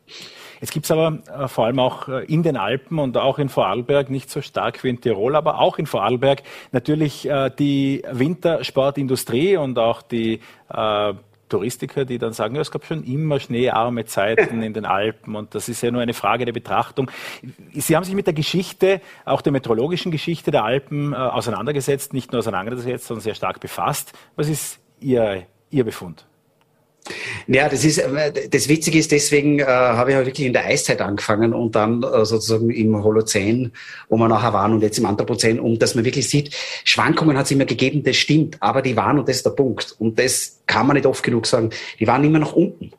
Jetzt 0.60 0.72
gibt 0.72 0.86
es 0.86 0.90
aber 0.90 1.18
äh, 1.26 1.48
vor 1.48 1.66
allem 1.66 1.78
auch 1.78 2.08
äh, 2.08 2.24
in 2.24 2.42
den 2.42 2.56
Alpen 2.56 2.98
und 2.98 3.16
auch 3.16 3.38
in 3.38 3.48
Vorarlberg, 3.48 4.10
nicht 4.10 4.30
so 4.30 4.42
stark 4.42 4.82
wie 4.84 4.88
in 4.88 5.00
Tirol, 5.00 5.36
aber 5.36 5.60
auch 5.60 5.78
in 5.78 5.86
Vorarlberg 5.86 6.42
natürlich 6.72 7.28
äh, 7.28 7.50
die 7.56 8.02
Wintersportindustrie 8.10 9.56
und 9.56 9.78
auch 9.78 10.02
die 10.02 10.40
äh, 10.68 11.14
Touristiker, 11.48 12.04
die 12.04 12.18
dann 12.18 12.32
sagen, 12.32 12.54
ja, 12.54 12.60
es 12.60 12.70
gab 12.70 12.84
schon 12.84 13.04
immer 13.04 13.40
schneearme 13.40 14.04
Zeiten 14.04 14.62
in 14.62 14.74
den 14.74 14.84
Alpen 14.84 15.34
und 15.34 15.54
das 15.54 15.68
ist 15.68 15.80
ja 15.82 15.90
nur 15.90 16.02
eine 16.02 16.14
Frage 16.14 16.44
der 16.44 16.52
Betrachtung. 16.52 17.10
Sie 17.72 17.96
haben 17.96 18.04
sich 18.04 18.14
mit 18.14 18.26
der 18.26 18.34
Geschichte, 18.34 19.00
auch 19.24 19.40
der 19.40 19.52
meteorologischen 19.52 20.12
Geschichte 20.12 20.50
der 20.50 20.64
Alpen 20.64 21.12
äh, 21.12 21.16
auseinandergesetzt, 21.16 22.12
nicht 22.12 22.32
nur 22.32 22.40
auseinandergesetzt, 22.40 23.06
sondern 23.06 23.22
sehr 23.22 23.34
stark 23.34 23.60
befasst. 23.60 24.12
Was 24.36 24.48
ist 24.48 24.78
Ihr, 25.00 25.46
Ihr 25.70 25.84
Befund? 25.84 26.26
Ja, 27.46 27.68
das 27.68 27.84
ist 27.84 28.02
das 28.50 28.68
Witzige 28.68 28.98
ist, 28.98 29.12
deswegen 29.12 29.60
äh, 29.60 29.64
habe 29.64 30.10
ich 30.10 30.16
ja 30.16 30.26
wirklich 30.26 30.46
in 30.46 30.52
der 30.52 30.66
Eiszeit 30.66 31.00
angefangen 31.00 31.54
und 31.54 31.74
dann 31.74 32.02
äh, 32.02 32.24
sozusagen 32.24 32.70
im 32.70 33.02
Holozän, 33.02 33.72
wo 34.08 34.16
wir 34.16 34.28
nachher 34.28 34.52
waren 34.52 34.72
und 34.72 34.82
jetzt 34.82 34.98
im 34.98 35.06
Anthropozän, 35.06 35.60
um 35.60 35.78
dass 35.78 35.94
man 35.94 36.04
wirklich 36.04 36.28
sieht, 36.28 36.54
Schwankungen 36.84 37.36
hat 37.36 37.46
es 37.46 37.52
immer 37.52 37.64
gegeben, 37.64 38.02
das 38.02 38.16
stimmt, 38.16 38.56
aber 38.60 38.82
die 38.82 38.96
waren 38.96 39.18
und 39.18 39.28
das 39.28 39.36
ist 39.36 39.46
der 39.46 39.50
Punkt. 39.50 39.94
Und 39.98 40.18
das 40.18 40.60
kann 40.66 40.86
man 40.86 40.96
nicht 40.96 41.06
oft 41.06 41.22
genug 41.22 41.46
sagen, 41.46 41.70
die 41.98 42.06
waren 42.06 42.24
immer 42.24 42.38
nach 42.38 42.52
unten. 42.52 42.92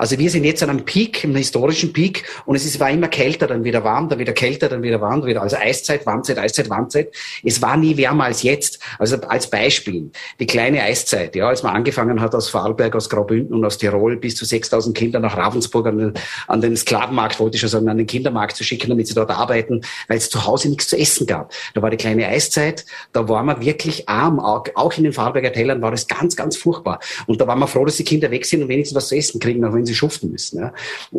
Also 0.00 0.18
wir 0.18 0.30
sind 0.30 0.44
jetzt 0.44 0.62
an 0.62 0.70
einem 0.70 0.86
Peak, 0.86 1.24
einem 1.24 1.36
historischen 1.36 1.92
Peak 1.92 2.24
und 2.46 2.56
es 2.56 2.64
ist, 2.64 2.80
war 2.80 2.88
immer 2.88 3.08
kälter, 3.08 3.46
dann 3.46 3.64
wieder 3.64 3.84
warm, 3.84 4.08
dann 4.08 4.18
wieder 4.18 4.32
kälter, 4.32 4.70
dann 4.70 4.82
wieder 4.82 4.98
warm, 5.02 5.26
wieder, 5.26 5.42
also 5.42 5.56
Eiszeit, 5.56 6.06
Warmzeit, 6.06 6.38
Eiszeit, 6.38 6.70
Warmzeit. 6.70 7.14
Es 7.44 7.60
war 7.60 7.76
nie 7.76 7.98
wärmer 7.98 8.24
als 8.24 8.42
jetzt. 8.42 8.78
Also 8.98 9.20
als 9.28 9.50
Beispiel, 9.50 10.10
die 10.38 10.46
kleine 10.46 10.82
Eiszeit, 10.82 11.36
ja, 11.36 11.48
als 11.48 11.62
man 11.62 11.76
angefangen 11.76 12.22
hat 12.22 12.34
aus 12.34 12.48
Vorarlberg, 12.48 12.96
aus 12.96 13.10
Graubünden 13.10 13.54
und 13.54 13.62
aus 13.62 13.76
Tirol 13.76 14.16
bis 14.16 14.36
zu 14.36 14.46
6000 14.46 14.96
Kinder 14.96 15.20
nach 15.20 15.36
Ravensburg 15.36 15.88
an, 15.88 16.14
an 16.48 16.60
den 16.62 16.78
Sklavenmarkt, 16.78 17.38
wollte 17.38 17.56
ich 17.56 17.60
schon 17.60 17.68
sagen, 17.68 17.90
an 17.90 17.98
den 17.98 18.06
Kindermarkt 18.06 18.56
zu 18.56 18.64
schicken, 18.64 18.88
damit 18.88 19.06
sie 19.06 19.12
dort 19.12 19.30
arbeiten, 19.30 19.82
weil 20.08 20.16
es 20.16 20.30
zu 20.30 20.46
Hause 20.46 20.70
nichts 20.70 20.88
zu 20.88 20.96
essen 20.96 21.26
gab. 21.26 21.52
Da 21.74 21.82
war 21.82 21.90
die 21.90 21.98
kleine 21.98 22.26
Eiszeit, 22.26 22.86
da 23.12 23.28
war 23.28 23.42
man 23.42 23.60
wirklich 23.60 24.08
arm, 24.08 24.40
auch 24.40 24.96
in 24.96 25.04
den 25.04 25.12
Vorarlberger 25.12 25.52
Tälern 25.52 25.82
war 25.82 25.92
es 25.92 26.06
ganz, 26.06 26.36
ganz 26.36 26.56
furchtbar. 26.56 27.00
Und 27.26 27.42
da 27.42 27.46
war 27.46 27.56
man 27.56 27.68
froh, 27.68 27.84
dass 27.84 27.98
die 27.98 28.04
Kinder 28.04 28.30
weg 28.30 28.46
sind 28.46 28.62
und 28.62 28.70
wenigstens 28.70 28.96
was 28.96 29.08
zu 29.08 29.16
essen 29.16 29.40
kriegen, 29.40 29.62
auch 29.66 29.74
wenn 29.74 29.84
sie 29.84 29.89
schuften 29.94 30.30
müssen. 30.30 30.60
Ja. 30.60 30.72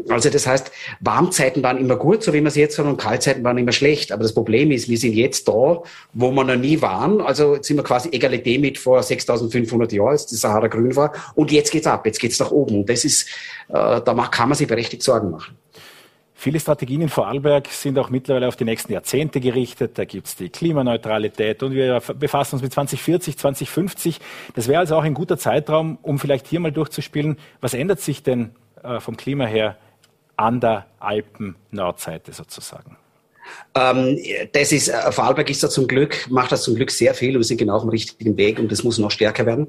Also 0.10 0.30
das 0.30 0.48
heißt, 0.48 0.72
Warmzeiten 1.00 1.64
waren 1.64 1.78
immer 1.78 1.96
gut, 1.96 2.24
so 2.24 2.34
wie 2.34 2.42
wir 2.42 2.52
sie 2.52 2.62
jetzt 2.62 2.78
haben, 2.80 2.90
und 2.90 2.98
Kaltzeiten 2.98 3.44
waren 3.44 3.58
immer 3.58 3.72
schlecht. 3.72 4.12
Aber 4.12 4.24
das 4.24 4.34
Problem 4.34 4.72
ist, 4.72 4.90
wir 4.90 4.98
sind 4.98 5.14
jetzt 5.14 5.48
da, 5.48 5.82
wo 6.14 6.32
wir 6.32 6.44
noch 6.44 6.56
nie 6.56 6.82
waren. 6.82 7.22
Also 7.22 7.56
jetzt 7.56 7.68
sind 7.68 7.78
wir 7.78 7.84
quasi 7.84 8.10
Egalität 8.10 8.62
mit 8.62 8.78
vor 8.78 9.02
6500 9.02 9.92
Jahren, 9.92 10.10
als 10.10 10.26
die 10.26 10.36
Sahara 10.36 10.68
grün 10.68 10.96
war. 10.96 11.14
Und 11.36 11.52
jetzt 11.52 11.72
geht's 11.72 11.88
ab, 11.88 12.06
jetzt 12.06 12.20
geht's 12.20 12.40
nach 12.40 12.52
oben. 12.52 12.80
Und 12.80 12.90
das 12.90 13.06
ist, 13.06 13.28
äh, 13.70 14.02
da 14.02 14.28
kann 14.32 14.50
man 14.50 14.58
sich 14.58 14.68
berechtigt 14.68 15.04
Sorgen 15.04 15.32
machen. 15.32 15.56
Viele 16.42 16.60
Strategien 16.60 17.02
in 17.02 17.10
Vorarlberg 17.10 17.68
sind 17.68 18.00
auch 18.00 18.10
mittlerweile 18.10 18.48
auf 18.48 18.56
die 18.56 18.66
nächsten 18.66 18.92
Jahrzehnte 18.92 19.40
gerichtet. 19.40 20.00
Da 20.00 20.06
gibt 20.06 20.26
es 20.26 20.36
die 20.36 20.50
Klimaneutralität 20.50 21.62
und 21.62 21.74
wir 21.74 22.02
befassen 22.18 22.56
uns 22.56 22.64
mit 22.64 22.74
2040, 22.74 23.38
2050. 23.38 24.20
Das 24.56 24.68
wäre 24.68 24.80
also 24.80 24.96
auch 24.96 25.04
ein 25.04 25.14
guter 25.14 25.38
Zeitraum, 25.38 26.00
um 26.02 26.18
vielleicht 26.18 26.48
hier 26.48 26.60
mal 26.60 26.72
durchzuspielen, 26.72 27.38
was 27.60 27.76
ändert 27.76 28.00
sich 28.00 28.24
denn 28.24 28.56
äh, 28.84 29.00
vom 29.00 29.18
Klima 29.18 29.46
her 29.46 29.78
an 30.36 30.60
der 30.60 30.88
Alpen-Nordseite 31.00 32.34
sozusagen? 32.34 32.98
Ähm, 33.76 34.20
das 34.54 34.72
ist, 34.72 34.90
äh, 34.90 35.12
Vorarlberg 35.12 35.50
ist 35.50 35.64
da 35.64 35.70
zum 35.70 35.88
Glück, 35.88 36.28
macht 36.30 36.52
das 36.52 36.64
zum 36.64 36.76
Glück 36.76 36.92
sehr 36.92 37.14
viel 37.14 37.36
und 37.38 37.44
sind 37.44 37.58
genau 37.58 37.76
auf 37.76 37.82
dem 37.82 37.90
richtigen 37.90 38.38
Weg 38.38 38.60
und 38.60 38.72
das 38.72 38.84
muss 38.84 38.98
noch 38.98 39.12
stärker 39.12 39.46
werden. 39.46 39.68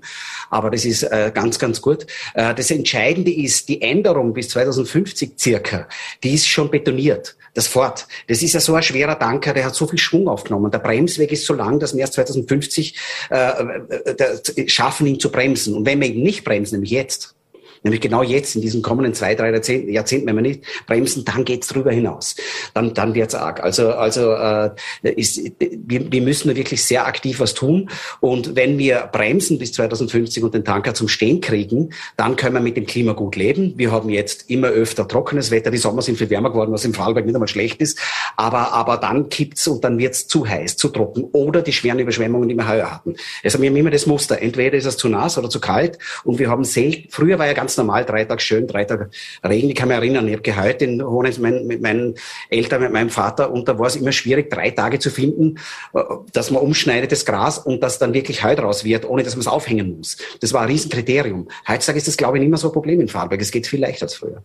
Aber 0.50 0.70
das 0.70 0.84
ist 0.84 1.02
äh, 1.04 1.30
ganz, 1.32 1.58
ganz 1.58 1.80
gut. 1.80 2.06
Äh, 2.34 2.54
das 2.54 2.70
Entscheidende 2.70 3.32
ist, 3.32 3.68
die 3.68 3.82
Änderung 3.82 4.32
bis 4.32 4.50
2050 4.50 5.38
circa, 5.38 5.88
die 6.22 6.34
ist 6.34 6.46
schon 6.46 6.70
betoniert. 6.70 7.36
Das 7.54 7.66
Fort, 7.66 8.06
das 8.28 8.42
ist 8.42 8.54
ja 8.54 8.60
so 8.60 8.74
ein 8.74 8.82
schwerer 8.82 9.18
Tanker, 9.18 9.52
der 9.52 9.66
hat 9.66 9.74
so 9.74 9.86
viel 9.86 9.98
Schwung 9.98 10.26
aufgenommen. 10.26 10.70
Der 10.70 10.78
Bremsweg 10.78 11.32
ist 11.32 11.44
so 11.44 11.52
lang, 11.52 11.78
dass 11.78 11.92
wir 11.92 12.00
erst 12.00 12.14
2050 12.14 12.96
äh, 13.30 13.36
äh, 13.36 14.68
schaffen, 14.68 15.06
ihn 15.06 15.20
zu 15.20 15.30
bremsen. 15.30 15.74
Und 15.74 15.86
wenn 15.86 16.00
wir 16.00 16.08
ihn 16.08 16.22
nicht 16.22 16.44
bremsen, 16.44 16.76
nämlich 16.76 16.92
jetzt, 16.92 17.34
nämlich 17.82 18.00
genau 18.00 18.22
jetzt, 18.22 18.54
in 18.56 18.62
diesen 18.62 18.82
kommenden 18.82 19.14
zwei, 19.14 19.34
drei 19.34 19.50
Jahrzehnten, 19.50 20.26
wenn 20.26 20.36
wir 20.36 20.42
nicht 20.42 20.62
bremsen, 20.86 21.24
dann 21.24 21.44
geht's 21.44 21.68
drüber 21.68 21.92
hinaus. 21.92 22.36
Dann, 22.74 22.94
dann 22.94 23.14
wird's 23.14 23.34
arg. 23.34 23.62
Also, 23.62 23.92
also 23.92 24.32
äh, 24.32 24.70
ist, 25.02 25.40
wir, 25.58 26.10
wir 26.12 26.22
müssen 26.22 26.54
wirklich 26.54 26.82
sehr 26.84 27.06
aktiv 27.06 27.40
was 27.40 27.54
tun. 27.54 27.90
Und 28.20 28.56
wenn 28.56 28.78
wir 28.78 29.08
bremsen 29.12 29.58
bis 29.58 29.72
2050 29.72 30.42
und 30.42 30.54
den 30.54 30.64
Tanker 30.64 30.94
zum 30.94 31.08
Stehen 31.08 31.40
kriegen, 31.40 31.90
dann 32.16 32.36
können 32.36 32.54
wir 32.54 32.60
mit 32.60 32.76
dem 32.76 32.86
Klima 32.86 33.12
gut 33.12 33.36
leben. 33.36 33.74
Wir 33.76 33.90
haben 33.90 34.08
jetzt 34.08 34.50
immer 34.50 34.68
öfter 34.68 35.08
trockenes 35.08 35.50
Wetter. 35.50 35.70
Die 35.70 35.78
Sommer 35.78 36.02
sind 36.02 36.18
viel 36.18 36.30
wärmer 36.30 36.50
geworden, 36.50 36.72
was 36.72 36.84
im 36.84 36.94
Vorarlberg 36.94 37.26
nicht 37.26 37.34
einmal 37.34 37.48
schlecht 37.48 37.80
ist. 37.80 37.98
Aber, 38.36 38.72
aber 38.72 38.96
dann 38.96 39.28
kippt's 39.28 39.66
und 39.66 39.84
dann 39.84 39.98
wird's 39.98 40.26
zu 40.26 40.46
heiß, 40.46 40.76
zu 40.76 40.88
trocken 40.88 41.24
oder 41.32 41.62
die 41.62 41.72
schweren 41.72 41.98
Überschwemmungen, 41.98 42.48
die 42.48 42.54
wir 42.54 42.68
heuer 42.68 42.90
hatten. 42.92 43.16
Also 43.42 43.60
wir 43.60 43.70
haben 43.70 43.76
immer 43.76 43.90
das 43.90 44.06
Muster. 44.06 44.40
Entweder 44.40 44.76
ist 44.76 44.86
es 44.86 44.96
zu 44.96 45.08
nass 45.08 45.38
oder 45.38 45.50
zu 45.50 45.60
kalt. 45.60 45.98
Und 46.24 46.38
wir 46.38 46.48
haben 46.48 46.64
selten, 46.64 47.08
früher 47.10 47.38
war 47.38 47.46
ja 47.46 47.52
ganz 47.52 47.71
ganz 47.72 47.78
normal, 47.78 48.04
drei 48.04 48.26
Tage 48.26 48.42
schön, 48.42 48.66
drei 48.66 48.84
Tage 48.84 49.08
Regen. 49.42 49.70
Ich 49.70 49.74
kann 49.74 49.88
mich 49.88 49.96
erinnern, 49.96 50.28
ich 50.28 50.34
habe 50.34 50.42
geheult 50.42 50.82
in 50.82 51.02
Hohenems 51.02 51.38
mit, 51.38 51.64
mit 51.64 51.80
meinen 51.80 52.16
Eltern, 52.50 52.82
mit 52.82 52.92
meinem 52.92 53.08
Vater 53.08 53.50
und 53.50 53.66
da 53.66 53.78
war 53.78 53.86
es 53.86 53.96
immer 53.96 54.12
schwierig, 54.12 54.50
drei 54.50 54.70
Tage 54.70 54.98
zu 54.98 55.08
finden, 55.08 55.58
äh, 55.94 56.02
dass 56.32 56.50
man 56.50 56.62
umschneidet 56.62 57.12
das 57.12 57.24
Gras 57.24 57.56
und 57.58 57.82
dass 57.82 57.98
dann 57.98 58.12
wirklich 58.12 58.44
Heu 58.44 58.54
draus 58.54 58.84
wird, 58.84 59.08
ohne 59.08 59.22
dass 59.22 59.36
man 59.36 59.40
es 59.40 59.46
aufhängen 59.46 59.96
muss. 59.96 60.18
Das 60.40 60.52
war 60.52 60.62
ein 60.62 60.68
Riesenkriterium. 60.68 61.48
Heutzutage 61.66 61.98
ist 61.98 62.08
das, 62.08 62.18
glaube 62.18 62.36
ich, 62.36 62.42
nicht 62.42 62.50
mehr 62.50 62.58
so 62.58 62.68
ein 62.68 62.74
Problem 62.74 63.00
in 63.00 63.08
Vorarlberg. 63.08 63.40
Es 63.40 63.50
geht 63.50 63.66
viel 63.66 63.80
leichter 63.80 64.04
als 64.04 64.16
früher. 64.16 64.42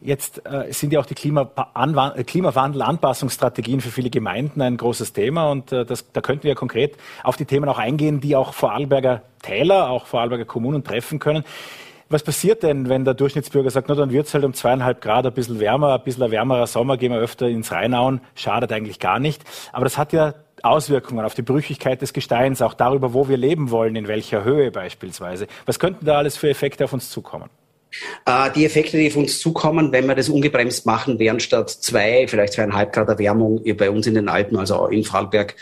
Jetzt 0.00 0.42
äh, 0.46 0.72
sind 0.72 0.92
ja 0.92 1.00
auch 1.00 1.06
die 1.06 1.14
Klima 1.14 1.44
Klimawandel-Anpassungsstrategien 1.44 3.80
für 3.80 3.90
viele 3.90 4.10
Gemeinden 4.10 4.60
ein 4.60 4.76
großes 4.76 5.12
Thema 5.12 5.50
und 5.50 5.70
äh, 5.70 5.84
das, 5.84 6.10
da 6.12 6.20
könnten 6.20 6.44
wir 6.44 6.54
konkret 6.54 6.96
auf 7.22 7.36
die 7.36 7.44
Themen 7.44 7.68
auch 7.68 7.78
eingehen, 7.78 8.20
die 8.20 8.34
auch 8.34 8.52
Vorarlberger 8.52 9.22
Täler, 9.42 9.90
auch 9.90 10.06
Vorarlberger 10.06 10.44
Kommunen 10.44 10.82
treffen 10.82 11.18
können. 11.18 11.44
Was 12.12 12.22
passiert 12.22 12.62
denn, 12.62 12.90
wenn 12.90 13.06
der 13.06 13.14
Durchschnittsbürger 13.14 13.70
sagt, 13.70 13.88
na, 13.88 13.94
dann 13.94 14.10
wird 14.10 14.26
es 14.26 14.34
halt 14.34 14.44
um 14.44 14.52
zweieinhalb 14.52 15.00
Grad 15.00 15.24
ein 15.24 15.32
bisschen 15.32 15.60
wärmer, 15.60 15.94
ein 15.94 16.04
bisschen 16.04 16.30
wärmerer 16.30 16.66
Sommer, 16.66 16.98
gehen 16.98 17.10
wir 17.10 17.18
öfter 17.18 17.48
ins 17.48 17.72
Rheinauen, 17.72 18.20
schadet 18.34 18.70
eigentlich 18.70 18.98
gar 19.00 19.18
nicht. 19.18 19.42
Aber 19.72 19.84
das 19.84 19.96
hat 19.96 20.12
ja 20.12 20.34
Auswirkungen 20.62 21.24
auf 21.24 21.32
die 21.32 21.40
Brüchigkeit 21.40 22.02
des 22.02 22.12
Gesteins, 22.12 22.60
auch 22.60 22.74
darüber, 22.74 23.14
wo 23.14 23.30
wir 23.30 23.38
leben 23.38 23.70
wollen, 23.70 23.96
in 23.96 24.08
welcher 24.08 24.44
Höhe 24.44 24.70
beispielsweise. 24.70 25.46
Was 25.64 25.78
könnten 25.78 26.04
da 26.04 26.18
alles 26.18 26.36
für 26.36 26.50
Effekte 26.50 26.84
auf 26.84 26.92
uns 26.92 27.08
zukommen? 27.08 27.48
Äh, 28.24 28.50
die 28.54 28.64
Effekte, 28.64 28.96
die 28.96 29.08
auf 29.08 29.16
uns 29.16 29.38
zukommen, 29.40 29.92
wenn 29.92 30.06
wir 30.06 30.14
das 30.14 30.28
ungebremst 30.28 30.86
machen, 30.86 31.18
wären 31.18 31.40
statt 31.40 31.70
zwei, 31.70 32.26
vielleicht 32.28 32.54
zweieinhalb 32.54 32.92
Grad 32.92 33.08
Erwärmung 33.08 33.62
bei 33.76 33.90
uns 33.90 34.06
in 34.06 34.14
den 34.14 34.28
Alpen, 34.28 34.56
also 34.56 34.86
in 34.88 35.04
Vorarlberg, 35.04 35.54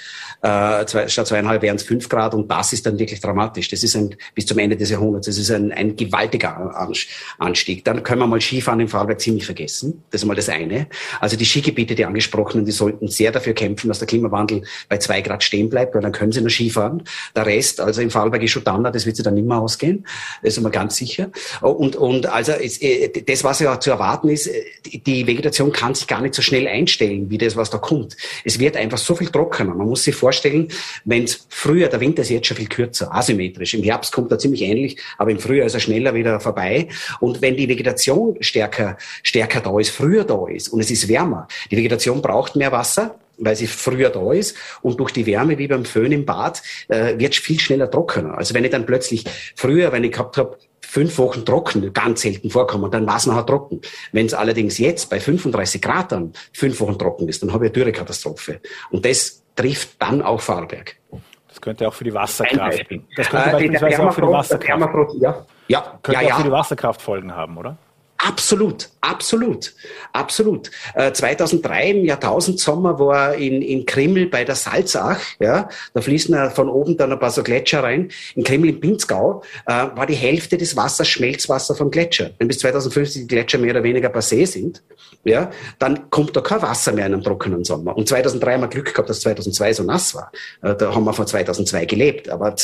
äh, 0.43 0.87
zwei, 0.87 1.09
statt 1.09 1.27
zweieinhalb 1.27 1.63
wären 1.63 1.77
es 1.77 1.83
fünf 1.83 2.09
Grad 2.09 2.35
und 2.35 2.51
das 2.51 2.73
ist 2.73 2.87
dann 2.87 2.99
wirklich 2.99 3.21
dramatisch. 3.21 3.69
Das 3.69 3.83
ist 3.83 3.95
ein, 3.97 4.17
bis 4.35 4.47
zum 4.47 4.59
Ende 4.59 4.77
des 4.77 4.91
Jahrhunderts, 4.91 5.27
das 5.27 5.39
ist 5.39 5.51
ein, 5.51 5.73
ein 5.73 5.97
gewaltiger 5.97 7.01
Anstieg. 7.39 7.85
Dann 7.85 8.03
können 8.03 8.21
wir 8.21 8.27
mal 8.27 8.41
Skifahren 8.41 8.81
im 8.81 8.89
Fahrwerk 8.89 9.21
ziemlich 9.21 9.45
vergessen. 9.45 10.03
Das 10.11 10.23
ist 10.23 10.27
mal 10.27 10.35
das 10.35 10.49
eine. 10.49 10.87
Also 11.21 11.37
die 11.37 11.45
Skigebiete, 11.45 11.95
die 11.95 12.05
angesprochenen, 12.05 12.65
die 12.65 12.73
sollten 12.73 13.09
sehr 13.09 13.33
dafür 13.33 13.53
kämpfen, 13.53 13.89
dass 13.89 13.99
der 13.99 14.09
Klimawandel 14.09 14.63
bei 14.89 14.99
zwei 14.99 15.21
Grad 15.21 15.43
stehen 15.43 15.69
bleibt, 15.69 15.95
weil 15.95 16.03
dann 16.03 16.13
können 16.13 16.33
sie 16.33 16.41
nur 16.41 16.51
Skifahren. 16.51 17.03
Der 17.35 17.47
Rest, 17.47 17.81
also 17.81 18.01
im 18.01 18.11
Vorarlberg 18.11 18.43
ist 18.43 18.53
schon 18.53 18.65
dann, 18.65 18.85
das 18.85 19.07
wird 19.07 19.17
sie 19.17 19.23
dann 19.23 19.35
nicht 19.35 19.47
mehr 19.47 19.59
ausgehen. 19.59 20.07
Das 20.43 20.57
ist 20.57 20.63
mal 20.63 20.71
ganz 20.71 20.97
sicher. 20.97 21.31
Und, 21.61 21.97
und 21.97 22.20
also 22.27 22.53
es, 22.53 22.81
äh, 22.83 23.09
das, 23.09 23.45
was 23.45 23.61
ja 23.61 23.79
zu 23.79 23.91
erwarten 23.91 24.29
ist, 24.29 24.47
äh, 24.47 24.63
die 25.07 25.27
Vegetation 25.27 25.73
kann 25.73 25.95
sich 25.95 26.07
gar 26.07 26.21
nicht 26.21 26.35
so 26.35 26.43
schnell 26.43 26.67
einstellen, 26.67 27.31
wie 27.31 27.39
das, 27.39 27.57
was 27.57 27.71
da 27.71 27.79
kommt. 27.79 28.17
Es 28.45 28.59
wird 28.59 28.77
einfach 28.77 28.99
so 28.99 29.15
viel 29.15 29.29
trockener. 29.29 29.75
Man 29.75 29.89
muss 29.89 30.05
sich 30.05 30.15
vorstellen, 30.15 30.31
vorstellen, 30.31 30.69
wenn 31.05 31.25
es 31.25 31.47
früher, 31.49 31.89
der 31.89 32.01
Winter 32.01 32.23
ist 32.23 32.31
jetzt 32.31 32.47
schon 32.47 32.57
viel 32.57 32.69
kürzer, 32.69 33.15
asymmetrisch. 33.15 33.75
Im 33.75 33.83
Herbst 33.83 34.13
kommt 34.13 34.31
er 34.31 34.39
ziemlich 34.39 34.63
ähnlich, 34.63 34.99
aber 35.19 35.31
im 35.31 35.39
Frühjahr 35.39 35.67
ist 35.67 35.75
er 35.75 35.81
schneller 35.81 36.15
wieder 36.15 36.41
vorbei. 36.41 36.89
Und 37.21 37.43
wenn 37.43 37.57
die 37.57 37.69
Vegetation 37.69 38.37
stärker, 38.41 38.97
stärker 39.23 39.61
da 39.61 39.79
ist, 39.79 39.91
früher 39.91 40.25
da 40.25 40.47
ist 40.49 40.69
und 40.69 40.81
es 40.81 40.91
ist 40.91 41.09
wärmer, 41.09 41.49
die 41.71 41.77
Vegetation 41.77 42.23
braucht 42.23 42.57
mehr 42.57 42.73
Wasser, 42.73 43.19
weil 43.39 43.57
sie 43.57 43.67
früher 43.67 44.11
da 44.11 44.33
ist 44.33 44.55
und 44.83 45.01
durch 45.01 45.13
die 45.13 45.25
Wärme 45.25 45.57
wie 45.57 45.67
beim 45.67 45.85
Föhn 45.85 46.13
im 46.13 46.27
Bad 46.27 46.63
äh, 46.89 47.19
wird 47.19 47.35
viel 47.35 47.59
schneller 47.59 47.91
trockener. 47.91 48.37
Also 48.37 48.55
wenn 48.55 48.65
ich 48.65 48.71
dann 48.71 48.85
plötzlich 48.85 49.25
früher, 49.57 49.93
wenn 49.93 50.05
ich 50.05 50.13
gehabt 50.13 50.37
habe, 50.37 50.59
fünf 50.91 51.19
Wochen 51.19 51.45
trocken, 51.45 51.93
ganz 51.93 52.23
selten 52.23 52.51
vorkommen, 52.51 52.91
dann 52.91 53.07
war 53.07 53.17
es 53.17 53.27
nachher 53.27 53.47
trocken. 53.47 53.81
Wenn 54.11 54.27
es 54.27 54.35
allerdings 54.35 54.77
jetzt 54.79 55.09
bei 55.09 55.21
35 55.21 55.81
Grad 55.81 56.11
dann 56.11 56.33
fünf 56.53 56.81
Wochen 56.81 56.99
trocken 56.99 57.29
ist, 57.29 57.43
dann 57.43 57.53
habe 57.53 57.67
ich 57.67 57.71
eine 57.71 57.85
Dürrekatastrophe. 57.85 58.61
Und 58.91 59.05
das 59.05 59.41
trifft 59.55 59.91
dann 60.01 60.21
auch 60.21 60.41
Vorarlberg. 60.41 60.97
Das 61.47 61.61
könnte 61.61 61.87
auch 61.87 61.95
für 61.95 62.03
die 62.03 62.13
Wasserkraft. 62.13 62.87
Das 63.17 63.29
könnte 63.29 63.49
äh, 63.49 63.53
beispielsweise 63.53 64.03
auch 64.03 64.13
für 64.13 64.21
die 64.23 64.27
Wasserkraft. 64.29 65.15
Ja, 65.21 65.47
ja, 65.69 65.99
könnte 66.03 66.25
ja, 66.25 66.35
auch 66.35 66.39
für 66.39 66.45
die 66.45 66.51
Wasserkraft 66.51 67.03
Folgen 67.03 67.37
haben, 67.37 67.57
oder? 67.57 67.79
Absolut, 68.23 68.91
absolut, 69.01 69.73
absolut. 70.13 70.71
Äh, 70.95 71.11
2003 71.11 71.91
im 71.91 72.05
Jahrtausendsommer 72.05 72.99
war 72.99 73.35
in, 73.35 73.63
in 73.63 73.87
Krimmel 73.87 74.27
bei 74.27 74.45
der 74.45 74.57
Salzach, 74.57 75.21
ja, 75.39 75.71
da 75.95 76.01
fließen 76.03 76.51
von 76.51 76.69
oben 76.69 76.99
dann 76.99 77.13
ein 77.13 77.19
paar 77.19 77.31
so 77.31 77.43
Gletscher 77.43 77.83
rein. 77.83 78.11
In 78.35 78.45
Krimmel 78.45 78.71
im 78.71 78.81
Pinzgau 78.81 79.43
äh, 79.67 79.73
war 79.73 80.05
die 80.05 80.15
Hälfte 80.15 80.59
des 80.59 80.77
Wassers 80.77 81.09
Schmelzwasser 81.09 81.75
vom 81.75 81.91
Gletscher. 81.91 82.33
Wenn 82.39 82.49
bis 82.49 82.59
2050 82.59 83.23
die 83.23 83.27
Gletscher 83.27 83.57
mehr 83.57 83.71
oder 83.71 83.83
weniger 83.85 84.11
passé 84.11 84.47
sind, 84.47 84.83
ja, 85.25 85.51
dann 85.79 86.11
kommt 86.11 86.37
da 86.37 86.43
kein 86.43 86.61
Wasser 86.61 86.93
mehr 86.93 87.07
in 87.07 87.15
einem 87.15 87.23
trockenen 87.23 87.65
Sommer. 87.65 87.97
Und 87.97 88.07
2003 88.09 88.53
haben 88.55 88.61
wir 88.61 88.69
Glück 88.69 88.93
gehabt, 88.93 89.09
dass 89.09 89.21
2002 89.21 89.73
so 89.75 89.83
nass 89.83 90.15
war. 90.15 90.31
Äh, 90.63 90.75
da 90.77 90.95
haben 90.95 91.05
wir 91.05 91.15
von 91.15 91.27
2002 91.27 91.87
gelebt. 91.87 92.29
Aber 92.29 92.55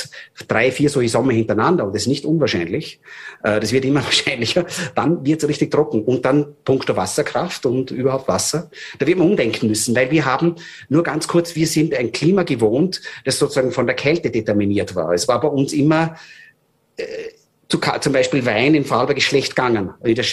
drei, 0.48 0.70
vier 0.70 0.90
solche 0.90 1.08
Sommer 1.08 1.32
hintereinander, 1.32 1.84
und 1.86 1.94
das 1.94 2.02
ist 2.02 2.08
nicht 2.08 2.26
unwahrscheinlich, 2.26 3.00
äh, 3.42 3.58
das 3.58 3.72
wird 3.72 3.86
immer 3.86 4.04
wahrscheinlicher, 4.04 4.66
dann 4.94 5.24
wird 5.24 5.45
richtig 5.46 5.70
trocken. 5.70 6.02
Und 6.02 6.24
dann 6.24 6.54
punkto 6.64 6.96
Wasserkraft 6.96 7.66
und 7.66 7.90
überhaupt 7.90 8.28
Wasser. 8.28 8.70
Da 8.98 9.06
wird 9.06 9.18
man 9.18 9.28
umdenken 9.28 9.68
müssen, 9.68 9.94
weil 9.94 10.10
wir 10.10 10.24
haben, 10.24 10.56
nur 10.88 11.02
ganz 11.02 11.28
kurz, 11.28 11.54
wir 11.54 11.66
sind 11.66 11.94
ein 11.94 12.12
Klima 12.12 12.42
gewohnt, 12.42 13.00
das 13.24 13.38
sozusagen 13.38 13.72
von 13.72 13.86
der 13.86 13.96
Kälte 13.96 14.30
determiniert 14.30 14.94
war. 14.94 15.12
Es 15.12 15.28
war 15.28 15.40
bei 15.40 15.48
uns 15.48 15.72
immer, 15.72 16.16
äh, 16.96 17.04
zu, 17.68 17.80
zum 18.00 18.12
Beispiel 18.12 18.46
Wein 18.46 18.74
in 18.74 18.84
Vorarlberg 18.84 19.18
ist 19.18 19.24
schlecht 19.24 19.56
gegangen. 19.56 19.90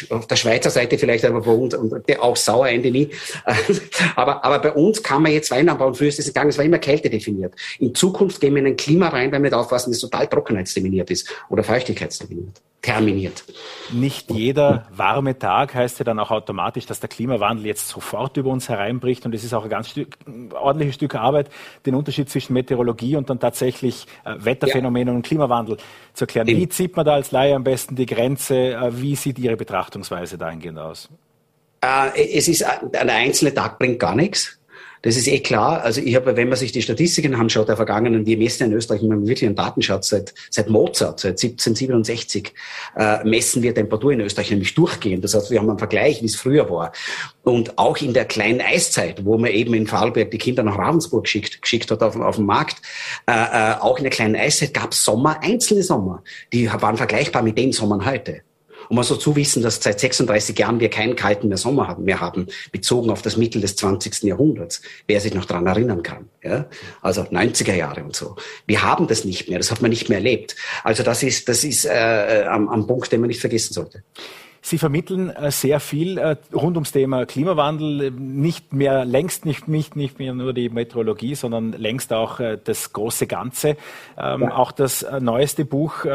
auf 0.09 0.27
der 0.27 0.35
Schweizer 0.35 0.69
Seite 0.69 0.99
vielleicht 0.99 1.25
aber 1.25 1.45
wohnt 1.45 1.73
und 1.73 2.07
der 2.07 2.21
auch 2.21 2.35
sauer 2.35 2.69
Ende 2.69 2.91
nie. 2.91 3.09
aber, 4.15 4.43
aber 4.45 4.59
bei 4.59 4.71
uns 4.71 5.01
kann 5.01 5.23
man 5.23 5.31
jetzt 5.31 5.49
Wein 5.49 5.67
anbauen. 5.67 5.95
Früher 5.95 6.09
ist 6.09 6.19
es 6.19 6.27
gegangen, 6.27 6.51
es 6.51 6.57
war 6.57 6.65
immer 6.65 6.77
Kälte 6.77 7.09
definiert. 7.09 7.55
In 7.79 7.95
Zukunft 7.95 8.39
gehen 8.39 8.53
wir 8.53 8.61
in 8.61 8.67
ein 8.67 8.77
Klima 8.77 9.09
rein, 9.09 9.31
weil 9.31 9.39
wir 9.39 9.49
nicht 9.49 9.53
aufpassen, 9.53 9.89
dass 9.89 9.97
es 9.97 10.09
total 10.09 10.27
trockenheitsdefiniert 10.27 11.09
ist 11.09 11.27
oder 11.49 11.63
feuchtigkeitsdefiniert 11.63 12.61
terminiert. 12.83 13.45
Nicht 13.91 14.29
jeder 14.29 14.85
warme 14.91 15.39
Tag 15.39 15.73
heißt 15.73 15.99
ja 15.99 16.05
dann 16.05 16.19
auch 16.19 16.31
automatisch, 16.31 16.85
dass 16.85 16.99
der 16.99 17.07
Klimawandel 17.09 17.65
jetzt 17.65 17.87
sofort 17.87 18.35
über 18.37 18.49
uns 18.51 18.67
hereinbricht. 18.69 19.25
Und 19.25 19.33
es 19.33 19.43
ist 19.43 19.53
auch 19.53 19.63
ein 19.63 19.69
ganz 19.69 19.89
Stück, 19.89 20.17
ein 20.27 20.51
ordentliches 20.51 20.95
Stück 20.95 21.15
Arbeit, 21.15 21.49
den 21.85 21.95
Unterschied 21.95 22.29
zwischen 22.29 22.53
Meteorologie 22.53 23.15
und 23.15 23.29
dann 23.29 23.39
tatsächlich 23.39 24.05
äh, 24.25 24.35
Wetterphänomenen 24.37 25.07
ja. 25.07 25.15
und 25.15 25.25
Klimawandel 25.25 25.77
zu 26.13 26.25
erklären. 26.25 26.45
Wie 26.47 26.67
zieht 26.67 26.95
man 26.95 27.05
da 27.05 27.13
als 27.13 27.31
Laie 27.31 27.55
am 27.55 27.63
besten 27.63 27.95
die 27.95 28.05
Grenze? 28.05 28.73
Äh, 28.73 29.01
wie 29.01 29.15
sieht 29.15 29.39
Ihre 29.39 29.55
Betrachtungsweise 29.55 30.37
dahingehend 30.37 30.77
aus? 30.77 31.09
Äh, 31.81 32.37
es 32.37 32.49
ist, 32.49 32.63
ein 32.65 33.09
einzelner 33.09 33.55
Tag 33.55 33.79
bringt 33.79 33.99
gar 33.99 34.15
nichts. 34.15 34.59
Das 35.03 35.17
ist 35.17 35.27
eh 35.27 35.39
klar. 35.39 35.83
Also 35.83 35.99
ich 36.01 36.15
habe, 36.15 36.37
wenn 36.37 36.47
man 36.47 36.57
sich 36.57 36.71
die 36.71 36.81
Statistiken 36.81 37.35
anschaut 37.35 37.67
der 37.67 37.75
vergangenen, 37.75 38.25
wir 38.25 38.37
messen 38.37 38.67
in 38.67 38.73
Österreich, 38.73 39.01
man 39.01 39.27
wirklich 39.27 39.45
einen 39.45 39.55
Datenschatz 39.55 40.07
seit, 40.07 40.33
seit 40.49 40.69
Mozart, 40.69 41.19
seit 41.19 41.31
1767, 41.33 42.53
äh, 42.95 43.21
messen 43.25 43.61
wir 43.61 43.75
Temperatur 43.75 44.13
in 44.13 44.21
Österreich 44.21 44.49
nämlich 44.49 44.73
durchgehend. 44.73 45.21
Das 45.23 45.33
heißt, 45.35 45.51
wir 45.51 45.59
haben 45.59 45.69
einen 45.69 45.77
Vergleich, 45.77 46.21
wie 46.21 46.25
es 46.25 46.37
früher 46.37 46.69
war. 46.69 46.93
Und 47.43 47.77
auch 47.77 47.97
in 47.97 48.13
der 48.13 48.23
kleinen 48.23 48.61
Eiszeit, 48.61 49.25
wo 49.25 49.37
man 49.37 49.51
eben 49.51 49.73
in 49.73 49.87
Vorarlberg 49.87 50.31
die 50.31 50.37
Kinder 50.37 50.63
nach 50.63 50.77
Ravensburg 50.77 51.25
geschickt, 51.25 51.61
geschickt 51.61 51.91
hat 51.91 52.01
auf, 52.01 52.15
auf 52.15 52.37
dem 52.37 52.45
Markt, 52.45 52.77
äh, 53.27 53.33
äh, 53.33 53.75
auch 53.81 53.97
in 53.97 54.05
der 54.05 54.11
kleinen 54.11 54.37
Eiszeit 54.37 54.73
gab 54.73 54.93
es 54.93 55.03
Sommer, 55.03 55.43
einzelne 55.43 55.83
Sommer, 55.83 56.23
die 56.53 56.71
waren 56.71 56.95
vergleichbar 56.95 57.43
mit 57.43 57.57
den 57.57 57.73
Sommern 57.73 58.05
heute. 58.05 58.41
Und 58.93 58.97
man 58.97 59.05
so 59.05 59.15
zuwissen, 59.15 59.63
dass 59.63 59.81
seit 59.81 59.99
36 59.99 60.55
Jahren 60.59 60.79
wir 60.79 60.87
keinen 60.87 61.15
kalten 61.15 61.47
mehr 61.47 61.57
Sommer 61.57 61.97
mehr 61.97 62.19
haben, 62.19 62.45
bezogen 62.71 63.09
auf 63.09 63.23
das 63.23 63.37
Mittel 63.37 63.59
des 63.59 63.75
20. 63.75 64.21
Jahrhunderts. 64.21 64.83
Wer 65.07 65.19
sich 65.19 65.33
noch 65.33 65.45
daran 65.45 65.65
erinnern 65.65 66.03
kann. 66.03 66.29
Ja? 66.43 66.67
Also 67.01 67.23
90er 67.23 67.73
Jahre 67.73 68.03
und 68.03 68.15
so. 68.15 68.35
Wir 68.67 68.83
haben 68.83 69.07
das 69.07 69.25
nicht 69.25 69.49
mehr. 69.49 69.57
Das 69.57 69.71
hat 69.71 69.81
man 69.81 69.89
nicht 69.89 70.09
mehr 70.09 70.19
erlebt. 70.19 70.55
Also 70.83 71.01
das 71.01 71.23
ist, 71.23 71.49
das 71.49 71.63
ist 71.63 71.85
äh, 71.85 72.45
am, 72.47 72.69
am 72.69 72.85
Punkt, 72.85 73.11
den 73.11 73.21
man 73.21 73.29
nicht 73.29 73.41
vergessen 73.41 73.73
sollte. 73.73 74.03
Sie 74.65 74.77
vermitteln 74.77 75.29
äh, 75.29 75.51
sehr 75.51 75.81
viel 75.81 76.17
äh, 76.17 76.37
rund 76.53 76.77
ums 76.77 76.93
Thema 76.93 77.25
Klimawandel, 77.25 78.11
nicht 78.11 78.71
mehr 78.71 79.03
längst 79.03 79.45
nicht, 79.45 79.67
nicht, 79.67 79.97
nicht 79.97 80.19
mehr 80.19 80.33
nur 80.33 80.53
die 80.53 80.69
Meteorologie, 80.69 81.35
sondern 81.35 81.73
längst 81.73 82.13
auch 82.13 82.39
äh, 82.39 82.57
das 82.63 82.93
große 82.93 83.27
Ganze. 83.27 83.75
Ähm. 84.17 84.49
Auch 84.53 84.71
das 84.71 85.05
neueste 85.19 85.65
Buch, 85.65 86.05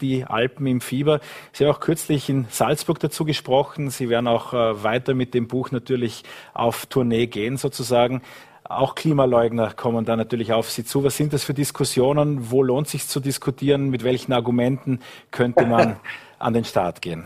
Die 0.00 0.24
Alpen 0.24 0.66
im 0.66 0.80
Fieber. 0.80 1.20
Sie 1.52 1.64
haben 1.64 1.72
auch 1.72 1.80
kürzlich 1.80 2.28
in 2.28 2.46
Salzburg 2.50 2.98
dazu 3.00 3.24
gesprochen. 3.24 3.88
Sie 3.88 4.10
werden 4.10 4.26
auch 4.26 4.52
weiter 4.52 5.14
mit 5.14 5.32
dem 5.32 5.48
Buch 5.48 5.70
natürlich 5.70 6.24
auf 6.52 6.86
Tournee 6.86 7.26
gehen 7.26 7.56
sozusagen. 7.56 8.20
Auch 8.64 8.94
Klimaleugner 8.94 9.72
kommen 9.72 10.04
da 10.04 10.16
natürlich 10.16 10.52
auf 10.52 10.70
Sie 10.70 10.84
zu. 10.84 11.04
Was 11.04 11.16
sind 11.16 11.32
das 11.32 11.44
für 11.44 11.54
Diskussionen? 11.54 12.50
Wo 12.50 12.62
lohnt 12.62 12.86
es 12.86 12.92
sich 12.92 13.08
zu 13.08 13.20
diskutieren? 13.20 13.88
Mit 13.90 14.04
welchen 14.04 14.32
Argumenten 14.32 15.00
könnte 15.30 15.64
man 15.66 15.96
an 16.38 16.52
den 16.52 16.64
Start 16.64 17.00
gehen? 17.00 17.24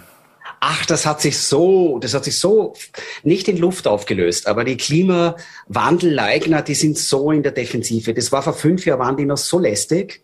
Ach, 0.60 0.86
das 0.86 1.06
hat 1.06 1.20
sich 1.20 1.38
so, 1.38 1.98
das 1.98 2.14
hat 2.14 2.24
sich 2.24 2.38
so 2.38 2.74
nicht 3.22 3.48
in 3.48 3.58
Luft 3.58 3.86
aufgelöst, 3.86 4.46
aber 4.46 4.64
die 4.64 4.76
Klimawandelleugner, 4.76 6.62
die 6.62 6.74
sind 6.74 6.98
so 6.98 7.30
in 7.30 7.42
der 7.42 7.52
Defensive. 7.52 8.14
Das 8.14 8.32
war 8.32 8.42
vor 8.42 8.54
fünf 8.54 8.84
Jahren, 8.84 8.98
waren 8.98 9.16
die 9.16 9.24
noch 9.24 9.36
so 9.36 9.58
lästig. 9.58 10.22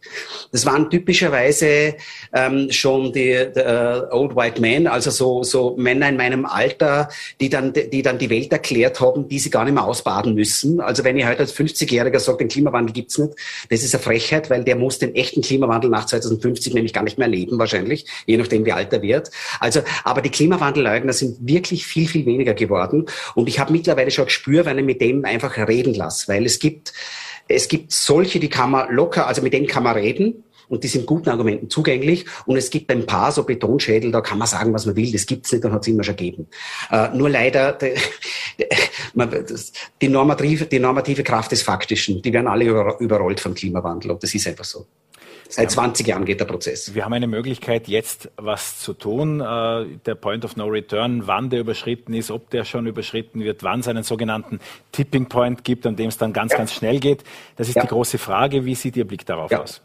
Das 0.52 0.66
waren 0.66 0.90
typischerweise 0.90 1.94
ähm, 2.32 2.70
schon 2.70 3.12
die, 3.12 3.46
die 3.54 3.60
uh, 3.60 4.06
Old 4.10 4.36
White 4.36 4.60
Men, 4.60 4.86
also 4.86 5.10
so, 5.10 5.42
so 5.42 5.76
Männer 5.76 6.08
in 6.08 6.16
meinem 6.16 6.46
Alter, 6.46 7.08
die 7.40 7.48
dann, 7.48 7.72
die 7.72 8.02
dann 8.02 8.18
die 8.18 8.30
Welt 8.30 8.52
erklärt 8.52 9.00
haben, 9.00 9.28
die 9.28 9.38
sie 9.38 9.50
gar 9.50 9.64
nicht 9.64 9.74
mehr 9.74 9.84
ausbaden 9.84 10.34
müssen. 10.34 10.80
Also 10.80 11.04
wenn 11.04 11.16
ich 11.16 11.26
heute 11.26 11.40
als 11.40 11.54
50-Jähriger 11.54 12.18
sage, 12.18 12.38
den 12.38 12.48
Klimawandel 12.48 12.92
gibt's 12.92 13.18
nicht, 13.18 13.34
das 13.70 13.82
ist 13.82 13.94
eine 13.94 14.02
Frechheit, 14.02 14.50
weil 14.50 14.64
der 14.64 14.76
muss 14.76 14.98
den 14.98 15.14
echten 15.14 15.42
Klimawandel 15.42 15.90
nach 15.90 16.06
2050 16.06 16.74
nämlich 16.74 16.92
gar 16.92 17.04
nicht 17.04 17.18
mehr 17.18 17.28
leben, 17.28 17.58
wahrscheinlich, 17.58 18.06
je 18.26 18.36
nachdem 18.36 18.64
wie 18.64 18.72
alt 18.72 18.92
er 18.92 19.02
wird. 19.02 19.30
Also, 19.60 19.80
aber 20.02 20.23
die 20.24 20.30
Klimawandelleugner 20.30 21.12
sind 21.12 21.36
wirklich 21.40 21.86
viel, 21.86 22.08
viel 22.08 22.26
weniger 22.26 22.54
geworden. 22.54 23.06
Und 23.34 23.48
ich 23.48 23.58
habe 23.58 23.72
mittlerweile 23.72 24.10
schon 24.10 24.26
Gespür, 24.26 24.64
wenn 24.64 24.78
ich 24.78 24.84
mit 24.84 25.00
dem 25.00 25.24
einfach 25.24 25.56
reden 25.56 25.94
lasse, 25.94 26.28
weil 26.28 26.44
es 26.44 26.58
gibt, 26.58 26.92
es 27.48 27.68
gibt 27.68 27.92
solche, 27.92 28.40
die 28.40 28.48
kann 28.48 28.70
man 28.70 28.92
locker, 28.92 29.26
also 29.26 29.42
mit 29.42 29.52
denen 29.52 29.66
kann 29.66 29.84
man 29.84 29.94
reden. 29.94 30.44
Und 30.68 30.82
die 30.82 30.88
sind 30.88 31.06
guten 31.06 31.28
Argumenten 31.28 31.68
zugänglich. 31.68 32.24
Und 32.46 32.56
es 32.56 32.70
gibt 32.70 32.90
ein 32.90 33.04
paar 33.04 33.32
so 33.32 33.44
Betonschädel, 33.44 34.10
da 34.10 34.22
kann 34.22 34.38
man 34.38 34.48
sagen, 34.48 34.72
was 34.72 34.86
man 34.86 34.96
will. 34.96 35.12
Das 35.12 35.26
gibt's 35.26 35.52
nicht, 35.52 35.62
dann 35.62 35.72
hat's 35.72 35.86
immer 35.86 36.02
schon 36.02 36.16
gegeben. 36.16 36.48
Äh, 36.90 37.08
nur 37.14 37.28
leider, 37.28 37.72
die, 37.80 37.94
die, 40.00 40.08
normative, 40.08 40.64
die 40.64 40.78
normative 40.78 41.22
Kraft 41.22 41.52
des 41.52 41.62
Faktischen, 41.62 42.22
die 42.22 42.32
werden 42.32 42.48
alle 42.48 42.64
überrollt 42.98 43.40
vom 43.40 43.54
Klimawandel. 43.54 44.12
Und 44.12 44.22
das 44.22 44.34
ist 44.34 44.46
einfach 44.48 44.64
so. 44.64 44.86
Seit 45.54 45.70
20 45.70 46.06
Jahren 46.06 46.24
geht 46.24 46.40
der 46.40 46.46
Prozess. 46.46 46.94
Wir 46.94 47.04
haben 47.04 47.12
eine 47.12 47.28
Möglichkeit, 47.28 47.86
jetzt 47.86 48.28
was 48.36 48.80
zu 48.80 48.92
tun. 48.92 49.40
Äh, 49.40 49.86
der 50.04 50.16
Point 50.16 50.44
of 50.44 50.56
No 50.56 50.66
Return, 50.66 51.26
wann 51.26 51.48
der 51.48 51.60
überschritten 51.60 52.12
ist, 52.12 52.32
ob 52.32 52.50
der 52.50 52.64
schon 52.64 52.86
überschritten 52.86 53.40
wird, 53.40 53.62
wann 53.62 53.80
es 53.80 53.88
einen 53.88 54.02
sogenannten 54.02 54.58
Tipping 54.90 55.26
Point 55.26 55.62
gibt, 55.62 55.86
an 55.86 55.94
dem 55.94 56.08
es 56.08 56.18
dann 56.18 56.32
ganz, 56.32 56.52
ja. 56.52 56.58
ganz 56.58 56.72
schnell 56.72 56.98
geht. 56.98 57.22
Das 57.54 57.68
ist 57.68 57.76
ja. 57.76 57.82
die 57.82 57.88
große 57.88 58.18
Frage. 58.18 58.64
Wie 58.64 58.74
sieht 58.74 58.96
Ihr 58.96 59.06
Blick 59.06 59.24
darauf 59.26 59.52
ja. 59.52 59.62
aus? 59.62 59.80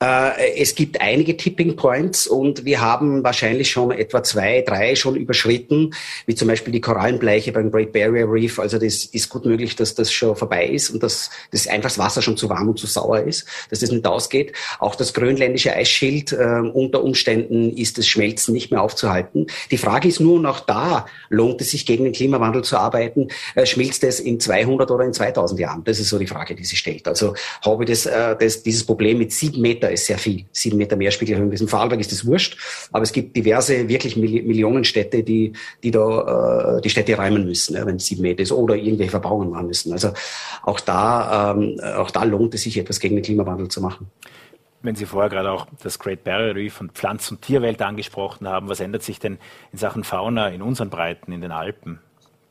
Äh, 0.00 0.60
es 0.60 0.74
gibt 0.74 1.00
einige 1.00 1.36
Tipping 1.36 1.76
Points 1.76 2.26
und 2.26 2.64
wir 2.64 2.80
haben 2.80 3.24
wahrscheinlich 3.24 3.70
schon 3.70 3.90
etwa 3.90 4.22
zwei, 4.22 4.62
drei 4.62 4.94
schon 4.94 5.16
überschritten, 5.16 5.94
wie 6.26 6.34
zum 6.34 6.48
Beispiel 6.48 6.72
die 6.72 6.80
Korallenbleiche 6.80 7.52
beim 7.52 7.70
Great 7.70 7.92
Barrier 7.92 8.30
Reef. 8.30 8.58
Also 8.58 8.78
das 8.78 9.04
ist 9.04 9.28
gut 9.28 9.46
möglich, 9.46 9.76
dass 9.76 9.94
das 9.94 10.12
schon 10.12 10.36
vorbei 10.36 10.66
ist 10.66 10.90
und 10.90 11.02
dass 11.02 11.30
das 11.50 11.66
einfach 11.66 11.88
das 11.88 11.98
Wasser 11.98 12.20
schon 12.20 12.36
zu 12.36 12.48
warm 12.50 12.68
und 12.68 12.78
zu 12.78 12.86
sauer 12.86 13.20
ist, 13.20 13.46
dass 13.70 13.80
das 13.80 13.90
nicht 13.90 14.06
ausgeht. 14.06 14.52
Auch 14.78 14.94
das 14.94 15.14
grönländische 15.14 15.72
Eisschild 15.72 16.32
äh, 16.32 16.60
unter 16.72 17.02
Umständen 17.02 17.70
ist 17.76 17.96
das 17.96 18.06
Schmelzen 18.06 18.52
nicht 18.52 18.70
mehr 18.70 18.82
aufzuhalten. 18.82 19.46
Die 19.70 19.78
Frage 19.78 20.08
ist 20.08 20.20
nur 20.20 20.40
noch 20.40 20.60
da, 20.60 21.06
lohnt 21.28 21.60
es 21.60 21.70
sich 21.70 21.86
gegen 21.86 22.04
den 22.04 22.12
Klimawandel 22.12 22.62
zu 22.62 22.76
arbeiten? 22.76 23.28
Äh, 23.54 23.64
schmilzt 23.64 24.04
es 24.04 24.20
in 24.20 24.40
200 24.40 24.90
oder 24.90 25.04
in 25.04 25.12
2000 25.12 25.60
Jahren? 25.60 25.84
Das 25.84 25.98
ist 25.98 26.10
so 26.10 26.18
die 26.18 26.26
Frage, 26.26 26.54
die 26.54 26.64
sich 26.64 26.78
stellt. 26.78 27.08
Also 27.08 27.34
habe 27.64 27.84
ich 27.84 27.90
das, 27.90 28.06
äh, 28.06 28.36
das, 28.38 28.62
dieses 28.62 28.84
Problem 28.84 29.18
mit 29.18 29.32
sieben 29.32 29.55
Meter 29.62 29.90
ist 29.90 30.06
sehr 30.06 30.18
viel. 30.18 30.44
Sieben 30.52 30.76
Meter 30.76 30.96
Meerspiegelerhöhung. 30.96 31.52
In 31.52 31.68
Vorarlberg 31.68 32.00
ist 32.00 32.12
das 32.12 32.26
wurscht, 32.26 32.58
aber 32.92 33.02
es 33.02 33.12
gibt 33.12 33.36
diverse, 33.36 33.88
wirklich 33.88 34.16
Millionenstädte, 34.16 35.22
die, 35.22 35.52
die 35.82 35.90
da 35.90 36.78
äh, 36.78 36.80
die 36.80 36.90
Städte 36.90 37.16
räumen 37.16 37.44
müssen, 37.44 37.76
ja, 37.76 37.86
wenn 37.86 37.96
es 37.96 38.06
sieben 38.06 38.22
Meter 38.22 38.42
ist, 38.42 38.52
oder 38.52 38.76
irgendwelche 38.76 39.10
Verbauungen 39.10 39.50
machen 39.50 39.66
müssen. 39.66 39.92
Also 39.92 40.12
auch 40.62 40.80
da, 40.80 41.54
ähm, 41.56 41.80
auch 41.96 42.10
da 42.10 42.24
lohnt 42.24 42.54
es 42.54 42.62
sich, 42.62 42.78
etwas 42.78 43.00
gegen 43.00 43.16
den 43.16 43.24
Klimawandel 43.24 43.68
zu 43.68 43.80
machen. 43.80 44.10
Wenn 44.82 44.94
Sie 44.94 45.06
vorher 45.06 45.30
gerade 45.30 45.50
auch 45.50 45.66
das 45.82 45.98
Great 45.98 46.22
Barrier 46.22 46.54
Reef 46.54 46.80
und 46.80 46.92
Pflanzen- 46.92 47.34
und 47.34 47.42
Tierwelt 47.42 47.82
angesprochen 47.82 48.46
haben, 48.46 48.68
was 48.68 48.80
ändert 48.80 49.02
sich 49.02 49.18
denn 49.18 49.38
in 49.72 49.78
Sachen 49.78 50.04
Fauna 50.04 50.48
in 50.48 50.62
unseren 50.62 50.90
Breiten, 50.90 51.32
in 51.32 51.40
den 51.40 51.50
Alpen? 51.50 51.98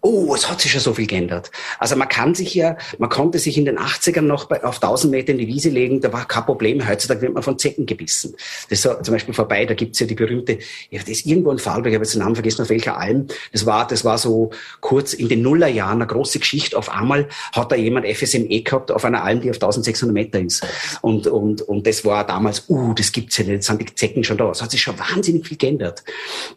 Oh, 0.08 0.36
es 0.36 0.48
hat 0.48 0.62
sich 0.62 0.72
ja 0.72 0.80
so 0.80 0.94
viel 0.94 1.08
geändert. 1.08 1.50
Also 1.80 1.96
man 1.96 2.08
kann 2.08 2.36
sich 2.36 2.54
ja, 2.54 2.78
man 3.00 3.10
konnte 3.10 3.40
sich 3.40 3.58
in 3.58 3.66
den 3.66 3.80
80ern 3.80 4.22
noch 4.22 4.46
bei, 4.46 4.64
auf 4.64 4.76
1000 4.76 5.10
Meter 5.10 5.32
in 5.32 5.40
die 5.40 5.48
Wiese 5.48 5.70
legen, 5.70 6.00
da 6.00 6.14
war 6.14 6.28
kein 6.28 6.46
Problem. 6.46 6.88
Heutzutage 6.88 7.22
wird 7.22 7.34
man 7.34 7.42
von 7.42 7.58
Zecken 7.58 7.88
gebissen. 7.88 8.36
Das 8.70 8.78
ist 8.78 8.82
so, 8.84 8.94
zum 9.02 9.16
Beispiel 9.16 9.34
vorbei, 9.34 9.66
da 9.66 9.74
gibt's 9.74 10.00
ja 10.00 10.06
die 10.06 10.14
berühmte, 10.14 10.60
ja, 10.92 11.00
das 11.00 11.10
ist 11.10 11.26
irgendwo 11.26 11.50
in 11.50 11.58
Vorarlberg, 11.58 11.92
ich 11.92 11.96
habe 11.96 12.06
jetzt 12.06 12.14
den 12.14 12.20
Namen 12.22 12.36
vergessen, 12.36 12.62
auf 12.62 12.70
welcher 12.70 13.00
Alm. 13.00 13.26
Das 13.52 13.66
war, 13.66 13.88
das 13.88 14.06
war 14.06 14.20
so 14.20 14.52
kurz 14.80 15.14
in 15.14 15.28
den 15.28 15.42
Nullerjahren 15.42 16.00
eine 16.00 16.06
große 16.06 16.38
Geschichte. 16.38 16.78
Auf 16.78 16.90
einmal 16.90 17.28
hat 17.54 17.72
da 17.72 17.76
jemand 17.76 18.06
FSME 18.06 18.62
gehabt 18.62 18.92
auf 18.92 19.06
einer 19.06 19.24
Alm, 19.24 19.42
die 19.42 19.50
auf 19.50 19.56
1600 19.56 20.14
Meter 20.14 20.40
ist. 20.40 20.64
Und, 21.02 21.26
und, 21.26 21.64
und 21.64 21.88
das 21.88 22.06
war 22.06 22.28
damals, 22.28 22.66
uh, 22.70 22.94
das 22.94 23.12
gibt's 23.12 23.40
ja 23.40 23.46
nicht, 23.46 23.54
jetzt 23.54 23.66
sind 23.66 23.82
die 23.82 23.96
Zecken 23.96 24.24
schon 24.24 24.38
da. 24.38 24.52
Es 24.52 24.62
hat 24.62 24.70
sich 24.70 24.84
schon 24.84 25.00
wahnsinnig 25.00 25.48
viel 25.48 25.58
geändert. 25.58 26.04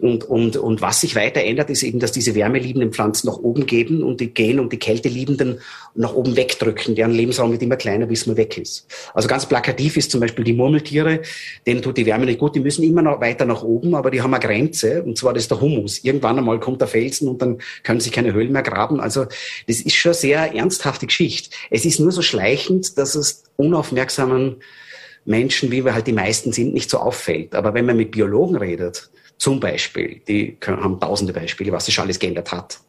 Und, 0.00 0.24
und, 0.24 0.58
und 0.58 0.82
was 0.82 1.00
sich 1.00 1.16
weiter 1.16 1.40
ändert, 1.40 1.70
ist 1.70 1.82
eben, 1.82 1.98
dass 1.98 2.12
diese 2.12 2.34
wärmeliebenden 2.34 2.92
Pflanzen 2.92 3.26
noch 3.28 3.37
nach 3.38 3.44
oben 3.44 3.66
geben 3.66 4.02
und 4.02 4.20
die 4.20 4.32
gehen 4.32 4.60
und 4.60 4.72
die 4.72 4.78
Kälteliebenden 4.78 5.60
nach 5.94 6.12
oben 6.14 6.36
wegdrücken. 6.36 6.94
Deren 6.94 7.12
Lebensraum 7.12 7.52
wird 7.52 7.62
immer 7.62 7.76
kleiner, 7.76 8.06
bis 8.06 8.26
man 8.26 8.36
weg 8.36 8.58
ist. 8.58 8.86
Also 9.14 9.28
ganz 9.28 9.46
plakativ 9.46 9.96
ist 9.96 10.10
zum 10.10 10.20
Beispiel 10.20 10.44
die 10.44 10.52
Murmeltiere, 10.52 11.22
denen 11.66 11.82
tut 11.82 11.96
die 11.96 12.06
Wärme 12.06 12.26
nicht 12.26 12.38
gut, 12.38 12.54
die 12.54 12.60
müssen 12.60 12.82
immer 12.82 13.02
noch 13.02 13.20
weiter 13.20 13.44
nach 13.44 13.62
oben, 13.62 13.94
aber 13.94 14.10
die 14.10 14.22
haben 14.22 14.34
eine 14.34 14.44
Grenze 14.44 15.02
und 15.02 15.16
zwar 15.16 15.32
das 15.32 15.44
ist 15.44 15.50
der 15.50 15.60
Humus. 15.60 16.04
Irgendwann 16.04 16.38
einmal 16.38 16.60
kommt 16.60 16.80
der 16.80 16.88
Felsen 16.88 17.28
und 17.28 17.40
dann 17.42 17.58
können 17.82 18.00
sie 18.00 18.10
keine 18.10 18.32
Höhlen 18.32 18.52
mehr 18.52 18.62
graben. 18.62 19.00
Also 19.00 19.26
das 19.66 19.80
ist 19.80 19.94
schon 19.94 20.14
sehr 20.14 20.54
ernsthafte 20.54 21.06
Geschichte. 21.06 21.50
Es 21.70 21.84
ist 21.84 22.00
nur 22.00 22.12
so 22.12 22.22
schleichend, 22.22 22.98
dass 22.98 23.14
es 23.14 23.44
unaufmerksamen 23.56 24.56
Menschen, 25.24 25.70
wie 25.70 25.84
wir 25.84 25.94
halt 25.94 26.06
die 26.06 26.12
meisten 26.12 26.52
sind, 26.52 26.72
nicht 26.72 26.88
so 26.88 26.98
auffällt. 26.98 27.54
Aber 27.54 27.74
wenn 27.74 27.84
man 27.84 27.96
mit 27.96 28.12
Biologen 28.12 28.56
redet, 28.56 29.10
zum 29.38 29.60
Beispiel, 29.60 30.20
die 30.26 30.56
haben 30.66 30.98
tausende 30.98 31.32
Beispiele, 31.32 31.70
was 31.70 31.86
sich 31.86 31.98
alles 31.98 32.18
geändert 32.18 32.50
hat. 32.50 32.80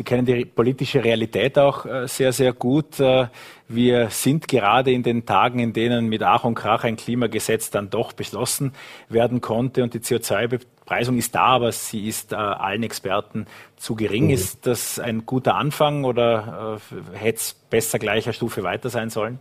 Sie 0.00 0.04
kennen 0.04 0.24
die 0.24 0.46
politische 0.46 1.04
Realität 1.04 1.58
auch 1.58 1.84
äh, 1.84 2.08
sehr, 2.08 2.32
sehr 2.32 2.54
gut. 2.54 2.98
Äh, 3.00 3.26
wir 3.68 4.08
sind 4.08 4.48
gerade 4.48 4.92
in 4.92 5.02
den 5.02 5.26
Tagen, 5.26 5.58
in 5.58 5.74
denen 5.74 6.06
mit 6.06 6.22
Ach 6.22 6.44
und 6.44 6.54
Krach 6.54 6.84
ein 6.84 6.96
Klimagesetz 6.96 7.68
dann 7.68 7.90
doch 7.90 8.14
beschlossen 8.14 8.72
werden 9.10 9.42
konnte 9.42 9.82
und 9.82 9.92
die 9.92 9.98
CO2-Bepreisung 9.98 11.18
ist 11.18 11.34
da, 11.34 11.48
aber 11.48 11.70
sie 11.72 12.08
ist 12.08 12.32
äh, 12.32 12.36
allen 12.36 12.82
Experten 12.82 13.44
zu 13.76 13.94
gering. 13.94 14.28
Mhm. 14.28 14.30
Ist 14.30 14.66
das 14.66 14.98
ein 14.98 15.26
guter 15.26 15.56
Anfang 15.56 16.04
oder 16.04 16.80
hätte 17.12 17.36
es 17.36 17.52
besser 17.68 17.98
gleicher 17.98 18.32
Stufe 18.32 18.62
weiter 18.62 18.88
sein 18.88 19.10
sollen? 19.10 19.38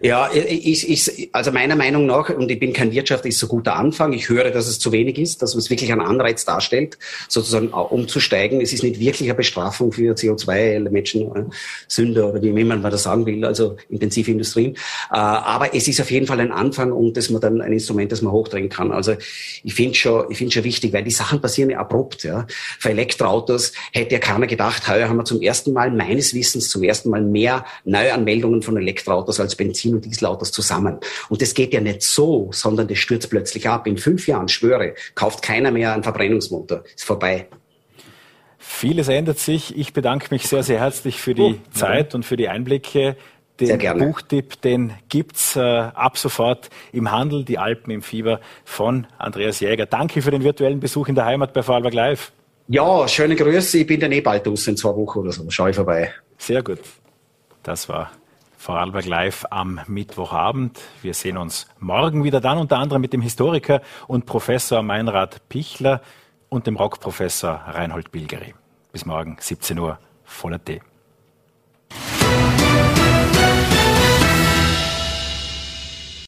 Ja, 0.00 0.26
ist, 0.26 0.84
ist, 0.84 1.28
also 1.32 1.50
meiner 1.50 1.74
Meinung 1.74 2.06
nach, 2.06 2.28
und 2.30 2.50
ich 2.50 2.58
bin 2.60 2.72
kein 2.72 2.92
Wirtschaft, 2.92 3.26
ist 3.26 3.38
so 3.38 3.48
guter 3.48 3.76
Anfang. 3.76 4.12
Ich 4.12 4.28
höre, 4.28 4.50
dass 4.50 4.68
es 4.68 4.78
zu 4.78 4.92
wenig 4.92 5.18
ist, 5.18 5.42
dass 5.42 5.54
es 5.54 5.70
wirklich 5.70 5.90
einen 5.90 6.02
Anreiz 6.02 6.44
darstellt, 6.44 6.98
sozusagen 7.28 7.68
umzusteigen. 7.68 8.60
Es 8.60 8.72
ist 8.72 8.82
nicht 8.82 9.00
wirklich 9.00 9.28
eine 9.28 9.34
Bestrafung 9.34 9.92
für 9.92 10.14
CO2-Menschen, 10.14 11.22
äh, 11.34 11.44
Sünder 11.88 12.28
oder 12.28 12.42
wie 12.42 12.52
man 12.64 12.82
das 12.82 13.02
sagen 13.02 13.26
will, 13.26 13.44
also 13.44 13.76
intensive 13.88 14.30
Industrien. 14.30 14.74
Äh, 15.10 15.16
aber 15.16 15.74
es 15.74 15.88
ist 15.88 16.00
auf 16.00 16.10
jeden 16.10 16.26
Fall 16.26 16.40
ein 16.40 16.52
Anfang 16.52 16.92
und 16.92 17.16
dass 17.16 17.30
man 17.30 17.40
dann 17.40 17.60
ein 17.60 17.72
Instrument, 17.72 18.12
das 18.12 18.22
man 18.22 18.32
hochdrehen 18.32 18.68
kann. 18.68 18.92
Also 18.92 19.16
ich 19.64 19.74
finde 19.74 19.94
schon, 19.94 20.26
ich 20.30 20.38
finde 20.38 20.52
schon 20.52 20.64
wichtig, 20.64 20.92
weil 20.92 21.02
die 21.02 21.10
Sachen 21.10 21.40
passieren 21.40 21.70
ja 21.70 21.78
abrupt. 21.78 22.22
Ja. 22.22 22.46
Für 22.78 22.90
Elektroautos 22.90 23.72
hätte 23.92 24.14
ja 24.14 24.20
keiner 24.20 24.46
gedacht, 24.46 24.88
heuer 24.88 25.08
haben 25.08 25.16
wir 25.16 25.24
zum 25.24 25.42
ersten 25.42 25.72
Mal, 25.72 25.90
meines 25.90 26.34
Wissens, 26.34 26.68
zum 26.68 26.82
ersten 26.82 27.10
Mal 27.10 27.22
mehr 27.22 27.64
Neuanmeldungen 27.84 28.62
von 28.62 28.76
Elektroautos 28.76 29.40
als 29.40 29.55
Benzin- 29.56 29.94
und 29.94 30.04
Dieselautos 30.04 30.52
zusammen. 30.52 30.98
Und 31.28 31.42
das 31.42 31.54
geht 31.54 31.72
ja 31.72 31.80
nicht 31.80 32.02
so, 32.02 32.50
sondern 32.52 32.88
das 32.88 32.98
stürzt 32.98 33.30
plötzlich 33.30 33.68
ab. 33.68 33.86
In 33.86 33.98
fünf 33.98 34.26
Jahren, 34.26 34.48
schwöre, 34.48 34.94
kauft 35.14 35.42
keiner 35.42 35.70
mehr 35.70 35.92
einen 35.94 36.02
Verbrennungsmotor. 36.02 36.84
Ist 36.94 37.04
vorbei. 37.04 37.48
Vieles 38.58 39.08
ändert 39.08 39.38
sich. 39.38 39.76
Ich 39.76 39.92
bedanke 39.92 40.28
mich 40.30 40.48
sehr, 40.48 40.62
sehr 40.62 40.80
herzlich 40.80 41.20
für 41.20 41.34
die 41.34 41.42
oh, 41.42 41.54
Zeit 41.72 42.14
und 42.14 42.24
für 42.24 42.36
die 42.36 42.48
Einblicke. 42.48 43.16
Den 43.60 43.78
Buchtipp, 43.98 44.60
den 44.60 44.92
gibt's 45.08 45.56
äh, 45.56 45.60
ab 45.60 46.18
sofort 46.18 46.68
im 46.92 47.10
Handel, 47.10 47.44
die 47.44 47.58
Alpen 47.58 47.90
im 47.90 48.02
Fieber 48.02 48.40
von 48.64 49.06
Andreas 49.18 49.60
Jäger. 49.60 49.86
Danke 49.86 50.20
für 50.20 50.30
den 50.30 50.44
virtuellen 50.44 50.80
Besuch 50.80 51.08
in 51.08 51.14
der 51.14 51.24
Heimat 51.24 51.54
bei 51.54 51.62
Vorarlberg 51.62 51.94
Live. 51.94 52.32
Ja, 52.68 53.06
schöne 53.08 53.36
Grüße. 53.36 53.78
Ich 53.78 53.86
bin 53.86 54.00
dann 54.00 54.12
eh 54.12 54.20
bald 54.20 54.46
aus 54.48 54.66
in 54.66 54.76
zwei 54.76 54.94
Wochen 54.94 55.20
oder 55.20 55.32
so. 55.32 55.44
Schau 55.48 55.68
ich 55.68 55.76
vorbei. 55.76 56.12
Sehr 56.36 56.62
gut. 56.62 56.80
Das 57.62 57.88
war 57.88 58.10
Vorarlberg 58.66 59.06
Live 59.06 59.44
am 59.50 59.80
Mittwochabend. 59.86 60.80
Wir 61.00 61.14
sehen 61.14 61.36
uns 61.36 61.68
morgen 61.78 62.24
wieder 62.24 62.40
dann 62.40 62.58
unter 62.58 62.78
anderem 62.78 63.00
mit 63.00 63.12
dem 63.12 63.20
Historiker 63.20 63.80
und 64.08 64.26
Professor 64.26 64.82
Meinrad 64.82 65.48
Pichler 65.48 66.00
und 66.48 66.66
dem 66.66 66.74
Rockprofessor 66.74 67.52
Reinhold 67.68 68.10
Bilgeri. 68.10 68.56
Bis 68.90 69.06
morgen, 69.06 69.36
17 69.38 69.78
Uhr, 69.78 70.00
voller 70.24 70.64
Tee. 70.64 70.80